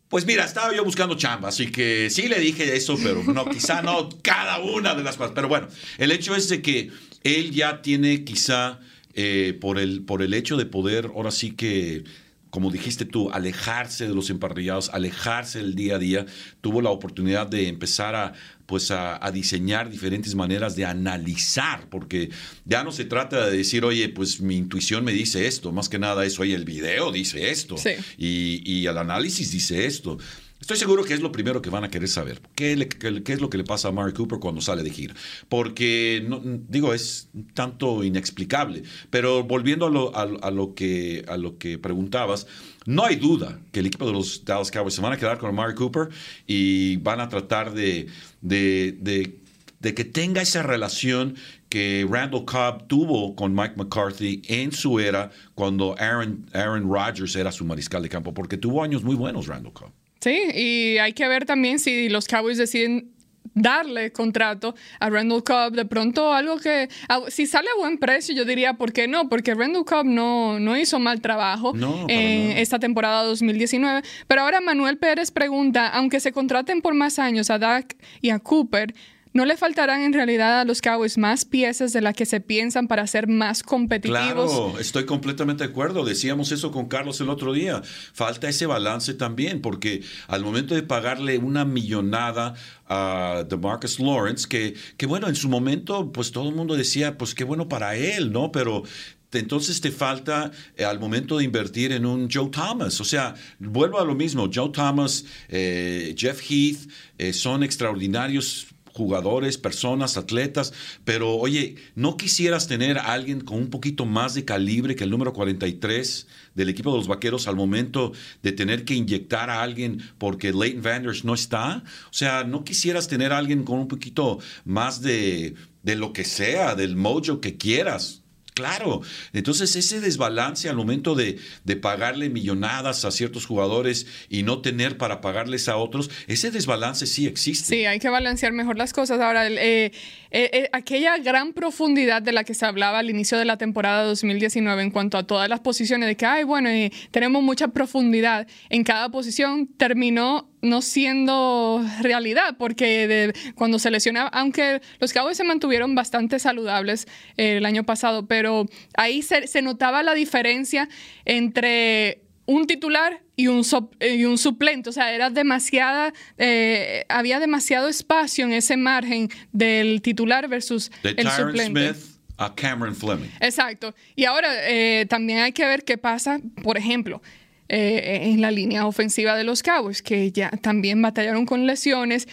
Pues 0.08 0.24
mira, 0.24 0.44
estaba 0.44 0.72
yo 0.72 0.84
buscando 0.84 1.16
chamba, 1.16 1.48
así 1.48 1.66
que 1.72 2.10
sí 2.10 2.28
le 2.28 2.38
dije 2.38 2.76
eso, 2.76 2.96
pero 3.02 3.24
no, 3.24 3.44
quizá 3.44 3.82
no 3.82 4.08
cada 4.22 4.60
una 4.60 4.94
de 4.94 5.02
las 5.02 5.16
cosas. 5.16 5.32
Pero 5.34 5.48
bueno, 5.48 5.66
el 5.98 6.12
hecho 6.12 6.36
es 6.36 6.48
de 6.48 6.62
que 6.62 6.92
él 7.24 7.50
ya 7.50 7.82
tiene 7.82 8.22
quizá 8.22 8.78
eh, 9.16 9.56
por, 9.60 9.78
el, 9.78 10.02
por 10.02 10.22
el 10.22 10.34
hecho 10.34 10.56
de 10.56 10.66
poder, 10.66 11.10
ahora 11.14 11.30
sí 11.30 11.50
que, 11.52 12.04
como 12.50 12.70
dijiste 12.70 13.04
tú, 13.04 13.30
alejarse 13.30 14.06
de 14.06 14.14
los 14.14 14.30
emparrillados, 14.30 14.90
alejarse 14.90 15.58
del 15.58 15.74
día 15.74 15.96
a 15.96 15.98
día, 15.98 16.26
tuvo 16.60 16.80
la 16.80 16.90
oportunidad 16.90 17.46
de 17.48 17.68
empezar 17.68 18.14
a 18.14 18.32
pues 18.66 18.90
a, 18.90 19.24
a 19.24 19.30
diseñar 19.30 19.90
diferentes 19.90 20.34
maneras 20.34 20.74
de 20.74 20.84
analizar, 20.84 21.88
porque 21.88 22.30
ya 22.64 22.82
no 22.82 22.90
se 22.90 23.04
trata 23.04 23.46
de 23.46 23.56
decir, 23.58 23.84
oye, 23.84 24.08
pues 24.08 24.40
mi 24.40 24.56
intuición 24.56 25.04
me 25.04 25.12
dice 25.12 25.46
esto, 25.46 25.70
más 25.70 25.88
que 25.88 25.98
nada 26.00 26.24
es, 26.24 26.38
oye, 26.40 26.54
el 26.54 26.64
video 26.64 27.12
dice 27.12 27.50
esto 27.50 27.76
Sí. 27.78 27.90
y, 28.18 28.62
y 28.68 28.86
el 28.86 28.98
análisis 28.98 29.52
dice 29.52 29.86
esto. 29.86 30.18
Estoy 30.60 30.78
seguro 30.78 31.04
que 31.04 31.12
es 31.12 31.20
lo 31.20 31.30
primero 31.32 31.60
que 31.60 31.70
van 31.70 31.84
a 31.84 31.90
querer 31.90 32.08
saber. 32.08 32.40
¿Qué, 32.54 32.72
es 32.72 33.40
lo 33.40 33.50
que 33.50 33.58
le 33.58 33.64
pasa 33.64 33.88
a 33.88 33.92
Mari 33.92 34.14
Cooper 34.14 34.38
cuando 34.38 34.60
sale 34.60 34.82
de 34.82 34.90
gira? 34.90 35.14
Porque, 35.48 36.24
no, 36.26 36.40
digo, 36.42 36.94
es 36.94 37.28
tanto 37.54 38.02
inexplicable. 38.02 38.82
Pero 39.10 39.44
volviendo 39.44 39.86
a 39.86 39.90
lo, 39.90 40.16
a, 40.16 40.50
lo 40.50 40.74
que, 40.74 41.24
a 41.28 41.36
lo 41.36 41.58
que 41.58 41.78
preguntabas, 41.78 42.46
no 42.86 43.04
hay 43.04 43.16
duda 43.16 43.60
que 43.70 43.80
el 43.80 43.86
equipo 43.86 44.06
de 44.06 44.12
los 44.12 44.44
Dallas 44.44 44.70
Cowboys 44.70 44.94
se 44.94 45.02
van 45.02 45.12
a 45.12 45.18
quedar 45.18 45.38
con 45.38 45.54
Mari 45.54 45.74
Cooper 45.74 46.08
y 46.46 46.96
van 46.96 47.20
a 47.20 47.28
tratar 47.28 47.74
de, 47.74 48.06
de, 48.40 48.96
de 48.98 49.46
de 49.78 49.94
que 49.94 50.04
tenga 50.04 50.42
esa 50.42 50.62
relación 50.62 51.36
que 51.68 52.06
Randall 52.08 52.44
Cobb 52.44 52.86
tuvo 52.88 53.36
con 53.36 53.54
Mike 53.54 53.74
McCarthy 53.76 54.42
en 54.48 54.72
su 54.72 54.98
era 54.98 55.30
cuando 55.54 55.94
Aaron, 55.98 56.46
Aaron 56.52 56.90
Rodgers 56.90 57.36
era 57.36 57.52
su 57.52 57.64
mariscal 57.64 58.02
de 58.02 58.08
campo, 58.08 58.32
porque 58.32 58.56
tuvo 58.56 58.82
años 58.82 59.04
muy 59.04 59.14
buenos 59.14 59.46
Randall 59.46 59.72
Cobb. 59.72 59.92
Sí, 60.26 60.42
y 60.56 60.98
hay 60.98 61.12
que 61.12 61.28
ver 61.28 61.44
también 61.44 61.78
si 61.78 62.08
los 62.08 62.26
Cowboys 62.26 62.58
deciden 62.58 63.12
darle 63.54 64.10
contrato 64.12 64.74
a 64.98 65.08
Randall 65.08 65.44
Cobb, 65.44 65.72
de 65.74 65.84
pronto 65.84 66.32
algo 66.34 66.58
que, 66.58 66.88
a- 67.08 67.22
si 67.30 67.46
sale 67.46 67.68
a 67.74 67.78
buen 67.78 67.96
precio, 67.98 68.34
yo 68.34 68.44
diría, 68.44 68.74
¿por 68.74 68.92
qué 68.92 69.06
no? 69.06 69.28
Porque 69.28 69.54
Randall 69.54 69.84
Cobb 69.84 70.04
no, 70.04 70.58
no 70.58 70.76
hizo 70.76 70.98
mal 70.98 71.20
trabajo 71.20 71.72
No, 71.74 72.06
en 72.08 72.50
esta 72.58 72.78
temporada 72.80 73.22
2019. 73.22 74.02
Pero 74.26 74.42
ahora 74.42 74.60
Manuel 74.60 74.98
Pérez 74.98 75.30
pregunta, 75.30 75.88
aunque 75.88 76.18
se 76.18 76.32
contraten 76.32 76.82
por 76.82 76.94
más 76.94 77.18
años 77.20 77.48
a 77.50 77.58
Dak 77.58 77.96
y 78.20 78.30
a 78.30 78.40
Cooper, 78.40 78.94
no 79.36 79.44
le 79.44 79.56
faltarán 79.56 80.00
en 80.00 80.12
realidad 80.14 80.60
a 80.60 80.64
los 80.64 80.80
Cowboys 80.80 81.18
más 81.18 81.44
piezas 81.44 81.92
de 81.92 82.00
las 82.00 82.14
que 82.14 82.24
se 82.24 82.40
piensan 82.40 82.88
para 82.88 83.06
ser 83.06 83.28
más 83.28 83.62
competitivos. 83.62 84.22
Claro, 84.22 84.78
estoy 84.80 85.04
completamente 85.04 85.62
de 85.62 85.70
acuerdo. 85.70 86.04
Decíamos 86.04 86.52
eso 86.52 86.72
con 86.72 86.88
Carlos 86.88 87.20
el 87.20 87.28
otro 87.28 87.52
día. 87.52 87.82
Falta 88.14 88.48
ese 88.48 88.64
balance 88.66 89.14
también, 89.14 89.60
porque 89.60 90.02
al 90.26 90.42
momento 90.42 90.74
de 90.74 90.82
pagarle 90.82 91.38
una 91.38 91.64
millonada 91.64 92.54
a 92.88 93.44
DeMarcus 93.48 94.00
Lawrence, 94.00 94.48
que, 94.48 94.74
que 94.96 95.06
bueno, 95.06 95.28
en 95.28 95.36
su 95.36 95.48
momento, 95.48 96.10
pues 96.12 96.32
todo 96.32 96.48
el 96.48 96.54
mundo 96.54 96.74
decía, 96.74 97.18
pues 97.18 97.34
qué 97.34 97.44
bueno 97.44 97.68
para 97.68 97.94
él, 97.94 98.32
¿no? 98.32 98.50
Pero 98.50 98.84
entonces 99.32 99.80
te 99.80 99.90
falta 99.90 100.50
eh, 100.76 100.84
al 100.84 100.98
momento 100.98 101.38
de 101.38 101.44
invertir 101.44 101.92
en 101.92 102.06
un 102.06 102.28
Joe 102.30 102.48
Thomas. 102.48 103.00
O 103.00 103.04
sea, 103.04 103.34
vuelvo 103.58 104.00
a 104.00 104.04
lo 104.04 104.14
mismo, 104.14 104.48
Joe 104.52 104.70
Thomas, 104.70 105.24
eh, 105.48 106.14
Jeff 106.16 106.40
Heath, 106.50 106.88
eh, 107.18 107.32
son 107.32 107.62
extraordinarios 107.62 108.68
jugadores, 108.96 109.58
personas, 109.58 110.16
atletas, 110.16 110.72
pero 111.04 111.36
oye, 111.36 111.76
¿no 111.94 112.16
quisieras 112.16 112.66
tener 112.66 112.98
alguien 112.98 113.40
con 113.40 113.58
un 113.58 113.70
poquito 113.70 114.06
más 114.06 114.34
de 114.34 114.44
calibre 114.44 114.96
que 114.96 115.04
el 115.04 115.10
número 115.10 115.32
43 115.32 116.26
del 116.54 116.68
equipo 116.68 116.90
de 116.90 116.98
los 116.98 117.08
Vaqueros 117.08 117.46
al 117.46 117.56
momento 117.56 118.12
de 118.42 118.52
tener 118.52 118.84
que 118.84 118.94
inyectar 118.94 119.50
a 119.50 119.62
alguien 119.62 120.02
porque 120.18 120.52
Leighton 120.52 120.82
Vanders 120.82 121.24
no 121.24 121.34
está? 121.34 121.84
O 122.10 122.14
sea, 122.14 122.44
¿no 122.44 122.64
quisieras 122.64 123.08
tener 123.08 123.32
alguien 123.32 123.64
con 123.64 123.78
un 123.78 123.88
poquito 123.88 124.38
más 124.64 125.02
de, 125.02 125.54
de 125.82 125.96
lo 125.96 126.12
que 126.12 126.24
sea, 126.24 126.74
del 126.74 126.96
mojo 126.96 127.40
que 127.40 127.56
quieras? 127.56 128.22
Claro, 128.56 129.02
entonces 129.34 129.76
ese 129.76 130.00
desbalance 130.00 130.70
al 130.70 130.76
momento 130.76 131.14
de, 131.14 131.38
de, 131.64 131.76
pagarle 131.76 132.30
millonadas 132.30 133.04
a 133.04 133.10
ciertos 133.10 133.44
jugadores 133.44 134.06
y 134.30 134.44
no 134.44 134.62
tener 134.62 134.96
para 134.96 135.20
pagarles 135.20 135.68
a 135.68 135.76
otros, 135.76 136.08
ese 136.26 136.50
desbalance 136.50 137.06
sí 137.06 137.26
existe. 137.26 137.66
Sí, 137.66 137.84
hay 137.84 137.98
que 137.98 138.08
balancear 138.08 138.54
mejor 138.54 138.78
las 138.78 138.94
cosas. 138.94 139.20
Ahora, 139.20 139.46
eh, 139.46 139.58
eh, 139.58 139.92
eh, 140.30 140.70
aquella 140.72 141.18
gran 141.18 141.52
profundidad 141.52 142.22
de 142.22 142.32
la 142.32 142.44
que 142.44 142.54
se 142.54 142.64
hablaba 142.64 143.00
al 143.00 143.10
inicio 143.10 143.36
de 143.36 143.44
la 143.44 143.58
temporada 143.58 144.04
2019 144.04 144.84
en 144.84 144.90
cuanto 144.90 145.18
a 145.18 145.26
todas 145.26 145.50
las 145.50 145.60
posiciones, 145.60 146.08
de 146.08 146.16
que, 146.16 146.24
ay, 146.24 146.44
bueno, 146.44 146.70
tenemos 147.10 147.42
mucha 147.42 147.68
profundidad 147.68 148.46
en 148.70 148.84
cada 148.84 149.10
posición, 149.10 149.66
terminó 149.66 150.48
no 150.68 150.82
siendo 150.82 151.84
realidad, 152.00 152.56
porque 152.58 153.32
cuando 153.54 153.78
se 153.78 153.90
lesionaba, 153.90 154.28
aunque 154.28 154.80
los 154.98 155.12
Cowboys 155.12 155.36
se 155.36 155.44
mantuvieron 155.44 155.94
bastante 155.94 156.38
saludables 156.38 157.06
el 157.36 157.64
año 157.64 157.84
pasado, 157.84 158.26
pero 158.26 158.66
ahí 158.96 159.22
se, 159.22 159.62
notaba 159.62 160.02
la 160.02 160.14
diferencia 160.14 160.88
entre 161.24 162.22
un 162.46 162.66
titular 162.66 163.22
y 163.34 163.48
un, 163.48 163.64
y 164.00 164.24
un 164.24 164.38
suplente. 164.38 164.90
O 164.90 164.92
sea, 164.92 165.12
era 165.12 165.30
demasiada, 165.30 166.12
eh, 166.38 167.04
había 167.08 167.40
demasiado 167.40 167.88
espacio 167.88 168.44
en 168.44 168.52
ese 168.52 168.76
margen 168.76 169.28
del 169.52 170.02
titular 170.02 170.48
versus 170.48 170.90
el 171.02 171.28
suplente. 171.28 171.94
Smith 171.94 172.16
a 172.38 172.54
Cameron 172.54 172.94
Fleming. 172.94 173.30
Exacto. 173.40 173.94
Y 174.14 174.24
ahora 174.24 174.48
eh, 174.68 175.06
también 175.08 175.40
hay 175.40 175.52
que 175.52 175.64
ver 175.64 175.84
qué 175.84 175.98
pasa, 175.98 176.40
por 176.62 176.76
ejemplo, 176.76 177.22
eh, 177.68 178.20
en 178.24 178.40
la 178.40 178.50
línea 178.50 178.86
ofensiva 178.86 179.36
de 179.36 179.44
los 179.44 179.62
Cowboys, 179.62 180.02
que 180.02 180.30
ya 180.32 180.50
también 180.50 181.02
batallaron 181.02 181.46
con 181.46 181.66
lesiones. 181.66 182.28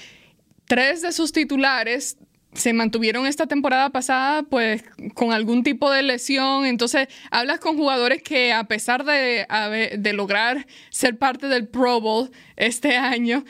Tres 0.65 1.01
de 1.01 1.11
sus 1.11 1.31
titulares 1.31 2.17
se 2.53 2.73
mantuvieron 2.73 3.25
esta 3.25 3.47
temporada 3.47 3.89
pasada 3.89 4.43
pues 4.43 4.83
con 5.15 5.31
algún 5.31 5.63
tipo 5.63 5.89
de 5.91 6.03
lesión. 6.03 6.65
Entonces 6.65 7.07
hablas 7.31 7.59
con 7.59 7.77
jugadores 7.77 8.21
que 8.21 8.53
a 8.53 8.65
pesar 8.65 9.03
de, 9.05 9.47
de 9.97 10.13
lograr 10.13 10.67
ser 10.89 11.17
parte 11.17 11.47
del 11.47 11.67
Pro 11.67 11.99
Bowl 11.99 12.31
este 12.55 12.95
año, 12.95 13.43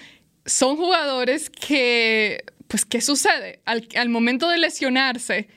son 0.45 0.77
jugadores 0.77 1.49
que, 1.49 2.43
pues, 2.67 2.85
¿qué 2.85 3.01
sucede? 3.01 3.61
Al, 3.65 3.87
al 3.95 4.09
momento 4.09 4.49
de 4.49 4.57
lesionarse, 4.57 5.47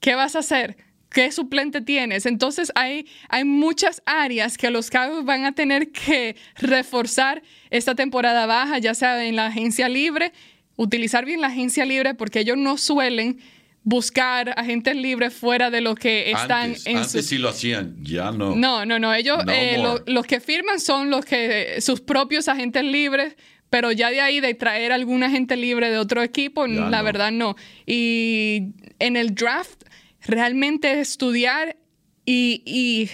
¿qué 0.00 0.14
vas 0.14 0.36
a 0.36 0.40
hacer? 0.40 0.76
¿Qué 1.12 1.30
suplente 1.30 1.80
tienes? 1.82 2.24
Entonces 2.26 2.72
hay, 2.74 3.06
hay 3.28 3.44
muchas 3.44 4.02
áreas 4.06 4.56
que 4.56 4.70
los 4.70 4.90
Cowboys 4.90 5.24
van 5.24 5.44
a 5.44 5.52
tener 5.52 5.92
que 5.92 6.36
reforzar 6.56 7.42
esta 7.70 7.94
temporada 7.94 8.46
baja, 8.46 8.78
ya 8.78 8.94
sea 8.94 9.24
en 9.24 9.36
la 9.36 9.46
agencia 9.46 9.88
libre, 9.88 10.32
utilizar 10.76 11.24
bien 11.24 11.40
la 11.40 11.48
agencia 11.48 11.84
libre 11.84 12.14
porque 12.14 12.40
ellos 12.40 12.56
no 12.56 12.78
suelen 12.78 13.38
buscar 13.84 14.54
agentes 14.56 14.96
libres 14.96 15.34
fuera 15.34 15.70
de 15.70 15.80
lo 15.80 15.94
que 15.94 16.30
están 16.30 16.70
antes, 16.70 16.86
en 16.86 16.96
antes 16.98 17.26
sí 17.26 17.38
lo 17.38 17.48
hacían, 17.48 17.96
ya 18.02 18.30
no. 18.30 18.54
No, 18.54 18.86
no, 18.86 18.98
no. 18.98 19.12
Ellos, 19.12 19.38
eh, 19.52 19.82
los 20.06 20.26
que 20.26 20.40
firman 20.40 20.80
son 20.80 21.10
los 21.10 21.24
que 21.24 21.80
sus 21.80 22.00
propios 22.00 22.48
agentes 22.48 22.84
libres, 22.84 23.36
pero 23.70 23.90
ya 23.90 24.10
de 24.10 24.20
ahí 24.20 24.40
de 24.40 24.54
traer 24.54 24.92
algún 24.92 25.24
agente 25.24 25.56
libre 25.56 25.90
de 25.90 25.98
otro 25.98 26.22
equipo, 26.22 26.66
la 26.66 27.02
verdad 27.02 27.32
no. 27.32 27.56
Y 27.86 28.68
en 28.98 29.16
el 29.16 29.34
draft 29.34 29.82
realmente 30.24 31.00
estudiar 31.00 31.76
y, 32.24 33.10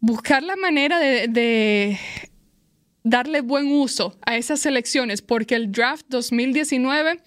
buscar 0.00 0.42
la 0.42 0.56
manera 0.56 0.98
de, 0.98 1.98
darle 3.02 3.40
buen 3.40 3.72
uso 3.72 4.18
a 4.24 4.36
esas 4.36 4.60
selecciones, 4.60 5.22
porque 5.22 5.54
el 5.54 5.72
draft 5.72 6.06
2019 6.08 7.20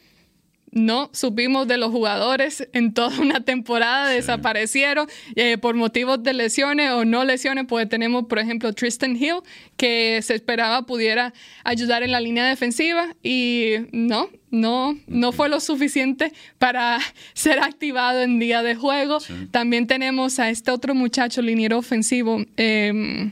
no 0.71 1.09
supimos 1.13 1.67
de 1.67 1.77
los 1.77 1.91
jugadores 1.91 2.67
en 2.73 2.93
toda 2.93 3.19
una 3.19 3.41
temporada, 3.41 4.09
desaparecieron 4.09 5.07
eh, 5.35 5.57
por 5.57 5.75
motivos 5.75 6.21
de 6.23 6.33
lesiones 6.33 6.91
o 6.91 7.05
no 7.05 7.23
lesiones, 7.23 7.65
pues 7.67 7.87
tenemos, 7.89 8.25
por 8.25 8.39
ejemplo, 8.39 8.73
Tristan 8.73 9.15
Hill, 9.15 9.41
que 9.77 10.21
se 10.21 10.35
esperaba 10.35 10.85
pudiera 10.85 11.33
ayudar 11.63 12.03
en 12.03 12.11
la 12.11 12.19
línea 12.19 12.45
defensiva 12.45 13.15
y 13.23 13.75
no, 13.91 14.29
no, 14.51 14.97
no 15.07 15.31
fue 15.31 15.49
lo 15.49 15.59
suficiente 15.59 16.33
para 16.57 16.99
ser 17.33 17.59
activado 17.59 18.21
en 18.21 18.39
día 18.39 18.61
de 18.61 18.75
juego. 18.75 19.19
También 19.51 19.87
tenemos 19.87 20.39
a 20.39 20.49
este 20.49 20.71
otro 20.71 20.93
muchacho, 20.93 21.41
liniero 21.41 21.77
ofensivo, 21.77 22.43
eh, 22.57 23.31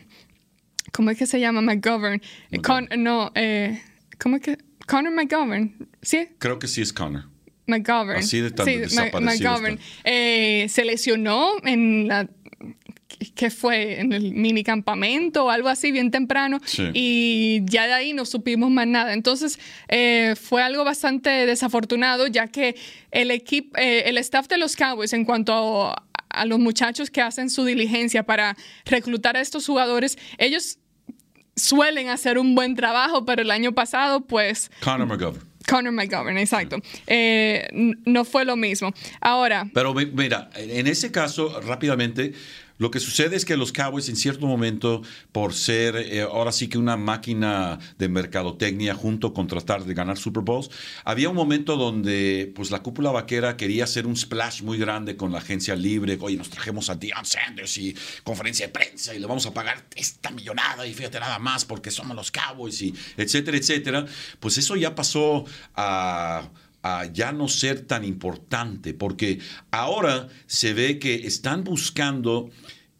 ¿cómo 0.91 1.10
es 1.10 1.17
que 1.17 1.26
se 1.26 1.39
llama? 1.39 1.62
McGovern. 1.62 2.21
Con, 2.63 2.88
no, 2.98 3.32
eh, 3.36 3.82
¿cómo 4.19 4.38
es 4.38 4.41
que? 4.41 4.64
Connor 4.86 5.13
McGovern, 5.13 5.89
¿sí? 6.02 6.28
Creo 6.39 6.60
que 6.60 6.67
sí 6.67 6.82
es 6.82 6.93
Connor. 6.93 7.26
McGovern. 7.67 8.19
Así 8.19 8.41
de 8.41 8.52
tan 8.52 8.65
sí, 8.65 8.80
McGovern. 9.19 9.80
Eh, 10.04 10.67
se 10.69 10.86
lesionó 10.86 11.54
en 11.63 12.08
la 12.08 12.30
que 13.34 13.50
fue 13.50 14.00
en 14.00 14.13
el 14.13 14.34
mini 14.34 14.63
campamento 14.63 15.45
o 15.45 15.50
algo 15.50 15.69
así 15.69 15.91
bien 15.91 16.12
temprano 16.12 16.60
y 16.93 17.62
ya 17.65 17.88
de 17.88 17.93
ahí 17.93 18.13
no 18.13 18.26
supimos 18.26 18.69
más 18.69 18.88
nada. 18.88 19.13
Entonces 19.13 19.60
eh, 19.88 20.36
fue 20.39 20.62
algo 20.62 20.84
bastante 20.84 21.30
desafortunado 21.45 22.28
ya 22.28 22.48
que 22.48 22.76
el 23.12 23.32
equipo, 23.32 23.78
eh, 23.78 24.04
el 24.06 24.17
staff 24.19 24.48
de 24.48 24.58
los 24.58 24.76
Cowboys 24.76 25.13
en 25.13 25.26
cuanto 25.26 25.88
a, 25.88 26.06
a, 26.30 26.45
los 26.45 26.60
muchachos 26.60 27.10
que 27.10 27.21
hacen 27.21 27.50
su 27.50 27.65
diligencia 27.65 28.24
para 28.24 28.56
reclutar 28.86 29.38
a 29.38 29.41
estos 29.41 29.65
jugadores, 29.65 30.17
ellos 30.38 30.80
suelen 31.56 32.10
hacer 32.10 32.38
un 32.38 32.56
buen 32.56 32.76
trabajo, 32.76 33.26
pero 33.26 33.41
el 33.41 33.52
año 33.52 33.74
pasado 33.74 34.22
pues... 34.22 34.72
Conor 34.82 35.08
McGovern. 35.08 35.56
Conor 35.68 35.94
McGovern, 35.94 36.38
exacto. 36.38 36.78
Eh, 37.08 37.68
no 38.06 38.24
fue 38.24 38.46
lo 38.46 38.56
mismo. 38.56 38.94
Ahora. 39.20 39.68
Pero 39.74 39.94
mira, 39.94 40.50
en 40.56 40.88
ese 40.88 41.12
caso, 41.12 41.60
rápidamente, 41.62 42.34
lo 42.78 42.92
que 42.92 43.00
sucede 43.00 43.36
es 43.36 43.46
que 43.46 43.56
los 43.56 43.72
Cowboys 43.72 44.10
en 44.10 44.16
cierto 44.16 44.48
momento, 44.48 45.02
por 45.32 45.54
ser 45.54 45.96
eh, 45.96 46.22
ahora 46.22 46.52
sí 46.52 46.68
que 46.68 46.78
una 46.78 46.98
máquina 46.98 47.80
de 47.98 48.10
mercadotecnia 48.10 48.94
junto 48.94 49.34
con 49.34 49.48
tratar 49.48 49.86
de 49.86 49.94
ganar 49.94 50.18
Super 50.18 50.44
Bowls, 50.44 50.70
había 51.04 51.30
un 51.30 51.36
momento 51.36 51.78
donde 51.78 52.52
pues 52.56 52.72
la 52.72 52.84
cúpula 52.84 53.12
vaquera 53.12 53.56
quería 53.58 53.86
hacer 53.86 54.06
un 54.06 54.18
splash 54.18 54.62
muy 54.62 54.78
grande 54.78 55.16
con 55.16 55.32
la 55.32 55.38
agencia 55.38 55.76
libre. 55.76 56.18
Oye, 56.20 56.36
nos 56.36 56.50
trajemos 56.50 56.90
a 56.90 56.96
Deion 56.96 57.26
Sanders 57.26 57.78
y 57.78 57.96
conferencia 58.24 58.68
de 58.68 58.74
prensa 58.74 59.16
y 59.16 59.20
le 59.20 59.28
vamos 59.28 59.46
a 59.46 59.54
pagar 59.54 59.86
esta 59.96 60.32
millonada 60.32 60.86
y 60.86 60.94
fíjate 60.94 61.20
nada 61.20 61.40
más 61.40 61.66
porque 61.66 61.92
somos 61.92 62.16
los 62.16 62.32
Cowboys 62.32 62.82
y 62.82 62.94
etcétera, 63.16 63.58
etcétera. 63.58 64.06
Pues 64.40 64.58
eso 64.58 64.76
ya 64.76 64.96
pasó 64.96 65.46
a 65.76 66.50
a 66.88 67.06
ya 67.12 67.32
no 67.32 67.48
ser 67.48 67.82
tan 67.82 68.06
importante, 68.06 68.93
porque 68.93 69.39
ahora 69.71 70.28
se 70.45 70.76
ve 70.76 71.00
que 71.00 71.15
están 71.26 71.63
buscando, 71.63 72.52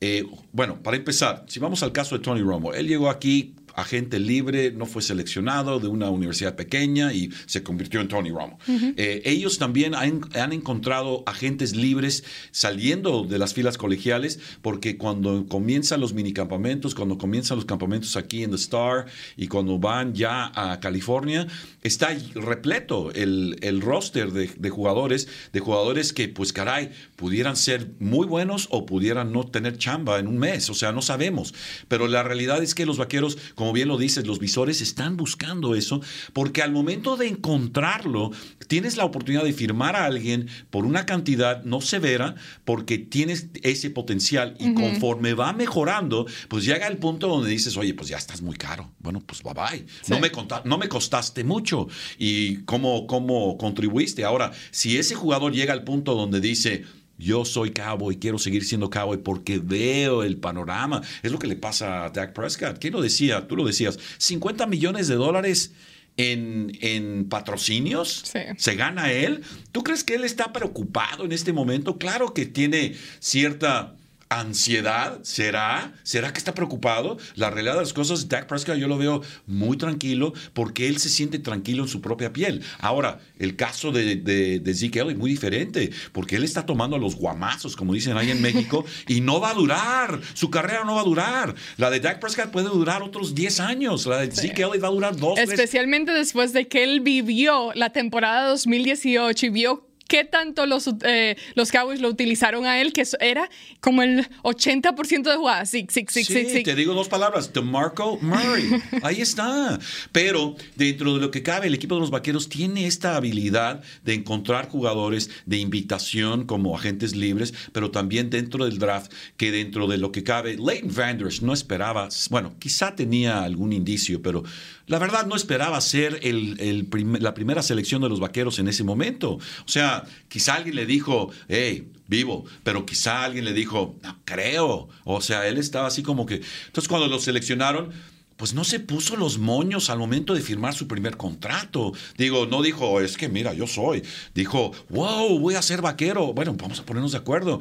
eh, 0.02 0.26
bueno, 0.52 0.82
para 0.82 0.98
empezar, 0.98 1.46
si 1.48 1.60
vamos 1.60 1.84
al 1.84 1.92
caso 1.92 2.18
de 2.18 2.24
Tony 2.24 2.42
Romo, 2.42 2.74
él 2.74 2.88
llegó 2.88 3.12
aquí 3.12 3.54
agente 3.76 4.20
libre, 4.20 4.72
no 4.72 4.86
fue 4.86 5.02
seleccionado 5.02 5.80
de 5.80 5.88
una 5.88 6.10
universidad 6.10 6.56
pequeña 6.56 7.14
y 7.14 7.32
se 7.46 7.64
convirtió 7.64 8.02
en 8.02 8.08
Tony 8.08 8.30
Romo. 8.30 8.58
Eh, 8.68 9.22
ellos 9.26 9.58
también 9.58 9.94
han, 9.96 10.54
encontrado 10.54 11.24
agentes 11.26 11.76
libres 11.76 12.24
saliendo 12.52 13.24
de 13.24 13.38
las 13.38 13.54
filas 13.54 13.78
colegiales 13.78 14.40
porque 14.62 14.98
cuando 14.98 15.48
comienzan 15.48 16.00
los 16.00 16.14
minicampamentos, 16.14 16.96
cuando 16.96 17.18
comienzan 17.18 17.58
los 17.58 17.66
campamentos 17.66 18.16
aquí 18.16 18.44
en 18.44 18.52
The 18.52 18.56
Star 18.56 19.06
y 19.36 19.48
cuando 19.48 19.78
van 19.80 20.14
ya 20.14 20.52
a 20.56 20.80
California, 20.80 21.48
está 21.82 22.16
repleto 22.36 23.12
el, 23.12 23.58
el 23.62 23.82
roster 23.82 24.32
de, 24.32 24.50
de, 24.58 24.70
jugadores, 24.70 25.28
de 25.52 25.60
jugadores 25.60 26.14
que 26.14 26.30
pues 26.30 26.54
caray, 26.54 26.92
pudieran 27.16 27.56
ser 27.56 27.92
muy 28.00 28.26
buenos 28.26 28.68
o 28.72 28.86
pudieran 28.86 29.32
no 29.32 29.46
tener 29.46 29.78
chamba 29.78 30.20
en 30.20 30.28
un 30.28 30.38
mes, 30.38 30.70
o 30.70 30.74
sea, 30.74 30.92
no 30.92 31.02
sabemos. 31.02 31.54
Pero 31.88 32.08
la 32.08 32.24
realidad 32.24 32.64
es 32.64 32.76
que 32.76 32.86
los 32.86 32.98
vaqueros, 32.98 33.38
como 33.66 33.74
bien 33.74 33.88
lo 33.88 33.98
dices, 33.98 34.28
los 34.28 34.38
visores 34.38 34.80
están 34.80 35.18
buscando 35.18 35.74
eso 35.74 36.00
porque 36.34 36.62
al 36.62 36.72
momento 36.72 37.18
de 37.18 37.28
encontrarlo, 37.28 38.30
tienes 38.68 38.96
la 38.96 39.06
oportunidad 39.06 39.44
de 39.44 39.54
firmar 39.54 39.96
a 39.96 40.06
alguien 40.06 40.48
por 40.70 40.86
una 40.86 41.08
cantidad 41.08 41.64
no 41.64 41.82
severa 41.82 42.36
porque 42.64 43.00
tienes 43.00 43.48
ese 43.64 43.90
potencial 43.90 44.56
y 44.60 44.76
conforme 44.76 45.34
va 45.34 45.52
mejorando, 45.52 46.28
pues 46.48 46.64
llega 46.64 46.86
el 46.86 46.98
punto 46.98 47.28
donde 47.28 47.50
dices, 47.50 47.76
oye, 47.76 47.96
pues 47.96 48.08
ya 48.08 48.18
estás 48.18 48.44
muy 48.44 48.56
caro. 48.56 48.92
Bueno, 49.00 49.20
pues 49.26 49.42
bye 49.42 49.56
bye. 49.56 49.86
No, 50.10 50.20
me 50.20 50.30
no 50.64 50.78
me 50.78 50.88
costaste 50.88 51.44
mucho 51.44 51.88
y 52.20 52.58
cómo, 52.66 53.08
cómo 53.08 53.58
contribuiste. 53.58 54.26
Ahora, 54.26 54.52
si 54.70 55.00
ese 55.00 55.16
jugador 55.16 55.54
llega 55.54 55.74
al 55.74 55.84
punto 55.84 56.14
donde 56.14 56.40
dice, 56.40 56.86
yo 57.18 57.46
soy 57.46 57.72
cowboy, 57.72 58.18
quiero 58.18 58.38
seguir 58.38 58.66
siendo 58.66 58.90
cowboy 58.90 59.18
porque 59.18 59.60
veo 59.60 60.24
el 60.24 60.38
panorama. 60.38 61.02
Es 61.24 61.32
lo 61.32 61.40
que 61.40 61.48
le 61.48 61.56
pasa 61.56 62.06
a 62.06 62.10
Dak 62.10 62.34
Prescott. 62.34 62.80
¿Quién 62.80 62.94
lo 62.94 63.02
decía? 63.02 63.48
Tú 63.48 63.56
lo 63.56 63.66
decías. 63.66 63.98
50 64.18 64.68
millones 64.68 65.08
de 65.08 65.16
dólares 65.16 65.74
en, 66.18 66.78
en 66.82 67.28
patrocinios. 67.30 68.24
¿Se 68.58 68.76
gana 68.76 69.12
él? 69.12 69.44
¿Tú 69.72 69.84
crees 69.84 70.04
que 70.04 70.16
él 70.16 70.24
está 70.24 70.52
preocupado 70.52 71.26
en 71.26 71.32
este 71.32 71.54
momento? 71.54 71.98
Claro 71.98 72.34
que 72.34 72.46
tiene 72.46 72.96
cierta 73.20 73.96
ansiedad? 74.30 75.20
¿Será? 75.24 75.94
¿Será 76.04 76.34
que 76.34 76.40
está 76.40 76.54
preocupado? 76.54 77.18
La 77.36 77.50
realidad 77.50 77.76
de 77.76 77.82
las 77.82 77.94
cosas, 77.94 78.28
Dak 78.28 78.48
Prescott 78.48 78.78
yo 78.78 78.88
lo 78.88 78.98
veo 78.98 79.22
muy 79.46 79.78
tranquilo 79.78 80.34
porque 80.54 80.88
él 80.88 81.00
se 81.00 81.10
siente 81.10 81.40
tranquilo 81.40 81.84
en 81.84 81.90
su 81.90 82.02
propia 82.02 82.34
piel. 82.34 82.64
Ahora, 82.80 83.20
el 83.40 83.56
caso 83.56 83.92
de, 83.92 84.16
de, 84.16 84.74
Zeke 84.74 85.00
Elliott 85.00 85.18
muy 85.18 85.32
diferente 85.32 85.92
porque 86.12 86.36
él 86.36 86.44
está 86.44 86.66
tomando 86.66 86.96
a 86.96 87.00
los 87.00 87.16
guamazos, 87.16 87.76
como 87.76 87.94
dicen 87.94 88.18
ahí 88.18 88.32
en 88.32 88.42
México, 88.42 88.86
y 89.08 89.22
no 89.22 89.40
va 89.40 89.52
a 89.52 89.54
durar. 89.54 90.20
Su 90.34 90.50
carrera 90.50 90.84
no 90.84 90.96
va 90.96 91.02
a 91.02 91.06
durar. 91.06 91.56
La 91.78 91.90
de 91.90 92.00
Dak 92.00 92.20
Prescott 92.20 92.52
puede 92.52 92.70
durar 92.70 93.04
otros 93.04 93.36
10 93.36 93.60
años. 93.60 94.06
La 94.06 94.20
de 94.20 94.32
Zeke 94.32 94.64
Elliott 94.64 94.84
va 94.84 94.88
a 94.88 94.92
durar 94.92 95.16
dos. 95.16 95.38
Especialmente 95.40 96.12
después 96.12 96.54
de 96.54 96.68
que 96.68 96.84
él 96.84 97.02
vivió 97.02 97.72
la 97.74 97.92
temporada 97.92 98.50
2018 98.50 99.46
y 99.46 99.50
vio 99.50 99.95
qué 100.08 100.24
tanto 100.24 100.66
los, 100.66 100.90
eh, 101.04 101.36
los 101.56 101.72
Cowboys 101.72 102.02
lo 102.02 102.10
utilizaron 102.10 102.66
a 102.66 102.82
él, 102.82 102.94
que 102.94 103.04
era 103.20 103.50
como 103.80 104.02
el 104.02 104.28
80% 104.44 105.24
de 105.24 105.36
jugadas. 105.36 105.70
Sí, 105.70 105.86
sí, 105.90 106.06
sí, 106.10 106.24
sí, 106.24 106.50
sí, 106.50 106.64
Te 106.64 106.76
digo 106.76 106.94
dos 106.94 107.08
palabras, 107.08 107.54
DeMarco 107.54 108.18
Murray. 108.22 108.82
Ahí 109.04 109.22
está. 109.22 109.80
Pero 110.12 110.56
dentro 110.76 111.16
de 111.16 111.22
lo 111.22 111.32
que 111.32 111.44
cabe, 111.44 111.68
el 111.68 111.76
equipo 111.76 111.96
de 111.96 112.02
los 112.02 112.12
Vaqueros 112.12 112.50
tiene 112.50 112.88
esta 112.88 113.16
habilidad 113.16 113.84
de 114.04 114.14
encontrar 114.14 114.70
jugadores 114.70 115.30
de 115.46 115.58
invitación 115.58 116.46
como 116.46 116.76
agentes 116.76 117.16
libres, 117.16 117.54
pero 117.72 117.92
también 117.92 118.30
dentro 118.30 118.66
del 118.66 118.80
draft, 118.80 119.12
que 119.38 119.52
dentro 119.52 119.88
de 119.88 119.98
lo 119.98 120.12
que 120.12 120.24
cabe, 120.24 120.58
Leighton 120.58 120.94
Vanders 120.94 121.42
no 121.42 121.54
esperaba, 121.54 122.10
bueno, 122.30 122.56
quizá 122.60 122.96
tenía 122.96 123.44
algún 123.44 123.74
indicio, 123.74 124.22
pero 124.22 124.44
la 124.88 125.00
verdad 125.00 125.26
no 125.26 125.36
esperaba 125.36 125.82
ser 125.82 126.20
el, 126.24 126.88
la 127.20 127.34
primera 127.34 127.64
selección 127.64 128.02
de 128.02 128.10
los 128.10 128.20
Vaqueros 128.20 128.60
en 128.60 128.68
ese 128.68 128.84
momento. 128.84 129.34
O 129.34 129.68
sea, 129.68 130.04
quizá 130.28 130.56
alguien 130.56 130.76
le 130.76 130.86
dijo, 130.86 131.32
hey, 131.48 131.92
vivo, 132.08 132.46
pero 132.64 132.86
quizá 132.86 133.24
alguien 133.24 133.46
le 133.46 133.54
dijo, 133.54 133.96
no 134.04 134.20
creo. 134.26 134.90
O 135.04 135.22
sea, 135.22 135.48
él 135.48 135.58
estaba 135.58 135.88
así 135.88 136.04
como 136.04 136.26
que... 136.26 136.42
Entonces 136.68 136.88
cuando 136.88 137.08
lo 137.08 137.20
seleccionaron, 137.20 137.92
pues 138.38 138.54
no 138.54 138.64
se 138.64 138.80
puso 138.80 139.16
los 139.16 139.40
moños 139.40 139.90
al 139.90 139.98
momento 139.98 140.34
de 140.34 140.42
firmar 140.42 140.74
su 140.74 140.88
primer 140.88 141.18
contrato. 141.18 141.94
Digo, 142.18 142.46
no 142.46 142.62
dijo, 142.62 143.02
es 143.02 143.18
que 143.18 143.30
mira, 143.30 143.54
yo 143.54 143.66
soy. 143.66 144.04
Dijo, 144.34 144.72
wow, 144.90 145.40
voy 145.40 145.56
a 145.56 145.62
ser 145.62 145.82
vaquero. 145.82 146.34
Bueno, 146.34 146.56
vamos 146.60 146.80
a 146.80 146.86
ponernos 146.86 147.14
de 147.14 147.18
acuerdo. 147.18 147.60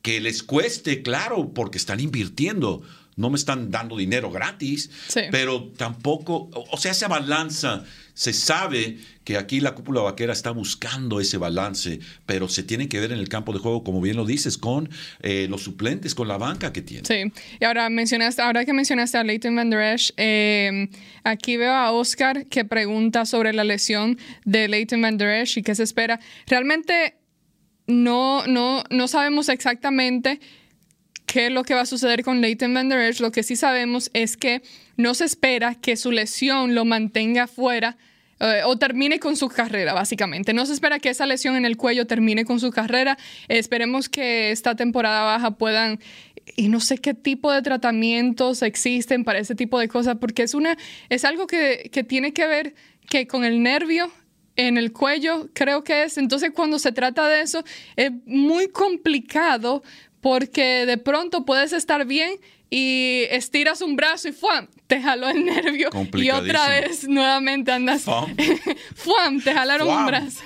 Que 0.00 0.20
les 0.20 0.42
cueste, 0.42 1.02
claro, 1.02 1.52
porque 1.52 1.78
están 1.78 2.00
invirtiendo 2.00 2.82
no 3.16 3.30
me 3.30 3.36
están 3.36 3.70
dando 3.70 3.96
dinero 3.96 4.30
gratis, 4.30 4.90
pero 5.30 5.70
tampoco, 5.76 6.50
o 6.52 6.76
sea, 6.78 6.92
esa 6.92 7.08
balanza, 7.08 7.84
se 8.14 8.32
sabe 8.32 8.98
que 9.24 9.36
aquí 9.36 9.60
la 9.60 9.74
cúpula 9.74 10.02
vaquera 10.02 10.32
está 10.32 10.50
buscando 10.50 11.20
ese 11.20 11.38
balance, 11.38 12.00
pero 12.26 12.48
se 12.48 12.62
tiene 12.62 12.88
que 12.88 13.00
ver 13.00 13.12
en 13.12 13.18
el 13.18 13.28
campo 13.28 13.52
de 13.52 13.58
juego, 13.58 13.84
como 13.84 14.00
bien 14.00 14.16
lo 14.16 14.24
dices, 14.24 14.58
con 14.58 14.90
eh, 15.20 15.46
los 15.48 15.62
suplentes, 15.62 16.14
con 16.14 16.28
la 16.28 16.36
banca 16.38 16.72
que 16.72 16.82
tiene. 16.82 17.06
Sí, 17.06 17.32
y 17.60 17.64
ahora, 17.64 17.88
mencionaste, 17.90 18.42
ahora 18.42 18.64
que 18.64 18.72
mencionaste 18.72 19.18
a 19.18 19.24
Leighton 19.24 19.54
Van 19.54 19.70
Der 19.70 19.94
Esch, 19.94 20.12
eh, 20.16 20.88
aquí 21.24 21.56
veo 21.56 21.72
a 21.72 21.92
Oscar 21.92 22.46
que 22.46 22.64
pregunta 22.64 23.24
sobre 23.24 23.52
la 23.52 23.64
lesión 23.64 24.18
de 24.44 24.68
Leighton 24.68 25.00
Van 25.00 25.18
Der 25.18 25.42
Esch 25.42 25.58
y 25.58 25.62
qué 25.62 25.74
se 25.74 25.82
espera. 25.82 26.20
Realmente 26.46 27.14
no, 27.86 28.46
no, 28.46 28.84
no 28.90 29.08
sabemos 29.08 29.48
exactamente 29.48 30.40
qué 31.32 31.46
es 31.46 31.52
lo 31.52 31.64
que 31.64 31.72
va 31.72 31.80
a 31.80 31.86
suceder 31.86 32.22
con 32.24 32.42
Leighton 32.42 32.74
Van 32.74 32.90
Der 32.90 33.00
Esch. 33.00 33.20
Lo 33.20 33.32
que 33.32 33.42
sí 33.42 33.56
sabemos 33.56 34.10
es 34.12 34.36
que 34.36 34.60
no 34.98 35.14
se 35.14 35.24
espera 35.24 35.74
que 35.74 35.96
su 35.96 36.12
lesión 36.12 36.74
lo 36.74 36.84
mantenga 36.84 37.46
fuera 37.46 37.96
eh, 38.38 38.60
o 38.66 38.76
termine 38.76 39.18
con 39.18 39.34
su 39.34 39.48
carrera, 39.48 39.94
básicamente. 39.94 40.52
No 40.52 40.66
se 40.66 40.74
espera 40.74 40.98
que 40.98 41.08
esa 41.08 41.24
lesión 41.24 41.56
en 41.56 41.64
el 41.64 41.78
cuello 41.78 42.06
termine 42.06 42.44
con 42.44 42.60
su 42.60 42.70
carrera. 42.70 43.16
esperemos 43.48 44.10
que 44.10 44.50
esta 44.50 44.76
temporada 44.76 45.22
baja 45.22 45.52
puedan 45.52 46.00
y 46.54 46.68
no 46.68 46.80
sé 46.80 46.98
qué 46.98 47.14
tipo 47.14 47.50
de 47.50 47.62
tratamientos 47.62 48.60
existen 48.60 49.24
para 49.24 49.38
ese 49.38 49.54
tipo 49.54 49.78
de 49.78 49.88
cosas, 49.88 50.18
porque 50.20 50.42
es 50.42 50.52
una 50.52 50.76
es 51.08 51.24
algo 51.24 51.46
que, 51.46 51.88
que 51.90 52.04
tiene 52.04 52.34
que 52.34 52.46
ver 52.46 52.74
que 53.08 53.26
con 53.26 53.44
el 53.44 53.62
nervio 53.62 54.12
en 54.56 54.76
el 54.76 54.92
cuello, 54.92 55.48
creo 55.54 55.82
que 55.82 56.02
es. 56.02 56.18
Entonces, 56.18 56.50
cuando 56.54 56.78
se 56.78 56.92
trata 56.92 57.26
de 57.26 57.40
eso, 57.40 57.64
es 57.96 58.12
muy 58.26 58.68
complicado 58.68 59.82
porque 60.22 60.86
de 60.86 60.96
pronto 60.96 61.44
puedes 61.44 61.74
estar 61.74 62.06
bien 62.06 62.38
y 62.74 63.24
estiras 63.28 63.82
un 63.82 63.96
brazo 63.96 64.28
y 64.28 64.32
¡fuam! 64.32 64.66
te 64.86 64.98
jaló 64.98 65.28
el 65.28 65.44
nervio 65.44 65.90
y 66.14 66.30
otra 66.30 66.70
vez 66.70 67.06
nuevamente 67.06 67.70
andas 67.70 68.04
¡fuam! 68.04 69.42
te 69.44 69.52
jalaron 69.52 69.88
un 69.88 70.06
brazo. 70.06 70.40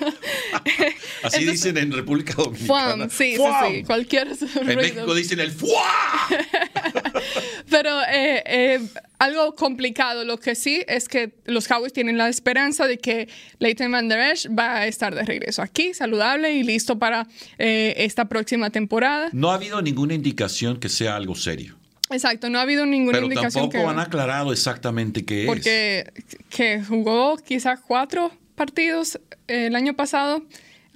Así 1.23 1.45
dicen 1.45 1.77
en 1.77 1.93
República 1.93 2.33
Dominicana. 2.33 2.67
¡fuam! 2.67 3.09
Sí, 3.09 3.37
sí, 3.37 3.43
sí, 3.65 3.83
cualquier 3.83 4.27
En 4.27 4.75
México 4.75 5.15
dicen 5.15 5.39
el 5.39 5.51
¡fuam! 5.51 5.71
Pero 7.69 8.01
eh, 8.01 8.43
eh, 8.45 8.87
algo 9.19 9.55
complicado, 9.55 10.25
lo 10.25 10.37
que 10.37 10.55
sí 10.55 10.83
es 10.85 11.07
que 11.07 11.33
los 11.45 11.65
Cowboys 11.65 11.93
tienen 11.93 12.17
la 12.17 12.27
esperanza 12.27 12.87
de 12.87 12.97
que 12.97 13.29
Leighton 13.59 13.89
Van 13.89 14.09
Der 14.09 14.33
Esch 14.33 14.47
va 14.47 14.79
a 14.79 14.87
estar 14.87 15.15
de 15.15 15.23
regreso 15.23 15.61
aquí, 15.61 15.93
saludable 15.93 16.53
y 16.53 16.63
listo 16.63 16.99
para 16.99 17.25
eh, 17.57 17.93
esta 17.99 18.25
próxima 18.27 18.69
temporada. 18.69 19.29
No 19.31 19.49
ha 19.51 19.55
habido 19.55 19.81
ninguna 19.81 20.13
indicación 20.13 20.77
que 20.77 20.89
sea 20.89 21.15
algo 21.15 21.33
serio. 21.33 21.76
Exacto, 22.09 22.49
no 22.49 22.59
ha 22.59 22.61
habido 22.61 22.85
ninguna 22.85 23.19
indicación. 23.19 23.69
Pero 23.69 23.83
tampoco 23.83 23.89
han 23.89 23.99
aclarado 23.99 24.51
exactamente 24.51 25.25
qué 25.25 25.41
es. 25.41 25.47
Porque 25.47 26.11
que 26.49 26.81
jugó 26.83 27.37
quizás 27.37 27.79
cuatro 27.79 28.31
partidos 28.55 29.19
el 29.47 29.75
año 29.75 29.93
pasado 29.93 30.43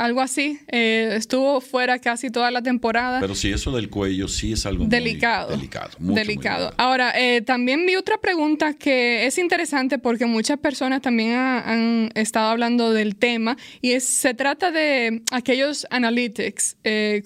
algo 0.02 0.22
así. 0.22 0.60
Eh, 0.68 1.14
estuvo 1.16 1.62
fuera 1.62 2.00
casi 2.00 2.32
toda 2.32 2.50
la 2.50 2.64
temporada. 2.64 3.20
Pero 3.20 3.36
si 3.36 3.52
eso 3.52 3.72
del 3.72 3.90
cuello 3.90 4.28
sí 4.28 4.54
es 4.54 4.66
algo 4.66 4.86
delicado. 4.86 5.50
Muy 5.50 5.58
delicado. 5.58 5.98
delicado. 6.00 6.74
Ahora, 6.78 7.14
eh, 7.16 7.42
también 7.42 7.86
vi 7.86 7.96
otra 7.96 8.18
pregunta 8.18 8.74
que 8.74 9.28
es 9.28 9.38
interesante 9.38 10.00
porque 10.00 10.26
muchas 10.26 10.58
personas 10.58 11.02
también 11.02 11.34
han 11.34 12.12
estado 12.16 12.50
hablando 12.50 12.94
del 12.94 13.16
tema 13.16 13.58
y 13.80 13.92
es, 13.92 14.04
se 14.04 14.34
trata 14.34 14.72
de 14.72 15.22
aquellos 15.32 15.86
analytics, 15.92 16.78
eh, 16.84 17.22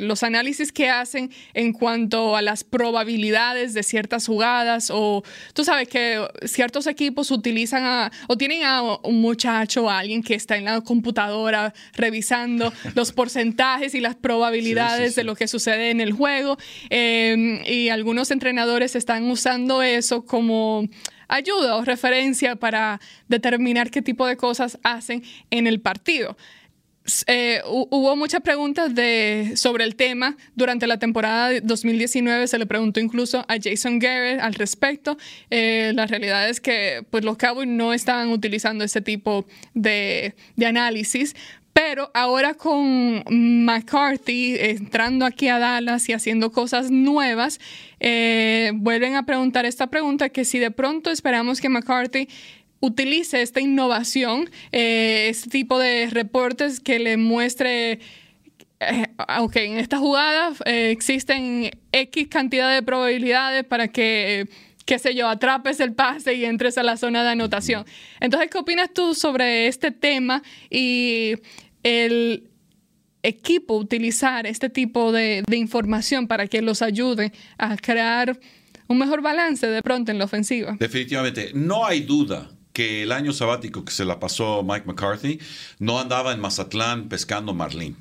los 0.00 0.24
análisis 0.24 0.72
que 0.72 0.90
hacen 0.90 1.30
en 1.54 1.72
cuanto 1.72 2.36
a 2.36 2.42
las 2.42 2.64
probabilidades 2.64 3.72
de 3.72 3.84
ciertas 3.84 4.26
jugadas 4.26 4.90
o 4.92 5.22
tú 5.54 5.64
sabes 5.64 5.86
que 5.86 6.26
ciertos 6.44 6.88
equipos 6.88 7.30
utilizan 7.30 8.10
o 8.26 8.36
tienen 8.36 8.64
a 8.64 8.82
un 8.82 9.20
muchacho 9.20 9.84
o 9.84 9.90
alguien 9.90 10.24
que 10.24 10.34
está 10.34 10.56
en 10.56 10.64
la 10.64 10.80
computadora 10.80 11.72
revisando 11.94 12.15
revisando 12.16 12.72
los 12.94 13.12
porcentajes 13.12 13.94
y 13.94 14.00
las 14.00 14.14
probabilidades 14.14 15.14
de 15.16 15.24
lo 15.24 15.34
que 15.34 15.48
sucede 15.48 15.90
en 15.90 16.00
el 16.00 16.12
juego. 16.12 16.56
Em, 16.88 17.60
y 17.66 17.90
algunos 17.90 18.30
entrenadores 18.30 18.96
están 18.96 19.30
usando 19.30 19.82
eso 19.82 20.24
como 20.24 20.88
ayuda 21.28 21.76
o 21.76 21.84
referencia 21.84 22.56
para 22.56 23.00
determinar 23.28 23.90
qué 23.90 24.00
tipo 24.00 24.26
de 24.26 24.36
cosas 24.36 24.78
hacen 24.82 25.22
en 25.50 25.66
el 25.66 25.80
partido. 25.80 26.36
Eh, 27.26 27.60
hubo 27.66 28.16
muchas 28.16 28.40
preguntas 28.40 28.94
de, 28.94 29.52
sobre 29.54 29.84
el 29.84 29.94
tema 29.94 30.36
durante 30.54 30.86
la 30.86 30.98
temporada 30.98 31.60
2019. 31.60 32.48
Se 32.48 32.58
le 32.58 32.66
preguntó 32.66 33.00
incluso 33.00 33.44
a 33.48 33.56
Jason 33.62 33.98
Garrett 33.98 34.40
al 34.40 34.54
respecto. 34.54 35.16
Eh, 35.50 35.92
la 35.94 36.06
realidad 36.06 36.48
es 36.48 36.60
que 36.60 37.04
pues, 37.10 37.24
los 37.24 37.36
Cowboys 37.36 37.68
no 37.68 37.92
estaban 37.92 38.28
utilizando 38.28 38.84
ese 38.84 39.00
tipo 39.00 39.46
de, 39.74 40.34
de 40.56 40.66
análisis, 40.66 41.34
pero 41.76 42.10
ahora 42.14 42.54
con 42.54 43.22
McCarthy 43.28 44.56
entrando 44.58 45.26
aquí 45.26 45.48
a 45.48 45.58
Dallas 45.58 46.08
y 46.08 46.14
haciendo 46.14 46.50
cosas 46.50 46.90
nuevas, 46.90 47.60
eh, 48.00 48.72
vuelven 48.76 49.14
a 49.14 49.26
preguntar 49.26 49.66
esta 49.66 49.88
pregunta 49.88 50.30
que 50.30 50.46
si 50.46 50.58
de 50.58 50.70
pronto 50.70 51.10
esperamos 51.10 51.60
que 51.60 51.68
McCarthy 51.68 52.30
utilice 52.80 53.42
esta 53.42 53.60
innovación, 53.60 54.48
eh, 54.72 55.26
este 55.28 55.50
tipo 55.50 55.78
de 55.78 56.08
reportes 56.10 56.80
que 56.80 56.98
le 56.98 57.18
muestre 57.18 58.00
eh, 58.80 59.06
aunque 59.18 59.66
en 59.66 59.76
esta 59.76 59.98
jugada 59.98 60.54
existen 60.64 61.70
X 61.92 62.28
cantidad 62.28 62.72
de 62.72 62.82
probabilidades 62.82 63.64
para 63.64 63.88
que 63.88 64.48
qué 64.86 65.00
sé 65.00 65.14
yo, 65.14 65.28
atrapes 65.28 65.80
el 65.80 65.92
pase 65.92 66.34
y 66.34 66.44
entres 66.44 66.78
a 66.78 66.84
la 66.84 66.96
zona 66.96 67.24
de 67.24 67.30
anotación. 67.30 67.84
Entonces, 68.20 68.48
¿qué 68.48 68.56
opinas 68.56 68.94
tú 68.94 69.14
sobre 69.14 69.66
este 69.66 69.90
tema 69.90 70.42
y 70.70 71.34
el 71.86 72.50
equipo 73.22 73.76
utilizar 73.76 74.46
este 74.46 74.70
tipo 74.70 75.12
de, 75.12 75.42
de 75.46 75.56
información 75.56 76.26
para 76.26 76.46
que 76.46 76.62
los 76.62 76.82
ayude 76.82 77.32
a 77.58 77.76
crear 77.76 78.38
un 78.88 78.98
mejor 78.98 79.22
balance 79.22 79.66
de 79.66 79.82
pronto 79.82 80.10
en 80.10 80.18
la 80.18 80.24
ofensiva? 80.24 80.76
Definitivamente, 80.78 81.50
no 81.54 81.86
hay 81.86 82.00
duda 82.00 82.50
que 82.72 83.04
el 83.04 83.12
año 83.12 83.32
sabático 83.32 83.84
que 83.84 83.92
se 83.92 84.04
la 84.04 84.20
pasó 84.20 84.62
Mike 84.62 84.86
McCarthy 84.86 85.38
no 85.78 85.98
andaba 85.98 86.32
en 86.32 86.40
Mazatlán 86.40 87.08
pescando 87.08 87.54
marlín 87.54 87.96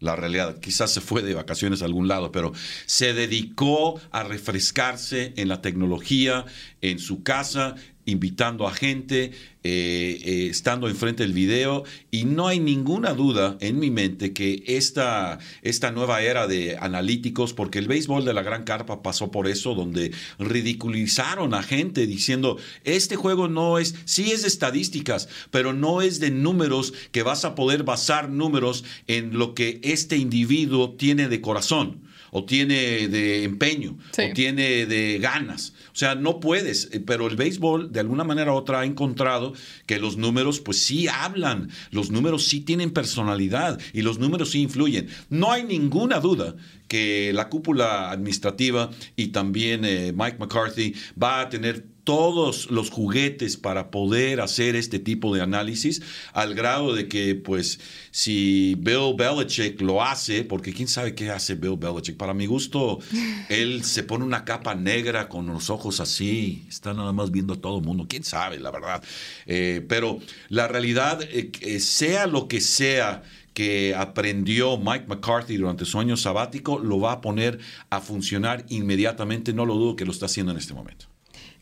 la 0.00 0.16
realidad. 0.16 0.58
Quizás 0.58 0.92
se 0.92 1.00
fue 1.00 1.22
de 1.22 1.34
vacaciones 1.34 1.82
a 1.82 1.84
algún 1.86 2.08
lado, 2.08 2.32
pero 2.32 2.52
se 2.86 3.14
dedicó 3.14 4.00
a 4.10 4.24
refrescarse 4.24 5.32
en 5.36 5.48
la 5.48 5.62
tecnología, 5.62 6.44
en 6.80 6.98
su 6.98 7.22
casa, 7.22 7.76
invitando 8.06 8.66
a 8.66 8.72
gente, 8.72 9.32
eh, 9.62 10.20
eh, 10.24 10.46
estando 10.48 10.88
enfrente 10.88 11.24
del 11.24 11.32
video, 11.32 11.84
y 12.10 12.24
no 12.24 12.48
hay 12.48 12.60
ninguna 12.60 13.12
duda 13.12 13.58
en 13.60 13.78
mi 13.78 13.90
mente 13.90 14.32
que 14.32 14.62
esta, 14.66 15.38
esta 15.62 15.90
nueva 15.90 16.22
era 16.22 16.46
de 16.46 16.78
analíticos, 16.78 17.52
porque 17.52 17.78
el 17.78 17.88
béisbol 17.88 18.24
de 18.24 18.32
la 18.32 18.42
Gran 18.42 18.64
Carpa 18.64 19.02
pasó 19.02 19.30
por 19.30 19.48
eso, 19.48 19.74
donde 19.74 20.12
ridiculizaron 20.38 21.52
a 21.52 21.62
gente 21.62 22.06
diciendo, 22.06 22.56
este 22.84 23.16
juego 23.16 23.48
no 23.48 23.78
es, 23.78 23.96
sí 24.04 24.30
es 24.30 24.42
de 24.42 24.48
estadísticas, 24.48 25.28
pero 25.50 25.72
no 25.72 26.00
es 26.00 26.20
de 26.20 26.30
números 26.30 26.94
que 27.10 27.22
vas 27.22 27.44
a 27.44 27.54
poder 27.54 27.82
basar 27.82 28.30
números 28.30 28.84
en 29.08 29.36
lo 29.36 29.54
que 29.54 29.80
este 29.82 30.16
individuo 30.16 30.92
tiene 30.92 31.28
de 31.28 31.40
corazón 31.40 32.05
o 32.36 32.44
tiene 32.44 33.08
de 33.08 33.44
empeño, 33.44 33.96
o 34.10 34.32
tiene 34.34 34.84
de 34.84 35.18
ganas. 35.18 35.72
O 35.86 35.96
sea, 35.98 36.14
no 36.14 36.38
puedes, 36.38 36.90
eh, 36.92 37.00
pero 37.00 37.28
el 37.28 37.34
béisbol 37.34 37.90
de 37.92 38.00
alguna 38.00 38.24
manera 38.24 38.52
u 38.52 38.56
otra 38.56 38.80
ha 38.80 38.84
encontrado 38.84 39.54
que 39.86 39.98
los 39.98 40.18
números 40.18 40.60
pues 40.60 40.82
sí 40.82 41.08
hablan, 41.08 41.70
los 41.90 42.10
números 42.10 42.46
sí 42.46 42.60
tienen 42.60 42.90
personalidad 42.90 43.80
y 43.94 44.02
los 44.02 44.18
números 44.18 44.50
sí 44.50 44.60
influyen. 44.60 45.08
No 45.30 45.50
hay 45.50 45.64
ninguna 45.64 46.20
duda 46.20 46.56
que 46.88 47.32
la 47.32 47.48
cúpula 47.48 48.10
administrativa 48.10 48.90
y 49.16 49.28
también 49.28 49.86
eh, 49.86 50.12
Mike 50.14 50.36
McCarthy 50.38 50.94
va 51.20 51.40
a 51.40 51.48
tener 51.48 51.86
todos 52.06 52.70
los 52.70 52.88
juguetes 52.88 53.56
para 53.56 53.90
poder 53.90 54.40
hacer 54.40 54.76
este 54.76 55.00
tipo 55.00 55.34
de 55.34 55.42
análisis, 55.42 56.00
al 56.32 56.54
grado 56.54 56.94
de 56.94 57.08
que, 57.08 57.34
pues, 57.34 57.80
si 58.12 58.76
Bill 58.78 59.16
Belichick 59.18 59.80
lo 59.80 60.04
hace, 60.04 60.44
porque 60.44 60.72
quién 60.72 60.86
sabe 60.86 61.16
qué 61.16 61.32
hace 61.32 61.56
Bill 61.56 61.76
Belichick, 61.76 62.16
para 62.16 62.32
mi 62.32 62.46
gusto, 62.46 63.00
él 63.48 63.82
se 63.82 64.04
pone 64.04 64.24
una 64.24 64.44
capa 64.44 64.76
negra 64.76 65.28
con 65.28 65.46
los 65.48 65.68
ojos 65.68 65.98
así, 65.98 66.64
está 66.68 66.94
nada 66.94 67.12
más 67.12 67.32
viendo 67.32 67.54
a 67.54 67.60
todo 67.60 67.78
el 67.78 67.84
mundo, 67.84 68.06
quién 68.08 68.22
sabe, 68.22 68.60
la 68.60 68.70
verdad. 68.70 69.02
Eh, 69.46 69.84
pero 69.88 70.20
la 70.48 70.68
realidad, 70.68 71.18
eh, 71.22 71.80
sea 71.80 72.28
lo 72.28 72.46
que 72.46 72.60
sea, 72.60 73.24
que 73.52 73.96
aprendió 73.96 74.78
Mike 74.78 75.06
McCarthy 75.08 75.56
durante 75.56 75.84
su 75.86 75.98
año 75.98 76.16
sabático, 76.16 76.78
lo 76.78 77.00
va 77.00 77.12
a 77.12 77.20
poner 77.20 77.58
a 77.90 78.00
funcionar 78.00 78.64
inmediatamente. 78.68 79.52
No 79.52 79.66
lo 79.66 79.74
dudo 79.74 79.96
que 79.96 80.04
lo 80.04 80.12
está 80.12 80.26
haciendo 80.26 80.52
en 80.52 80.58
este 80.58 80.72
momento. 80.72 81.06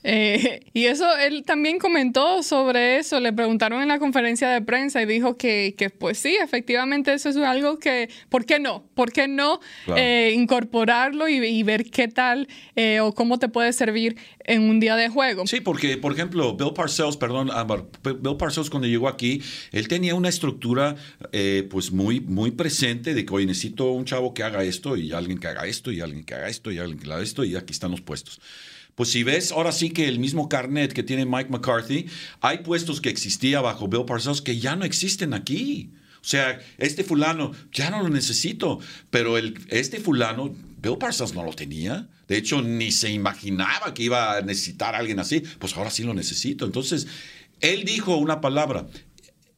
Eh, 0.07 0.61
y 0.75 0.85
eso, 0.85 1.17
él 1.17 1.45
también 1.47 1.79
comentó 1.79 2.43
sobre 2.43 2.99
eso, 2.99 3.21
le 3.21 3.33
preguntaron 3.33 3.81
en 3.81 3.89
la 3.89 3.99
conferencia 3.99 4.51
de 4.51 4.61
prensa 4.61 5.03
y 5.03 5.07
dijo 5.07 5.39
que, 5.39 5.75
que 5.79 5.89
pues 5.89 6.19
sí, 6.19 6.37
efectivamente 6.37 7.15
eso 7.15 7.31
es 7.31 7.37
algo 7.37 7.79
que, 7.79 8.11
¿por 8.29 8.45
qué 8.45 8.59
no? 8.61 8.85
¿Por 8.95 9.13
qué 9.13 9.29
no 9.29 9.61
eh, 9.97 10.35
incorporarlo 10.37 11.27
y, 11.29 11.63
ver 11.65 11.91
qué 11.91 12.09
tal 12.09 12.47
eh, 12.77 13.01
o 13.01 13.15
cómo 13.15 13.39
te 13.39 13.49
puede 13.49 13.73
servir 13.73 14.19
en 14.41 14.63
un 14.69 14.79
día 14.79 14.95
de 14.97 15.09
juego? 15.09 15.47
Sí, 15.47 15.63
porque, 15.63 15.97
por 15.97 16.13
ejemplo, 16.13 16.55
Bill 16.55 16.75
Parcells, 16.75 17.17
perdón, 17.17 17.51
Bill 18.05 18.37
Parcells 18.37 18.69
cuando 18.69 18.87
llegó 18.87 19.09
aquí, 19.09 19.41
él 19.73 19.89
tenía 19.89 20.15
una 20.15 20.29
estructura 20.29 20.97
pues 21.71 21.91
muy, 21.91 22.21
muy 22.21 22.51
presente 22.51 23.15
de 23.15 23.25
que, 23.25 23.35
hoy 23.35 23.47
necesito 23.47 23.91
un 23.93 24.05
chavo 24.05 24.35
que 24.35 24.43
haga 24.43 24.63
esto 24.65 24.99
y 24.99 25.13
alguien 25.13 25.39
que 25.39 25.49
haga 25.49 25.67
esto 25.67 25.91
y 25.91 26.01
alguien 26.01 26.25
que 26.25 26.35
haga 26.35 26.49
esto 26.49 26.71
y 26.71 26.79
alguien 26.79 26.99
que 26.99 27.11
haga 27.11 27.23
esto 27.23 27.43
y 27.43 27.57
aquí 27.57 27.73
están 27.73 27.91
los 27.91 28.03
puestos. 28.03 28.39
Pues 28.95 29.11
si 29.11 29.25
ves 29.25 29.51
ahora 29.51 29.73
sí 29.73 29.91
que 29.91 30.07
el 30.07 30.19
mismo 30.19 30.49
carnet 30.49 30.93
que 30.93 31.03
tiene 31.03 31.27
Mike 31.27 31.51
McCarthy, 31.51 32.07
hay 32.41 32.59
puestos 32.59 33.01
que 33.01 33.09
existía 33.09 33.61
bajo 33.61 33.89
Bill 33.89 34.05
Parcells 34.05 34.41
que 34.41 34.59
ya 34.59 34.77
no 34.77 34.85
existen 34.85 35.35
aquí. 35.35 35.91
O 36.21 36.27
sea, 36.27 36.59
este 36.79 37.05
fulano 37.05 37.53
ya 37.73 37.91
no 37.91 38.03
lo 38.03 38.09
necesito, 38.09 38.79
pero 39.11 39.37
este 39.37 40.01
fulano, 40.01 40.55
Bill 40.81 40.97
Parcells 40.97 41.35
no 41.35 41.45
lo 41.45 41.53
tenía. 41.53 42.09
De 42.29 42.39
hecho, 42.39 42.63
ni 42.63 42.93
se 42.93 43.11
imaginaba 43.11 43.93
que 43.93 44.05
iba 44.05 44.37
a 44.37 44.41
necesitar 44.43 44.95
a 44.95 44.99
alguien 44.99 45.19
así. 45.19 45.43
Pues 45.59 45.77
ahora 45.77 45.91
sí 45.91 46.03
lo 46.03 46.15
necesito. 46.15 46.65
Entonces, 46.65 47.07
él 47.61 47.85
dijo 47.85 48.17
una 48.17 48.41
palabra, 48.41 48.87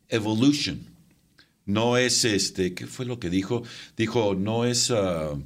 evolution. 0.09 0.81
No 1.67 1.99
es 1.99 2.25
este, 2.25 2.75
¿qué 2.75 2.87
fue 2.87 3.07
lo 3.07 3.21
que 3.21 3.31
dijo? 3.31 3.63
Dijo, 3.97 4.35
no 4.35 4.65
es... 4.65 4.91
Uh, 4.91 5.43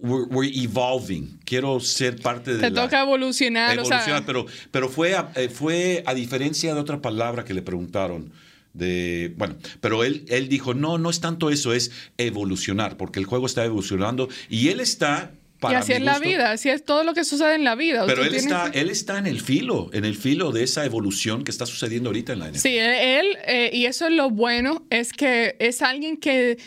we're, 0.00 0.50
evolving. 0.54 1.38
Quiero 1.44 1.80
ser 1.80 2.20
parte 2.20 2.54
de 2.54 2.60
Te 2.60 2.70
toca 2.70 3.02
evolucionar. 3.02 3.78
pero, 4.26 4.46
pero 4.70 4.88
fue, 4.88 5.14
a, 5.14 5.30
eh, 5.34 5.48
fue 5.48 6.02
a 6.06 6.14
diferencia 6.14 6.74
de 6.74 6.80
otra 6.80 7.00
palabra 7.00 7.44
que 7.44 7.54
le 7.54 7.62
preguntaron. 7.62 8.32
De, 8.72 9.32
bueno, 9.38 9.56
pero 9.80 10.04
él, 10.04 10.26
él 10.28 10.48
dijo, 10.48 10.74
no, 10.74 10.98
no 10.98 11.08
es 11.08 11.20
tanto 11.20 11.50
eso, 11.50 11.72
es 11.72 11.90
evolucionar, 12.18 12.98
porque 12.98 13.18
el 13.18 13.24
juego 13.24 13.46
está 13.46 13.64
evolucionando 13.64 14.28
y 14.50 14.68
él 14.68 14.80
está 14.80 15.32
y 15.62 15.74
así 15.74 15.92
es 15.92 16.02
la 16.02 16.18
vida, 16.18 16.52
así 16.52 16.68
es 16.68 16.84
todo 16.84 17.02
lo 17.02 17.14
que 17.14 17.24
sucede 17.24 17.54
en 17.54 17.64
la 17.64 17.74
vida. 17.74 18.04
Pero 18.06 18.24
él 18.24 18.34
está, 18.34 18.70
él 18.72 18.90
está 18.90 19.18
en 19.18 19.26
el 19.26 19.40
filo, 19.40 19.90
en 19.92 20.04
el 20.04 20.16
filo 20.16 20.52
de 20.52 20.62
esa 20.62 20.84
evolución 20.84 21.44
que 21.44 21.50
está 21.50 21.66
sucediendo 21.66 22.10
ahorita 22.10 22.34
en 22.34 22.38
la 22.40 22.48
NFL. 22.50 22.58
Sí, 22.58 22.76
él, 22.78 23.26
eh, 23.46 23.70
y 23.72 23.86
eso 23.86 24.06
es 24.06 24.12
lo 24.12 24.30
bueno, 24.30 24.84
es 24.90 25.12
que 25.12 25.56
es 25.58 25.82
alguien 25.82 26.18
que, 26.18 26.58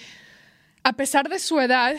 a 0.84 0.94
pesar 0.94 1.30
de 1.30 1.40
su 1.40 1.60
edad, 1.60 1.96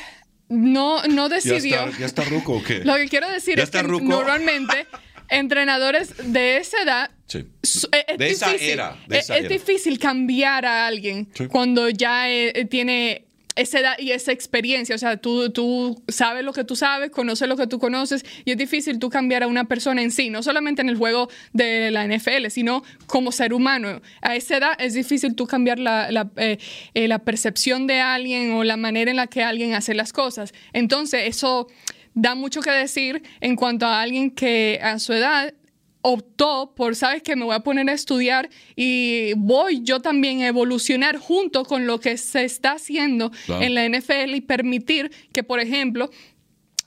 no, 0.51 1.03
no 1.05 1.29
decidió. 1.29 1.91
¿Ya 1.99 2.07
está, 2.07 2.25
ruco 2.25 2.55
o 2.55 2.63
qué? 2.63 2.85
Lo 2.85 2.97
que 2.97 3.09
quiero 3.09 3.31
decir 3.31 3.59
es 3.59 3.71
que 3.71 3.83
normalmente 3.83 4.87
entrenadores 5.29 6.13
de 6.33 6.59
esa 6.59 6.83
edad 6.83 7.11
sí. 7.27 7.47
es, 7.63 7.87
de 8.19 8.31
esa 8.31 8.55
era, 8.57 8.97
es, 9.09 9.49
difícil 9.49 9.99
cambiar 9.99 10.67
a 10.67 10.89
alguien 10.89 11.29
cuando 11.49 11.89
ya 11.89 12.29
eh, 12.29 12.67
tiene 12.69 13.30
esa 13.61 13.81
edad 13.81 13.99
y 13.99 14.13
esa 14.13 14.33
experiencia. 14.33 14.95
O 14.95 14.99
sea, 14.99 15.17
tú, 15.17 15.51
tú 15.51 16.03
sabes 16.09 16.45
lo 16.45 16.53
que 16.53 16.65
tú 16.65 16.77
sabes, 16.77 17.11
conoces 17.11 17.49
lo 17.49 17.57
que 17.57 17.67
tú 17.67 17.79
conoces 17.79 18.25
y 18.45 18.53
es 18.53 18.57
difícil 18.57 18.99
tú 18.99 19.11
cambiar 19.11 19.43
a 19.43 19.47
una 19.47 19.65
persona 19.65 20.03
en 20.03 20.11
sí, 20.11 20.31
no 20.31 20.43
solamente 20.43 20.83
en 20.83 20.89
el 20.89 20.97
juego 20.97 21.29
de 21.53 21.91
la 21.91 22.07
NFL, 22.07 22.49
sino 22.51 22.83
como 23.07 23.33
ser 23.33 23.53
humano. 23.53 24.01
A 24.23 24.37
esa 24.37 24.57
edad 24.57 24.73
es 24.79 24.95
difícil 24.95 25.35
tú 25.35 25.47
cambiar 25.47 25.79
la, 25.79 26.11
la, 26.11 26.31
eh, 26.37 26.59
eh, 26.95 27.09
la 27.09 27.21
percepción 27.21 27.87
de 27.87 28.01
alguien 28.01 28.53
o 28.53 28.65
la 28.65 28.77
manera 28.77 29.11
en 29.11 29.17
la 29.17 29.27
que 29.27 29.43
alguien 29.43 29.75
hace 29.75 29.95
las 29.95 30.13
cosas. 30.13 30.53
Entonces, 30.73 31.23
eso 31.27 31.69
da 32.15 32.35
mucho 32.35 32.61
que 32.61 32.71
decir 32.71 33.23
en 33.41 33.57
cuanto 33.57 33.87
a 33.87 34.01
alguien 34.01 34.31
que 34.31 34.81
a 34.83 34.99
su 34.99 35.13
edad 35.13 35.55
optó 36.03 36.73
por, 36.75 36.97
sabes 36.97 37.23
que 37.23 37.37
me 37.37 37.45
voy 37.45 37.55
a 37.55 37.61
poner 37.61 37.89
a 37.91 37.93
estudiar 37.93 38.49
y 38.77 39.33
voy 39.37 39.83
yo 39.83 40.01
también 40.01 40.43
a 40.43 40.49
evolucionar 40.49 41.19
junto 41.19 41.65
con 41.65 41.87
lo 41.87 42.01
que 42.01 42.17
se 42.17 42.45
está 42.45 42.73
haciendo 42.73 43.31
en 43.49 43.75
la 43.75 43.89
NFL 43.89 44.35
y 44.35 44.41
permitir 44.41 45.11
que, 45.33 45.43
por 45.43 45.61
ejemplo, 45.61 46.11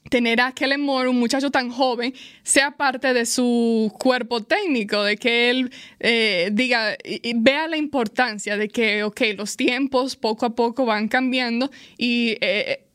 tener 0.09 0.41
a 0.41 0.51
Kellen 0.51 0.81
Moore, 0.81 1.09
un 1.09 1.19
muchacho 1.19 1.49
tan 1.49 1.69
joven, 1.69 2.13
sea 2.43 2.71
parte 2.71 3.13
de 3.13 3.25
su 3.25 3.91
cuerpo 3.99 4.43
técnico, 4.43 5.03
de 5.03 5.17
que 5.17 5.49
él 5.49 5.71
eh, 5.99 6.49
diga, 6.51 6.95
y, 7.03 7.33
vea 7.35 7.67
la 7.67 7.77
importancia 7.77 8.57
de 8.57 8.67
que, 8.67 9.03
ok, 9.03 9.21
los 9.37 9.55
tiempos 9.57 10.15
poco 10.15 10.45
a 10.45 10.55
poco 10.55 10.85
van 10.85 11.07
cambiando 11.07 11.71
y 11.97 12.37
eh, 12.41 12.85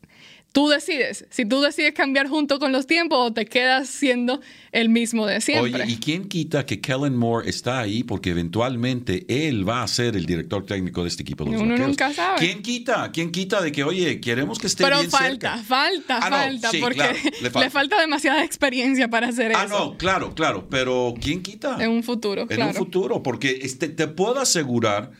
Tú 0.53 0.69
decides, 0.69 1.27
si 1.31 1.45
tú 1.45 1.61
decides 1.61 1.93
cambiar 1.93 2.27
junto 2.27 2.59
con 2.59 2.73
los 2.73 2.87
tiempos 2.87 3.19
o 3.21 3.33
te 3.33 3.45
quedas 3.45 3.89
siendo 3.89 4.41
el 4.73 4.89
mismo 4.89 5.27
de 5.27 5.43
siempre. 5.43 5.83
Oye, 5.83 5.93
¿y 5.93 5.97
quién 5.99 6.27
quita 6.27 6.65
que 6.65 6.81
Kellen 6.81 7.15
Moore 7.15 7.49
está 7.49 7.81
ahí 7.81 8.03
porque 8.03 8.31
eventualmente 8.31 9.27
él 9.29 9.69
va 9.69 9.83
a 9.83 9.89
ser 9.89 10.17
el 10.17 10.25
director 10.25 10.65
técnico 10.65 11.03
de 11.03 11.09
este 11.09 11.23
equipo 11.23 11.45
de 11.45 11.53
los 11.53 11.61
Uno 11.61 11.77
nunca 11.77 12.13
sabe. 12.15 12.39
¿Quién 12.39 12.63
quita? 12.63 13.13
¿Quién 13.13 13.31
quita 13.31 13.61
de 13.61 13.73
que, 13.73 13.85
oye, 13.85 14.21
queremos 14.21 14.59
que 14.59 14.69
esté 14.69 14.85
Pero 14.85 14.99
bien 14.99 15.11
falta, 15.11 15.57
cerca? 15.57 15.65
falta, 15.65 16.17
ah, 16.17 16.31
falta, 16.31 16.71
porque 16.81 17.03
le, 17.43 17.71
falta. 17.71 18.01
demasiada 18.01 18.43
experiencia 18.43 19.09
para 19.09 19.29
hacer 19.29 19.53
ah, 19.55 19.65
eso. 19.65 19.77
Ah, 19.77 19.79
no, 19.79 19.99
claro, 19.99 20.35
claro, 20.35 20.67
pero 20.71 21.15
¿quién 21.21 21.43
quita? 21.43 21.77
En 21.79 21.91
un 21.91 22.03
futuro, 22.03 22.47
En 22.49 22.63
un 22.63 22.75
futuro, 22.75 23.23
porque 23.23 23.61
este, 23.63 23.89
te 23.89 24.09
puedo 24.09 24.41
asegurar 24.41 25.13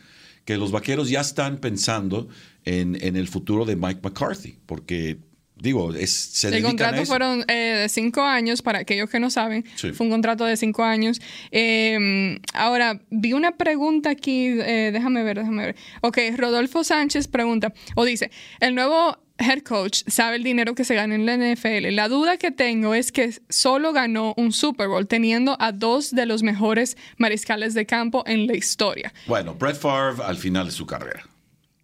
que 0.49 0.57
los 0.57 0.71
vaqueros 0.71 1.09
ya 1.09 1.21
están 1.21 1.59
pensando 1.59 2.27
en, 2.65 2.97
en 3.01 3.15
el 3.15 3.27
futuro 3.27 3.65
de 3.65 3.75
Mike 3.75 4.01
McCarthy, 4.03 4.57
porque 4.65 5.17
digo, 5.61 5.93
es, 5.93 6.11
se 6.11 6.55
El 6.55 6.63
contrato 6.63 7.05
fueron 7.05 7.43
eh, 7.47 7.79
de 7.81 7.89
cinco 7.89 8.21
años, 8.21 8.61
para 8.61 8.79
aquellos 8.79 9.09
que 9.09 9.19
no 9.19 9.29
saben, 9.29 9.65
fue 9.75 10.05
un 10.05 10.09
contrato 10.09 10.45
de 10.45 10.57
cinco 10.57 10.83
años. 10.83 11.21
Em, 11.51 12.39
ahora, 12.53 13.01
vi 13.09 13.33
una 13.33 13.57
pregunta 13.57 14.09
aquí, 14.09 14.47
eh, 14.47 14.91
déjame 14.93 15.23
ver, 15.23 15.37
déjame 15.37 15.65
ver. 15.65 15.75
Ok, 16.01 16.17
Rodolfo 16.37 16.83
Sánchez 16.83 17.27
pregunta, 17.27 17.73
o 17.95 18.05
dice, 18.05 18.31
el 18.59 18.75
nuevo 18.75 19.17
head 19.37 19.61
coach 19.61 20.03
sabe 20.07 20.35
el 20.35 20.43
dinero 20.43 20.75
que 20.75 20.83
se 20.83 20.95
gana 20.95 21.15
en 21.15 21.25
la 21.25 21.37
NFL. 21.37 21.93
La 21.95 22.09
duda 22.09 22.37
que 22.37 22.51
tengo 22.51 22.93
es 22.93 23.11
que 23.11 23.33
solo 23.49 23.93
ganó 23.93 24.33
un 24.37 24.51
Super 24.51 24.89
Bowl 24.89 25.07
teniendo 25.07 25.55
a 25.59 25.71
dos 25.71 26.13
de 26.13 26.25
los 26.25 26.43
mejores 26.43 26.97
mariscales 27.17 27.73
de 27.73 27.85
campo 27.85 28.23
en 28.27 28.47
la 28.47 28.55
historia. 28.55 29.13
Bueno, 29.27 29.55
Brett 29.55 29.77
Favre 29.77 30.23
al 30.23 30.37
final 30.37 30.65
de 30.65 30.71
su 30.71 30.85
carrera. 30.85 31.23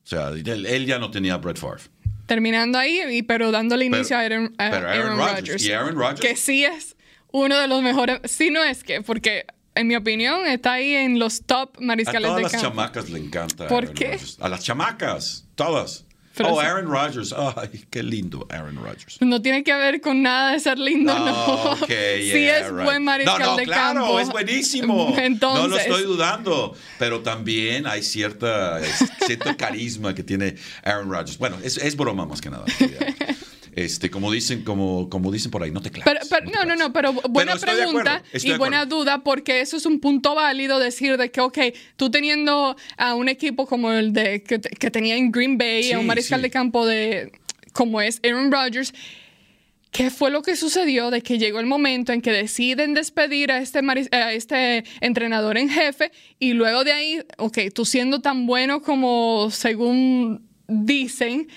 O 0.05 0.07
sea, 0.07 0.29
él, 0.29 0.85
ya 0.85 0.99
no 0.99 1.09
tenía 1.09 1.33
a 1.33 1.37
Brett 1.37 1.57
Favre. 1.57 1.81
Terminando 2.27 2.77
ahí, 2.77 3.23
pero 3.23 3.51
dándole 3.51 3.85
inicio 3.85 4.15
a 4.15 4.21
Aaron, 4.21 4.53
Rodgers. 5.17 5.63
Y 5.63 5.71
Aaron 5.71 5.95
Rodgers. 5.95 6.21
Que 6.21 6.35
sí 6.35 6.63
es 6.63 6.95
uno 7.31 7.57
de 7.57 7.67
los 7.67 7.81
mejores. 7.81 8.19
Sí, 8.25 8.51
no 8.51 8.63
es 8.63 8.83
que, 8.83 9.01
porque 9.01 9.45
en 9.73 9.87
mi 9.87 9.95
opinión, 9.95 10.45
está 10.45 10.73
ahí 10.73 10.93
en 10.93 11.19
los 11.19 11.43
top 11.43 11.79
mariscales 11.79 12.35
de 12.35 12.43
campo. 12.43 12.47
A 12.47 12.51
las 12.51 12.61
chamacas 12.61 13.09
le 13.09 13.19
encanta. 13.19 13.67
¿Por 13.67 13.93
qué? 13.93 14.19
A 14.39 14.47
las 14.47 14.63
chamacas, 14.63 15.47
todas 15.55 16.04
oh, 16.43 16.59
Aaron 16.59 16.87
Rodgers. 16.87 17.33
Ay, 17.33 17.85
qué 17.89 18.03
lindo, 18.03 18.47
Aaron 18.49 18.75
Rodgers. 18.75 19.17
No 19.21 19.41
tiene 19.41 19.63
que 19.63 19.73
ver 19.73 20.01
con 20.01 20.21
nada 20.21 20.51
de 20.51 20.59
ser 20.59 20.77
lindo, 20.77 21.17
no. 21.17 21.45
Oh, 21.47 21.75
sí 21.87 22.47
es 22.47 22.71
buen 22.71 23.03
mariscal 23.03 23.39
no, 23.39 23.45
no, 23.45 23.55
de 23.57 23.63
claro, 23.63 24.01
campo. 24.01 24.19
es 24.19 24.29
buenísimo. 24.29 25.15
No 25.41 25.67
lo 25.67 25.77
estoy 25.77 26.03
dudando. 26.03 26.75
Pero 26.99 27.21
también 27.21 27.87
hay 27.87 28.03
cierta, 28.03 28.79
cierto 29.25 29.55
carisma 29.57 30.13
que 30.13 30.23
tiene 30.23 30.55
Aaron 30.83 31.09
Rodgers. 31.09 31.37
Bueno, 31.37 31.57
es, 31.63 31.77
es 31.77 31.95
broma 31.95 32.25
más 32.25 32.41
que 32.41 32.49
nada. 32.49 32.65
Este, 33.75 34.09
como 34.09 34.31
dicen, 34.31 34.63
como, 34.63 35.09
como 35.09 35.33
dicen 35.33 35.51
por 35.51 35.61
ahí, 35.61 35.69
no 35.69 35.81
te 35.81 35.91
claves. 35.91 36.29
no, 36.53 36.63
no, 36.63 36.77
no, 36.77 36.93
pero 36.93 37.11
buena 37.11 37.57
pregunta 37.57 38.23
y 38.33 38.53
buena 38.53 38.85
duda, 38.85 39.21
porque 39.21 39.59
eso 39.59 39.75
es 39.75 39.85
un 39.85 39.99
punto 39.99 40.33
válido 40.33 40.79
decir 40.79 41.17
de 41.17 41.29
que, 41.29 41.41
ok, 41.41 41.57
tú 41.97 42.09
teniendo 42.09 42.77
a 42.95 43.15
un 43.15 43.27
equipo 43.27 43.67
como 43.67 43.91
el 43.91 44.13
de 44.13 44.43
que, 44.43 44.59
tenía 44.91 45.17
en 45.17 45.29
Green 45.29 45.57
Bay, 45.57 45.91
a 45.91 45.99
un 45.99 46.05
mariscal 46.05 46.41
de 46.41 46.49
campo 46.49 46.85
de 46.85 47.33
como 47.73 47.99
es 47.99 48.21
Aaron 48.23 48.49
Rodgers. 48.49 48.93
¿Qué 49.91 50.09
fue 50.09 50.31
lo 50.31 50.41
que 50.41 50.55
sucedió 50.55 51.09
de 51.09 51.21
que 51.21 51.37
llegó 51.37 51.59
el 51.59 51.65
momento 51.65 52.13
en 52.13 52.21
que 52.21 52.31
deciden 52.31 52.93
despedir 52.93 53.51
a 53.51 53.59
este, 53.59 53.79
a 54.11 54.33
este 54.33 54.83
entrenador 55.01 55.57
en 55.57 55.69
jefe 55.69 56.11
y 56.39 56.53
luego 56.53 56.83
de 56.83 56.93
ahí, 56.93 57.23
ok, 57.37 57.59
tú 57.73 57.85
siendo 57.85 58.21
tan 58.21 58.45
bueno 58.45 58.81
como 58.81 59.49
según 59.51 60.49
dicen, 60.67 61.47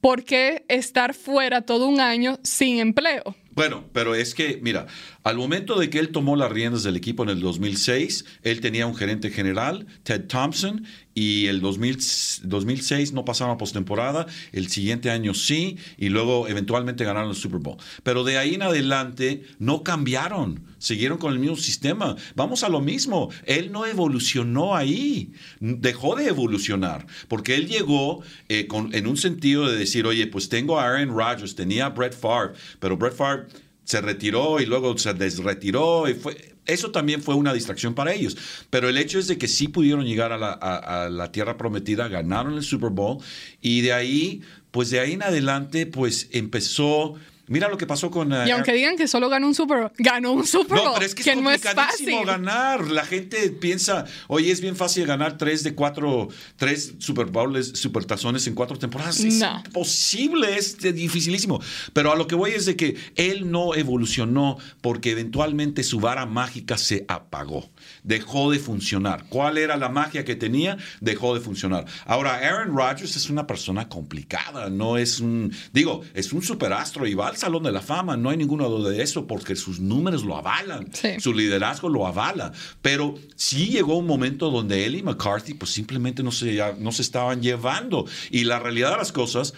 ¿por 0.00 0.24
qué 0.24 0.64
estar 0.68 1.14
fuera 1.14 1.62
todo 1.62 1.86
un 1.86 2.00
año 2.00 2.38
sin 2.42 2.78
empleo? 2.78 3.34
Bueno, 3.52 3.84
pero 3.92 4.14
es 4.14 4.34
que, 4.34 4.58
mira, 4.62 4.86
al 5.22 5.36
momento 5.36 5.78
de 5.78 5.90
que 5.90 5.98
él 5.98 6.10
tomó 6.10 6.34
las 6.34 6.50
riendas 6.50 6.82
del 6.82 6.96
equipo 6.96 7.22
en 7.22 7.28
el 7.28 7.40
2006, 7.40 8.24
él 8.42 8.60
tenía 8.60 8.86
un 8.86 8.94
gerente 8.94 9.30
general, 9.30 9.86
Ted 10.02 10.26
Thompson, 10.26 10.86
y 11.12 11.46
el 11.46 11.60
2006 11.60 13.12
no 13.12 13.24
pasaron 13.24 13.54
a 13.54 13.58
postemporada, 13.58 14.26
el 14.52 14.68
siguiente 14.68 15.10
año 15.10 15.34
sí, 15.34 15.76
y 15.98 16.08
luego 16.08 16.48
eventualmente 16.48 17.04
ganaron 17.04 17.30
el 17.30 17.36
Super 17.36 17.60
Bowl. 17.60 17.76
Pero 18.02 18.24
de 18.24 18.38
ahí 18.38 18.54
en 18.54 18.62
adelante 18.62 19.42
no 19.58 19.82
cambiaron, 19.82 20.64
siguieron 20.78 21.18
con 21.18 21.32
el 21.32 21.38
mismo 21.38 21.56
sistema. 21.56 22.16
Vamos 22.34 22.64
a 22.64 22.70
lo 22.70 22.80
mismo, 22.80 23.30
él 23.44 23.72
no 23.72 23.84
evolucionó 23.84 24.74
ahí, 24.74 25.32
dejó 25.60 26.16
de 26.16 26.28
evolucionar, 26.28 27.06
porque 27.28 27.56
él 27.56 27.68
llegó 27.68 28.22
eh, 28.48 28.66
en 28.70 29.06
un 29.06 29.16
sentido 29.18 29.68
de 29.68 29.76
decir, 29.76 30.06
oye, 30.06 30.26
pues 30.28 30.48
tengo 30.48 30.80
a 30.80 30.84
Aaron 30.84 31.10
Rodgers, 31.10 31.54
tenía 31.54 31.86
a 31.86 31.90
Brett 31.90 32.14
Favre, 32.14 32.54
pero 32.78 32.96
Brett 32.96 33.14
Favre 33.14 33.46
se 33.84 34.00
retiró 34.00 34.60
y 34.60 34.66
luego 34.66 34.96
se 34.98 35.14
desretiró 35.14 36.08
y 36.08 36.14
fue 36.14 36.50
eso 36.66 36.90
también 36.90 37.22
fue 37.22 37.34
una 37.34 37.52
distracción 37.52 37.94
para 37.94 38.12
ellos. 38.12 38.36
Pero 38.70 38.88
el 38.88 38.96
hecho 38.96 39.18
es 39.18 39.26
de 39.26 39.38
que 39.38 39.48
sí 39.48 39.68
pudieron 39.68 40.04
llegar 40.04 40.32
a 40.32 40.38
la, 40.38 40.52
a 40.52 41.08
la, 41.08 41.32
tierra 41.32 41.56
prometida, 41.56 42.08
ganaron 42.08 42.54
el 42.54 42.62
Super 42.62 42.90
Bowl 42.90 43.18
y 43.60 43.80
de 43.80 43.92
ahí, 43.92 44.42
pues 44.70 44.90
de 44.90 45.00
ahí 45.00 45.12
en 45.12 45.22
adelante, 45.22 45.86
pues 45.86 46.28
empezó 46.32 47.16
Mira 47.50 47.68
lo 47.68 47.76
que 47.76 47.84
pasó 47.84 48.12
con. 48.12 48.30
y 48.30 48.50
aunque 48.52 48.72
digan 48.72 48.96
que 48.96 49.08
solo 49.08 49.28
ganó 49.28 49.48
un 49.48 49.56
Super 49.56 49.78
Bowl, 49.78 49.92
ganó 49.98 50.30
un 50.30 50.46
Super 50.46 50.78
Bowl. 50.78 50.84
No, 50.84 50.94
pero 50.94 51.04
es 51.04 51.16
que, 51.16 51.28
es 51.28 51.34
complicadísimo 51.34 52.24
ganar. 52.24 52.86
La 52.86 53.04
gente 53.04 53.50
piensa, 53.50 54.04
oye, 54.28 54.52
es 54.52 54.60
bien 54.60 54.76
fácil 54.76 55.04
ganar 55.04 55.36
tres 55.36 55.64
de 55.64 55.74
cuatro, 55.74 56.28
tres 56.54 56.94
Super 56.98 57.26
Bowls, 57.26 57.72
Super 57.74 58.04
Tazones 58.04 58.46
en 58.46 58.54
cuatro 58.54 58.78
temporadas. 58.78 59.18
Es 59.18 59.42
imposible, 59.42 60.56
es 60.56 60.78
dificilísimo. 60.78 61.60
Pero 61.92 62.12
a 62.12 62.16
lo 62.16 62.28
que 62.28 62.36
voy 62.36 62.52
es 62.52 62.66
de 62.66 62.76
que 62.76 62.96
él 63.16 63.50
no 63.50 63.74
evolucionó 63.74 64.56
porque 64.80 65.10
eventualmente 65.10 65.82
su 65.82 65.98
vara 65.98 66.26
mágica 66.26 66.78
se 66.78 67.04
apagó. 67.08 67.68
Dejó 68.04 68.52
de 68.52 68.60
funcionar. 68.60 69.24
¿Cuál 69.28 69.58
era 69.58 69.76
la 69.76 69.88
magia 69.88 70.24
que 70.24 70.36
tenía? 70.36 70.76
Dejó 71.00 71.34
de 71.34 71.40
funcionar. 71.40 71.84
Ahora, 72.06 72.36
Aaron 72.36 72.76
Rodgers 72.76 73.16
es 73.16 73.28
una 73.28 73.48
persona 73.48 73.88
complicada. 73.88 74.70
No 74.70 74.96
es 74.96 75.18
un. 75.18 75.52
Digo, 75.72 76.02
es 76.14 76.32
un 76.32 76.42
superastro 76.42 77.08
y 77.08 77.14
va 77.14 77.39
Salón 77.40 77.62
de 77.62 77.72
la 77.72 77.80
Fama, 77.80 78.16
no 78.16 78.30
hay 78.30 78.36
ninguna 78.36 78.64
duda 78.64 78.90
de 78.90 79.02
eso, 79.02 79.26
porque 79.26 79.56
sus 79.56 79.80
números 79.80 80.24
lo 80.24 80.36
avalan, 80.36 80.90
su 81.18 81.32
liderazgo 81.32 81.88
lo 81.88 82.06
avala. 82.06 82.52
Pero 82.82 83.14
sí 83.36 83.68
llegó 83.68 83.96
un 83.96 84.06
momento 84.06 84.50
donde 84.50 84.86
él 84.86 84.94
y 84.94 85.02
McCarthy 85.02 85.54
pues 85.54 85.70
simplemente 85.70 86.22
no 86.22 86.30
se, 86.30 86.60
no 86.78 86.92
se 86.92 87.02
estaban 87.02 87.42
llevando. 87.42 88.06
Y 88.30 88.44
la 88.44 88.58
realidad 88.58 88.92
de 88.92 88.98
las 88.98 89.12
cosas, 89.12 89.54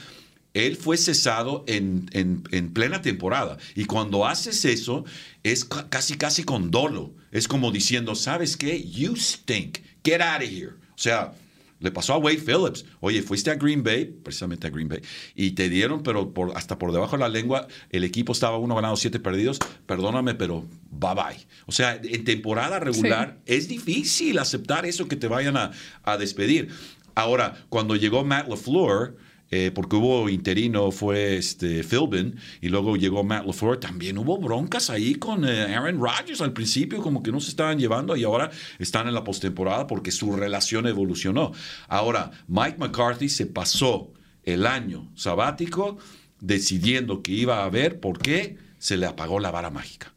él 0.54 0.76
fue 0.76 0.96
cesado 0.96 1.64
en, 1.66 2.08
en, 2.12 2.72
plena 2.72 3.02
temporada. 3.02 3.58
Y 3.74 3.86
cuando 3.86 4.26
haces 4.26 4.64
eso, 4.64 5.04
es 5.42 5.64
casi, 5.64 6.16
casi 6.16 6.44
con 6.44 6.70
dolo. 6.70 7.12
Es 7.30 7.48
como 7.48 7.70
diciendo, 7.70 8.14
¿sabes 8.14 8.56
qué? 8.56 8.82
You 8.88 9.16
stink. 9.16 9.78
Get 10.04 10.20
out 10.20 10.42
of 10.42 10.48
here. 10.48 10.72
O 10.94 10.98
sea, 10.98 11.32
le 11.82 11.90
pasó 11.90 12.14
a 12.14 12.18
Wade 12.18 12.38
Phillips. 12.38 12.84
Oye, 13.00 13.22
fuiste 13.22 13.50
a 13.50 13.56
Green 13.56 13.82
Bay, 13.82 14.06
precisamente 14.06 14.66
a 14.66 14.70
Green 14.70 14.88
Bay, 14.88 15.00
y 15.34 15.52
te 15.52 15.68
dieron, 15.68 16.02
pero 16.02 16.32
por, 16.32 16.56
hasta 16.56 16.78
por 16.78 16.92
debajo 16.92 17.16
de 17.16 17.20
la 17.20 17.28
lengua, 17.28 17.66
el 17.90 18.04
equipo 18.04 18.32
estaba 18.32 18.56
uno 18.58 18.74
ganado, 18.74 18.96
siete 18.96 19.20
perdidos. 19.20 19.58
Perdóname, 19.86 20.34
pero 20.34 20.66
bye 20.90 21.14
bye. 21.14 21.46
O 21.66 21.72
sea, 21.72 22.00
en 22.02 22.24
temporada 22.24 22.78
regular 22.78 23.40
es 23.46 23.68
difícil 23.68 24.38
aceptar 24.38 24.86
eso 24.86 25.08
que 25.08 25.16
te 25.16 25.28
vayan 25.28 25.56
a, 25.56 25.72
a 26.04 26.16
despedir. 26.16 26.68
Ahora, 27.14 27.64
cuando 27.68 27.96
llegó 27.96 28.24
Matt 28.24 28.48
LaFleur, 28.48 29.16
eh, 29.54 29.70
porque 29.70 29.96
hubo 29.96 30.30
interino, 30.30 30.90
fue 30.90 31.36
este 31.36 31.84
Philbin, 31.84 32.36
y 32.62 32.70
luego 32.70 32.96
llegó 32.96 33.22
Matt 33.22 33.44
LaFleur, 33.44 33.78
también 33.78 34.16
hubo 34.16 34.38
broncas 34.38 34.88
ahí 34.88 35.16
con 35.16 35.44
eh, 35.46 35.74
Aaron 35.74 36.00
Rodgers 36.00 36.40
al 36.40 36.54
principio, 36.54 37.02
como 37.02 37.22
que 37.22 37.30
no 37.30 37.38
se 37.38 37.50
estaban 37.50 37.78
llevando, 37.78 38.16
y 38.16 38.24
ahora 38.24 38.50
están 38.78 39.08
en 39.08 39.14
la 39.14 39.24
postemporada 39.24 39.86
porque 39.86 40.10
su 40.10 40.34
relación 40.34 40.86
evolucionó. 40.86 41.52
Ahora, 41.88 42.30
Mike 42.48 42.78
McCarthy 42.78 43.28
se 43.28 43.44
pasó 43.44 44.10
el 44.42 44.66
año 44.66 45.12
sabático 45.16 45.98
decidiendo 46.40 47.22
que 47.22 47.32
iba 47.32 47.58
a 47.58 47.64
haber 47.64 48.00
por 48.00 48.18
qué 48.20 48.56
se 48.78 48.96
le 48.96 49.04
apagó 49.04 49.38
la 49.38 49.50
vara 49.50 49.68
mágica. 49.68 50.14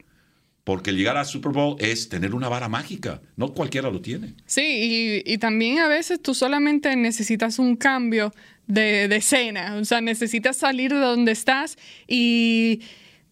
Porque 0.64 0.94
llegar 0.94 1.18
a 1.18 1.26
Super 1.26 1.52
Bowl 1.52 1.76
es 1.78 2.10
tener 2.10 2.34
una 2.34 2.50
vara 2.50 2.70
mágica. 2.70 3.22
No 3.36 3.54
cualquiera 3.54 3.92
lo 3.92 4.02
tiene. 4.02 4.34
Sí, 4.48 5.22
y, 5.26 5.34
y, 5.34 5.38
también 5.38 5.78
a 5.78 5.88
veces 5.88 6.20
tú 6.20 6.34
solamente 6.34 6.96
necesitas 6.96 7.60
un 7.60 7.76
cambio 7.76 8.34
de, 8.68 9.08
de 9.08 9.16
escena. 9.16 9.76
O 9.76 9.86
sea, 9.86 10.02
necesitas 10.02 10.58
salir 10.58 10.94
de 10.94 11.00
donde 11.00 11.32
estás 11.32 11.78
y 12.08 12.82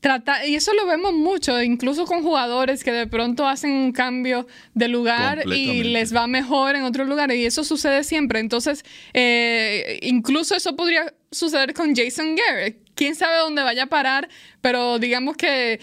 tratar, 0.04 0.46
y 0.46 0.56
eso 0.56 0.74
lo 0.74 0.86
vemos 0.86 1.14
mucho, 1.14 1.62
incluso 1.64 2.06
con 2.06 2.24
jugadores 2.24 2.84
que 2.84 2.92
de 2.92 3.08
pronto 3.08 3.48
hacen 3.48 3.72
un 3.72 3.94
cambio 3.94 4.46
de 4.74 4.90
lugar 4.90 5.44
y 5.48 5.84
les 5.84 6.14
va 6.14 6.28
mejor 6.28 6.76
en 6.76 6.84
otro 6.84 7.06
lugar, 7.06 7.32
y 7.32 7.46
eso 7.46 7.64
sucede 7.64 8.04
siempre. 8.04 8.40
Entonces, 8.42 8.84
eh, 9.14 10.00
incluso 10.02 10.56
eso 10.56 10.76
podría 10.76 11.14
suceder 11.32 11.74
con 11.74 11.96
Jason 11.96 12.36
Garrett. 12.36 12.78
Quién 12.96 13.16
sabe 13.16 13.38
dónde 13.38 13.64
vaya 13.64 13.84
a 13.84 13.88
parar, 13.88 14.28
pero 14.60 15.00
digamos 15.00 15.38
que 15.38 15.80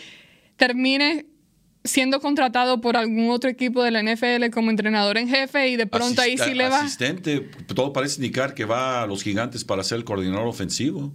termine 0.57 1.25
siendo 1.85 2.21
contratado 2.21 2.81
por 2.81 2.97
algún 2.97 3.31
otro 3.31 3.49
equipo 3.49 3.83
de 3.83 3.91
la 3.91 4.03
NFL 4.03 4.51
como 4.53 4.71
entrenador 4.71 5.17
en 5.17 5.29
jefe 5.29 5.69
y 5.69 5.77
de 5.77 5.87
pronto 5.87 6.21
ahí 6.21 6.37
sí 6.37 6.55
le 6.55 6.69
va. 6.69 6.81
Asistente, 6.81 7.49
todo 7.75 7.93
parece 7.93 8.17
indicar 8.17 8.55
que 8.55 8.65
va 8.65 9.03
a 9.03 9.07
los 9.07 9.23
gigantes 9.23 9.65
para 9.65 9.83
ser 9.83 9.99
el 9.99 10.05
coordinador 10.05 10.47
ofensivo. 10.47 11.13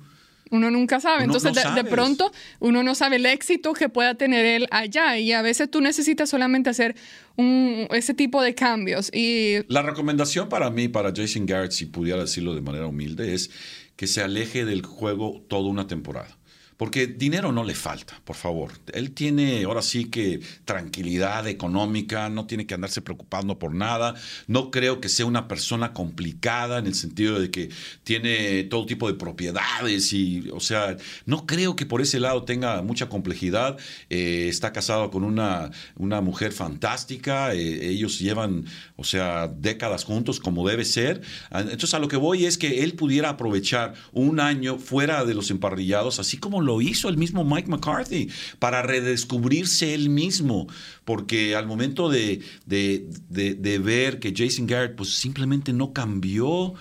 Uno 0.51 0.69
nunca 0.69 0.99
sabe. 0.99 1.23
Entonces, 1.23 1.53
de, 1.53 1.83
pronto, 1.83 2.31
uno 2.59 2.83
no 2.83 2.93
sabe 2.93 3.15
el 3.15 3.25
éxito 3.25 3.73
que 3.73 3.89
pueda 3.89 4.13
tener 4.15 4.45
él 4.45 4.67
allá. 4.69 5.17
Y 5.17 5.31
a 5.33 5.41
veces 5.41 5.69
tú 5.71 5.81
necesitas 5.81 6.29
solamente 6.29 6.69
hacer 6.69 6.95
un, 7.35 7.87
ese 7.91 8.13
tipo 8.13 8.41
de 8.43 8.53
cambios. 8.53 9.09
Y... 9.11 9.57
La 9.67 9.81
recomendación 9.81 10.47
para 10.47 10.69
mí, 10.69 10.87
para 10.87 11.11
Jason 11.15 11.47
Garrett, 11.47 11.71
si 11.71 11.87
pudiera 11.87 12.21
decirlo 12.21 12.53
de 12.53 12.61
manera 12.61 12.85
humilde, 12.85 13.33
es 13.33 13.49
que 13.95 14.05
se 14.05 14.21
aleje 14.21 14.65
del 14.65 14.83
juego 14.83 15.43
toda 15.47 15.67
una 15.67 15.87
temporada 15.87 16.37
Porque 16.77 17.07
dinero 17.07 17.51
no 17.51 17.63
le 17.63 17.73
falta, 17.73 18.19
por 18.25 18.35
favor. 18.35 18.73
Él 18.93 19.11
tiene 19.11 19.63
ahora 19.63 19.81
sí 19.81 20.05
que 20.05 20.41
tranquilidad 20.65 21.47
económica, 21.47 22.29
no 22.29 22.47
tiene 22.47 22.65
que 22.65 22.73
andarse 22.73 23.01
preocupando 23.01 23.57
por 23.57 23.73
nada. 23.73 24.15
No 24.47 24.71
creo 24.71 24.99
que 24.99 25.07
sea 25.07 25.25
una 25.25 25.47
persona 25.47 25.93
complicada 25.93 26.79
en 26.79 26.87
el 26.87 26.95
sentido 26.95 27.39
de 27.39 27.49
que 27.49 27.69
tiene 28.03 28.63
todo 28.65 28.85
tipo 28.85 29.07
de 29.07 29.13
propiedades 29.13 30.11
y, 30.11 30.49
o 30.51 30.59
sea, 30.59 30.97
no 31.25 31.45
creo 31.45 31.75
que 31.77 31.85
por 31.85 32.01
ese 32.01 32.19
lado 32.19 32.43
tenga 32.43 32.81
mucha 32.81 33.07
complejidad. 33.07 33.77
Eh, 34.09 34.47
está 34.49 34.73
casado 34.73 35.11
con 35.11 35.23
una, 35.23 35.71
una 35.95 36.19
mujer 36.19 36.51
fantástica. 36.51 37.53
Eh, 37.53 37.89
ellos 37.89 38.19
llevan, 38.19 38.65
o 38.97 39.03
sea, 39.05 39.47
décadas 39.47 40.03
juntos 40.03 40.41
como 40.41 40.67
debe 40.67 40.83
ser. 40.83 41.21
Entonces, 41.51 41.93
a 41.93 41.99
lo 41.99 42.09
que 42.09 42.17
voy 42.17 42.45
es 42.45 42.57
que 42.57 42.83
él 42.83 42.93
pudiera 42.95 43.29
aprovechar 43.29 43.93
un 44.11 44.39
año 44.39 44.77
fuera 44.77 45.23
de 45.23 45.33
los 45.33 45.51
emparrillados, 45.51 46.19
así 46.19 46.37
como 46.37 46.64
lo 46.65 46.81
hizo 46.81 47.07
el 47.07 47.17
mismo 47.17 47.45
Mike 47.45 47.69
McCarthy, 47.69 48.29
para 48.59 48.81
redescubrirse 48.81 49.93
él 49.93 50.09
mismo, 50.09 50.67
porque 51.05 51.55
al 51.55 51.67
momento 51.67 52.09
de, 52.09 52.41
de, 52.65 53.79
ver 53.79 54.19
que 54.19 54.33
Jason 54.35 54.67
Garrett 54.67 54.95
pues 54.95 55.15
simplemente 55.15 55.71
no 55.71 55.93
cambió, 55.93 56.73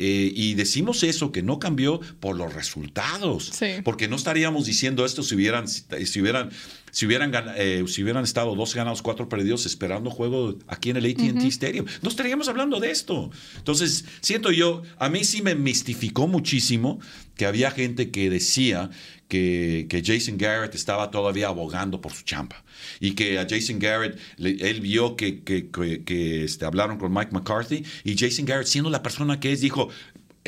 eh, 0.00 0.32
y 0.32 0.54
decimos 0.54 1.02
eso, 1.02 1.32
que 1.32 1.42
no 1.42 1.58
cambió 1.58 2.00
por 2.20 2.36
los 2.36 2.54
resultados. 2.54 3.52
Porque 3.82 4.06
no 4.06 4.14
estaríamos 4.14 4.64
diciendo 4.66 5.04
esto 5.04 5.24
si 5.24 5.34
hubieran, 5.34 5.66
si 5.66 6.20
hubieran 6.20 6.50
si 6.90 7.06
hubieran, 7.06 7.32
eh, 7.56 7.84
si 7.86 8.02
hubieran 8.02 8.24
estado 8.24 8.54
dos 8.54 8.74
ganados, 8.74 9.02
cuatro 9.02 9.28
perdidos 9.28 9.66
esperando 9.66 10.10
juego 10.10 10.58
aquí 10.66 10.90
en 10.90 10.96
el 10.96 11.06
ATT 11.06 11.44
Stadium, 11.44 11.86
no 12.02 12.08
estaríamos 12.08 12.48
hablando 12.48 12.80
de 12.80 12.90
esto. 12.90 13.30
Entonces, 13.56 14.04
siento 14.20 14.50
yo, 14.50 14.82
a 14.98 15.08
mí 15.08 15.24
sí 15.24 15.42
me 15.42 15.54
mistificó 15.54 16.26
muchísimo 16.26 17.00
que 17.36 17.46
había 17.46 17.70
gente 17.70 18.10
que 18.10 18.30
decía 18.30 18.90
que, 19.28 19.86
que, 19.88 20.02
Jason 20.04 20.38
Garrett 20.38 20.74
estaba 20.74 21.10
todavía 21.10 21.48
abogando 21.48 22.00
por 22.00 22.12
su 22.12 22.24
champa 22.24 22.64
y 22.98 23.12
que 23.12 23.38
a 23.38 23.46
Jason 23.48 23.78
Garrett, 23.78 24.18
él 24.38 24.80
vio 24.80 25.16
que, 25.16 25.42
que, 25.44 25.70
que 25.70 26.44
este, 26.44 26.64
hablaron 26.64 26.98
con 26.98 27.12
Mike 27.12 27.30
McCarthy 27.32 27.84
y 28.04 28.16
Jason 28.18 28.44
Garrett, 28.44 28.66
siendo 28.66 28.90
la 28.90 29.02
persona 29.02 29.38
que 29.38 29.52
es, 29.52 29.60
dijo, 29.60 29.88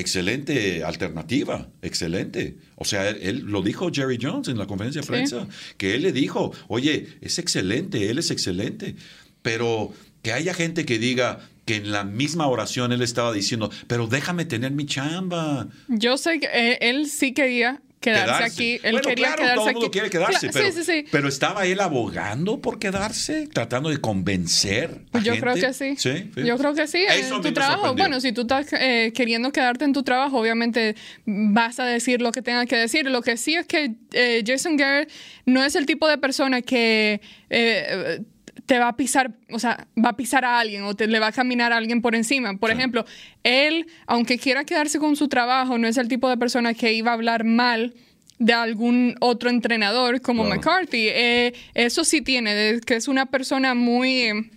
excelente 0.00 0.82
alternativa, 0.82 1.68
excelente. 1.82 2.56
O 2.76 2.84
sea, 2.84 3.08
él, 3.10 3.44
lo 3.46 3.62
dijo 3.62 3.90
Jerry 3.92 4.18
Jones 4.20 4.48
en 4.48 4.58
la 4.58 4.66
conferencia 4.66 5.02
de 5.02 5.06
prensa, 5.06 5.46
que 5.76 5.94
él 5.94 6.02
le 6.02 6.12
dijo, 6.12 6.52
oye, 6.68 7.06
es 7.20 7.38
excelente, 7.38 8.10
él 8.10 8.18
es 8.18 8.30
excelente, 8.30 8.96
pero 9.42 9.92
que 10.22 10.32
haya 10.32 10.54
gente 10.54 10.84
que 10.84 10.98
diga 10.98 11.40
que 11.64 11.76
en 11.76 11.92
la 11.92 12.04
misma 12.04 12.46
oración 12.48 12.92
él 12.92 13.02
estaba 13.02 13.32
diciendo, 13.32 13.70
pero 13.86 14.06
déjame 14.06 14.44
tener 14.44 14.72
mi 14.72 14.86
chamba. 14.86 15.68
Yo 15.88 16.16
sé 16.16 16.40
que 16.40 16.46
eh, 16.46 16.78
él 16.80 17.06
sí 17.06 17.32
quería 17.32 17.80
quedarse, 18.00 18.44
aquí. 18.44 18.80
Él 18.82 19.00
quería 19.00 19.26
claro, 19.26 19.36
quedarse 19.36 19.54
todo 19.54 19.68
el 19.68 19.74
mundo 19.74 19.86
aquí. 19.86 19.92
quiere 19.92 20.10
quedarse, 20.10 20.50
pero, 20.52 20.66
sí, 20.66 20.72
sí, 20.72 20.84
sí. 20.84 21.04
pero 21.10 21.28
estaba 21.28 21.66
él 21.66 21.80
abogando 21.80 22.60
por 22.60 22.78
quedarse, 22.78 23.46
tratando 23.46 23.90
de 23.90 23.98
convencer. 23.98 25.02
A 25.12 25.18
Yo 25.18 25.34
gente? 25.34 25.40
creo 25.40 25.54
que 25.54 25.72
sí. 25.74 25.94
Sí, 25.96 26.30
Yo 26.36 26.56
creo 26.56 26.74
que 26.74 26.86
sí. 26.86 27.04
Eso 27.08 27.36
En 27.36 27.42
tu 27.42 27.52
trabajo, 27.52 27.94
bueno, 27.94 28.20
si 28.20 28.32
tú 28.32 28.42
estás 28.42 28.72
eh, 28.72 29.12
queriendo 29.14 29.52
quedarte 29.52 29.84
en 29.84 29.92
tu 29.92 30.02
trabajo, 30.02 30.38
obviamente 30.38 30.96
vas 31.26 31.78
a 31.78 31.84
decir 31.84 32.22
lo 32.22 32.32
que 32.32 32.42
tengas 32.42 32.66
que 32.66 32.76
decir. 32.76 33.04
Lo 33.10 33.22
que 33.22 33.36
sí 33.36 33.54
es 33.54 33.66
que 33.66 33.94
eh, 34.12 34.42
Jason 34.46 34.76
Garrett 34.76 35.10
no 35.44 35.62
es 35.62 35.76
el 35.76 35.86
tipo 35.86 36.08
de 36.08 36.18
persona 36.18 36.62
que 36.62 37.20
eh, 37.50 38.20
te 38.66 38.78
va 38.78 38.88
a 38.88 38.96
pisar, 38.96 39.32
o 39.50 39.58
sea, 39.58 39.86
va 40.02 40.10
a 40.10 40.16
pisar 40.16 40.44
a 40.44 40.58
alguien 40.60 40.82
o 40.84 40.94
te 40.94 41.06
le 41.06 41.18
va 41.18 41.28
a 41.28 41.32
caminar 41.32 41.72
a 41.72 41.76
alguien 41.76 42.02
por 42.02 42.14
encima. 42.14 42.56
Por 42.56 42.70
Sí. 42.70 42.76
ejemplo, 42.76 43.04
él, 43.42 43.86
aunque 44.06 44.38
quiera 44.38 44.64
quedarse 44.64 44.98
con 44.98 45.16
su 45.16 45.28
trabajo, 45.28 45.78
no 45.78 45.86
es 45.88 45.96
el 45.96 46.08
tipo 46.08 46.28
de 46.28 46.36
persona 46.36 46.74
que 46.74 46.92
iba 46.92 47.10
a 47.10 47.14
hablar 47.14 47.44
mal 47.44 47.94
de 48.38 48.52
algún 48.54 49.16
otro 49.20 49.50
entrenador 49.50 50.20
como 50.22 50.44
Claro. 50.44 50.56
McCarthy. 50.60 51.08
Eh, 51.10 51.52
eso 51.74 52.04
sí 52.04 52.22
tiene, 52.22 52.54
de 52.54 52.80
que 52.80 52.96
es 52.96 53.06
una 53.08 53.26
persona 53.26 53.74
muy 53.74 54.22
eh, 54.22 54.50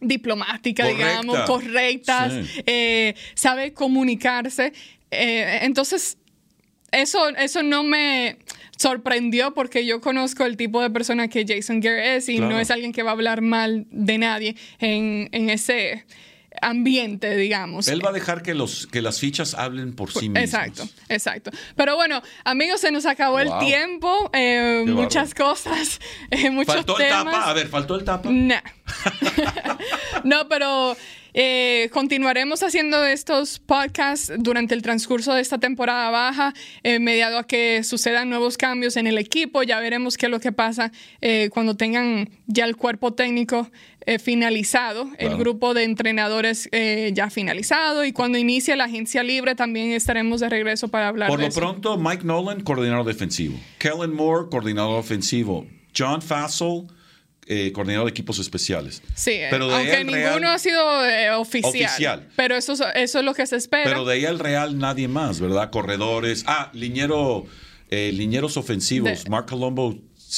diplomática, 0.00 0.84
Correcta. 0.84 1.08
digamos, 1.08 1.40
correcta, 1.40 2.30
Sí. 2.30 2.62
eh, 2.66 3.14
sabe 3.34 3.72
comunicarse. 3.72 4.72
Entonces, 5.10 6.16
eso, 6.92 7.28
eso 7.30 7.62
no 7.62 7.82
me 7.82 8.36
sorprendió 8.78 9.52
porque 9.54 9.84
yo 9.84 10.00
conozco 10.00 10.44
el 10.46 10.56
tipo 10.56 10.80
de 10.80 10.88
persona 10.90 11.28
que 11.28 11.44
Jason 11.46 11.80
Garrett 11.80 12.18
es 12.18 12.28
y 12.28 12.36
Claro. 12.38 12.52
no 12.54 12.60
es 12.60 12.70
alguien 12.70 12.92
que 12.92 13.02
va 13.02 13.10
a 13.10 13.12
hablar 13.12 13.42
mal 13.42 13.86
de 13.90 14.18
nadie 14.18 14.56
en, 14.78 15.28
en 15.32 15.50
ese 15.50 16.06
ambiente, 16.60 17.36
digamos. 17.36 17.86
Él 17.86 18.04
va 18.04 18.10
a 18.10 18.12
dejar 18.12 18.42
que, 18.42 18.52
los, 18.54 18.86
que 18.88 19.00
las 19.00 19.20
fichas 19.20 19.54
hablen 19.54 19.94
por 19.94 20.10
sí 20.10 20.28
mismas. 20.28 20.42
Exacto, 20.44 20.88
exacto. 21.08 21.50
Pero 21.76 21.94
bueno, 21.94 22.20
amigos, 22.44 22.80
se 22.80 22.90
nos 22.90 23.06
acabó 23.06 23.36
Wow. 23.36 23.60
el 23.60 23.66
tiempo. 23.66 24.30
eh, 24.32 24.84
muchas 24.86 25.34
cosas, 25.34 26.00
eh, 26.30 26.50
muchos 26.50 26.74
¿Faltó 26.74 26.98
el 26.98 27.06
temas. 27.06 27.24
Mm. 27.24 27.30
tapa? 27.30 27.50
A 27.50 27.52
ver, 27.52 27.68
¿faltó 27.68 27.94
el 27.96 28.04
tapa? 28.04 28.28
Nah. 28.30 28.60
no, 30.24 30.48
pero 30.48 30.96
eh, 31.34 31.67
continuaremos 31.92 32.62
haciendo 32.62 33.04
estos 33.04 33.58
podcasts 33.58 34.32
durante 34.38 34.74
el 34.74 34.82
transcurso 34.82 35.34
de 35.34 35.40
esta 35.40 35.58
temporada 35.58 36.10
baja, 36.10 36.54
eh, 36.82 36.98
mediado 36.98 37.38
a 37.38 37.46
que 37.46 37.82
sucedan 37.84 38.28
nuevos 38.28 38.56
cambios 38.56 38.96
en 38.96 39.06
el 39.06 39.18
equipo. 39.18 39.62
Ya 39.62 39.80
veremos 39.80 40.16
qué 40.16 40.26
es 40.26 40.30
lo 40.30 40.40
que 40.40 40.52
pasa 40.52 40.92
eh, 41.20 41.50
cuando 41.52 41.76
tengan 41.76 42.30
ya 42.46 42.64
el 42.64 42.76
cuerpo 42.76 43.12
técnico 43.14 43.70
eh, 44.06 44.18
finalizado, 44.18 45.10
el 45.18 45.36
grupo 45.36 45.74
de 45.74 45.84
entrenadores 45.84 46.70
eh, 46.72 47.10
ya 47.14 47.28
finalizado 47.28 48.06
y 48.06 48.12
cuando 48.12 48.38
inicie 48.38 48.74
la 48.74 48.84
agencia 48.84 49.22
libre 49.22 49.54
también 49.54 49.92
estaremos 49.92 50.40
de 50.40 50.48
regreso 50.48 50.88
para 50.88 51.08
hablar 51.08 51.28
Por 51.28 51.38
de 51.38 51.44
lo 51.44 51.48
eso. 51.50 51.60
pronto, 51.60 51.98
Mike 51.98 52.24
Nolan, 52.24 52.62
coordinador 52.62 53.04
defensivo. 53.04 53.58
Kellen 53.78 54.14
Moore, 54.14 54.48
coordinador 54.50 54.98
ofensivo. 54.98 55.66
John 55.94 56.22
Fassel, 56.22 56.86
eh, 57.48 57.72
coordinador 57.72 58.06
de 58.06 58.10
equipos 58.10 58.38
especiales. 58.38 59.02
Sí, 59.14 59.38
Pero 59.50 59.68
de 59.68 59.74
aunque 59.74 60.04
ninguno 60.04 60.38
Real- 60.38 60.44
ha 60.54 60.58
sido 60.58 61.06
eh, 61.06 61.30
oficial, 61.32 61.70
Oficial. 61.70 62.28
Pero 62.36 62.54
eso, 62.56 62.74
es- 62.74 62.82
eso 62.94 63.18
es 63.20 63.24
lo 63.24 63.34
que 63.34 63.46
se 63.46 63.56
espera. 63.56 63.84
Pero 63.84 64.04
de 64.04 64.14
ahí 64.14 64.24
al 64.26 64.38
Real 64.38 64.78
nadie 64.78 65.08
más, 65.08 65.40
¿verdad? 65.40 65.70
Corredores. 65.70 66.44
Ah, 66.46 66.70
liñero, 66.74 67.46
eh, 67.90 68.12
liñeros 68.14 68.56
ofensivos. 68.56 69.24
De- 69.24 69.30
Mark 69.30 69.46
Colombo. 69.46 69.96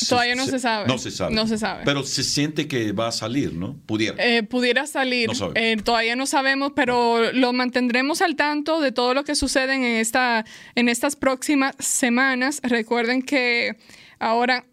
Todavía 0.09 0.37
no 0.37 0.47
se 0.47 0.61
sabe. 0.61 0.87
No 0.87 0.99
se 0.99 1.11
sabe. 1.11 1.35
No 1.35 1.49
se 1.49 1.59
sabe. 1.59 1.83
Pero 1.85 2.05
se 2.05 2.23
siente 2.23 2.69
que 2.69 2.93
va 2.93 3.09
a 3.09 3.13
salir, 3.13 3.55
¿no? 3.55 3.77
Pudiera. 3.87 4.15
Eh, 4.25 4.45
pudiera 4.45 4.87
salir, 4.87 5.27
No 5.27 5.35
sabemos. 5.35 5.57
Eh, 5.61 5.77
todavía 5.83 6.15
no 6.15 6.27
sabemos, 6.27 6.71
pero 6.77 7.33
lo 7.33 7.53
mantendremos 7.53 8.23
al 8.23 8.37
tanto 8.37 8.81
de 8.81 8.93
todo 8.93 9.15
lo 9.15 9.25
que 9.25 9.35
sucede 9.35 9.75
en, 9.75 9.83
esta, 9.83 10.45
en 10.77 10.89
estas 10.89 11.17
próximas 11.17 11.75
semanas. 11.81 12.61
Recuerden 12.63 13.23
que 13.23 13.79
ahora 14.21 14.65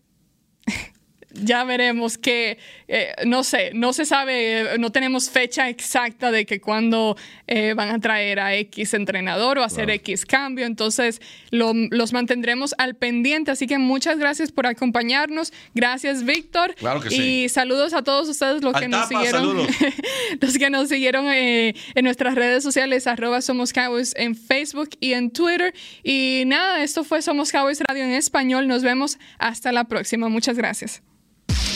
ya 1.44 1.64
veremos 1.64 2.18
que, 2.18 2.58
eh, 2.88 3.12
no 3.26 3.44
sé, 3.44 3.72
no 3.74 3.94
se 3.94 4.06
sabe, 4.06 4.62
eh, 4.62 4.78
no 4.80 4.92
tenemos 4.92 5.30
fecha 5.30 5.70
exacta 5.70 6.32
de 6.32 6.46
que 6.46 6.60
cuándo 6.60 7.16
eh, 7.48 7.74
van 7.76 7.90
a 7.90 8.00
traer 8.00 8.40
a 8.40 8.56
X 8.56 8.94
entrenador 8.94 9.58
o 9.60 9.64
hacer 9.64 9.86
Claro. 9.86 9.94
X 9.98 10.26
cambio, 10.26 10.66
entonces 10.66 11.22
lo- 11.52 11.74
los 11.92 12.14
mantendremos 12.14 12.74
al 12.78 12.96
pendiente, 12.96 13.52
así 13.52 13.68
que 13.68 13.78
muchas 13.78 14.18
gracias 14.20 14.52
por 14.52 14.66
acompañarnos, 14.68 15.54
gracias 15.74 16.24
Víctor, 16.24 16.76
Claro 16.76 17.00
que 17.02 17.08
y 17.10 17.18
sí. 17.18 17.50
saludos 17.50 17.94
a 17.94 18.04
todos 18.04 18.28
ustedes 18.30 18.62
los 18.64 18.74
que 18.76 18.88
nos 18.88 19.08
siguieron, 19.08 19.58
los 20.42 20.58
que 20.58 20.70
nos 20.70 20.90
siguieron 20.90 21.26
eh, 21.28 21.76
en 21.96 22.04
nuestras 22.04 22.36
redes 22.36 22.64
sociales, 22.64 23.08
arroba 23.08 23.42
Somos 23.42 23.74
Cowboys 23.74 24.14
en 24.18 24.36
Facebook 24.36 24.90
y 25.00 25.14
en 25.14 25.32
Twitter, 25.32 25.74
y 26.04 26.44
nada, 26.48 26.84
esto 26.84 27.04
fue 27.04 27.22
Somos 27.22 27.52
Cowboys 27.52 27.82
Radio 27.82 28.04
en 28.04 28.12
español, 28.12 28.68
nos 28.68 28.84
vemos 28.84 29.18
hasta 29.40 29.72
la 29.72 29.84
próxima, 29.86 30.30
muchas 30.30 30.58
gracias. 30.58 31.02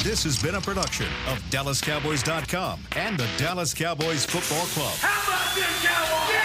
This 0.03 0.23
has 0.23 0.41
been 0.41 0.55
a 0.55 0.61
production 0.61 1.07
of 1.27 1.37
DallasCowboys.com 1.51 2.79
and 2.95 3.17
the 3.19 3.27
Dallas 3.37 3.73
Cowboys 3.73 4.25
Football 4.25 4.65
Club. 4.67 4.93
How 4.99 5.27
about 5.27 5.55
this, 5.55 5.85
Cowboys? 5.85 6.40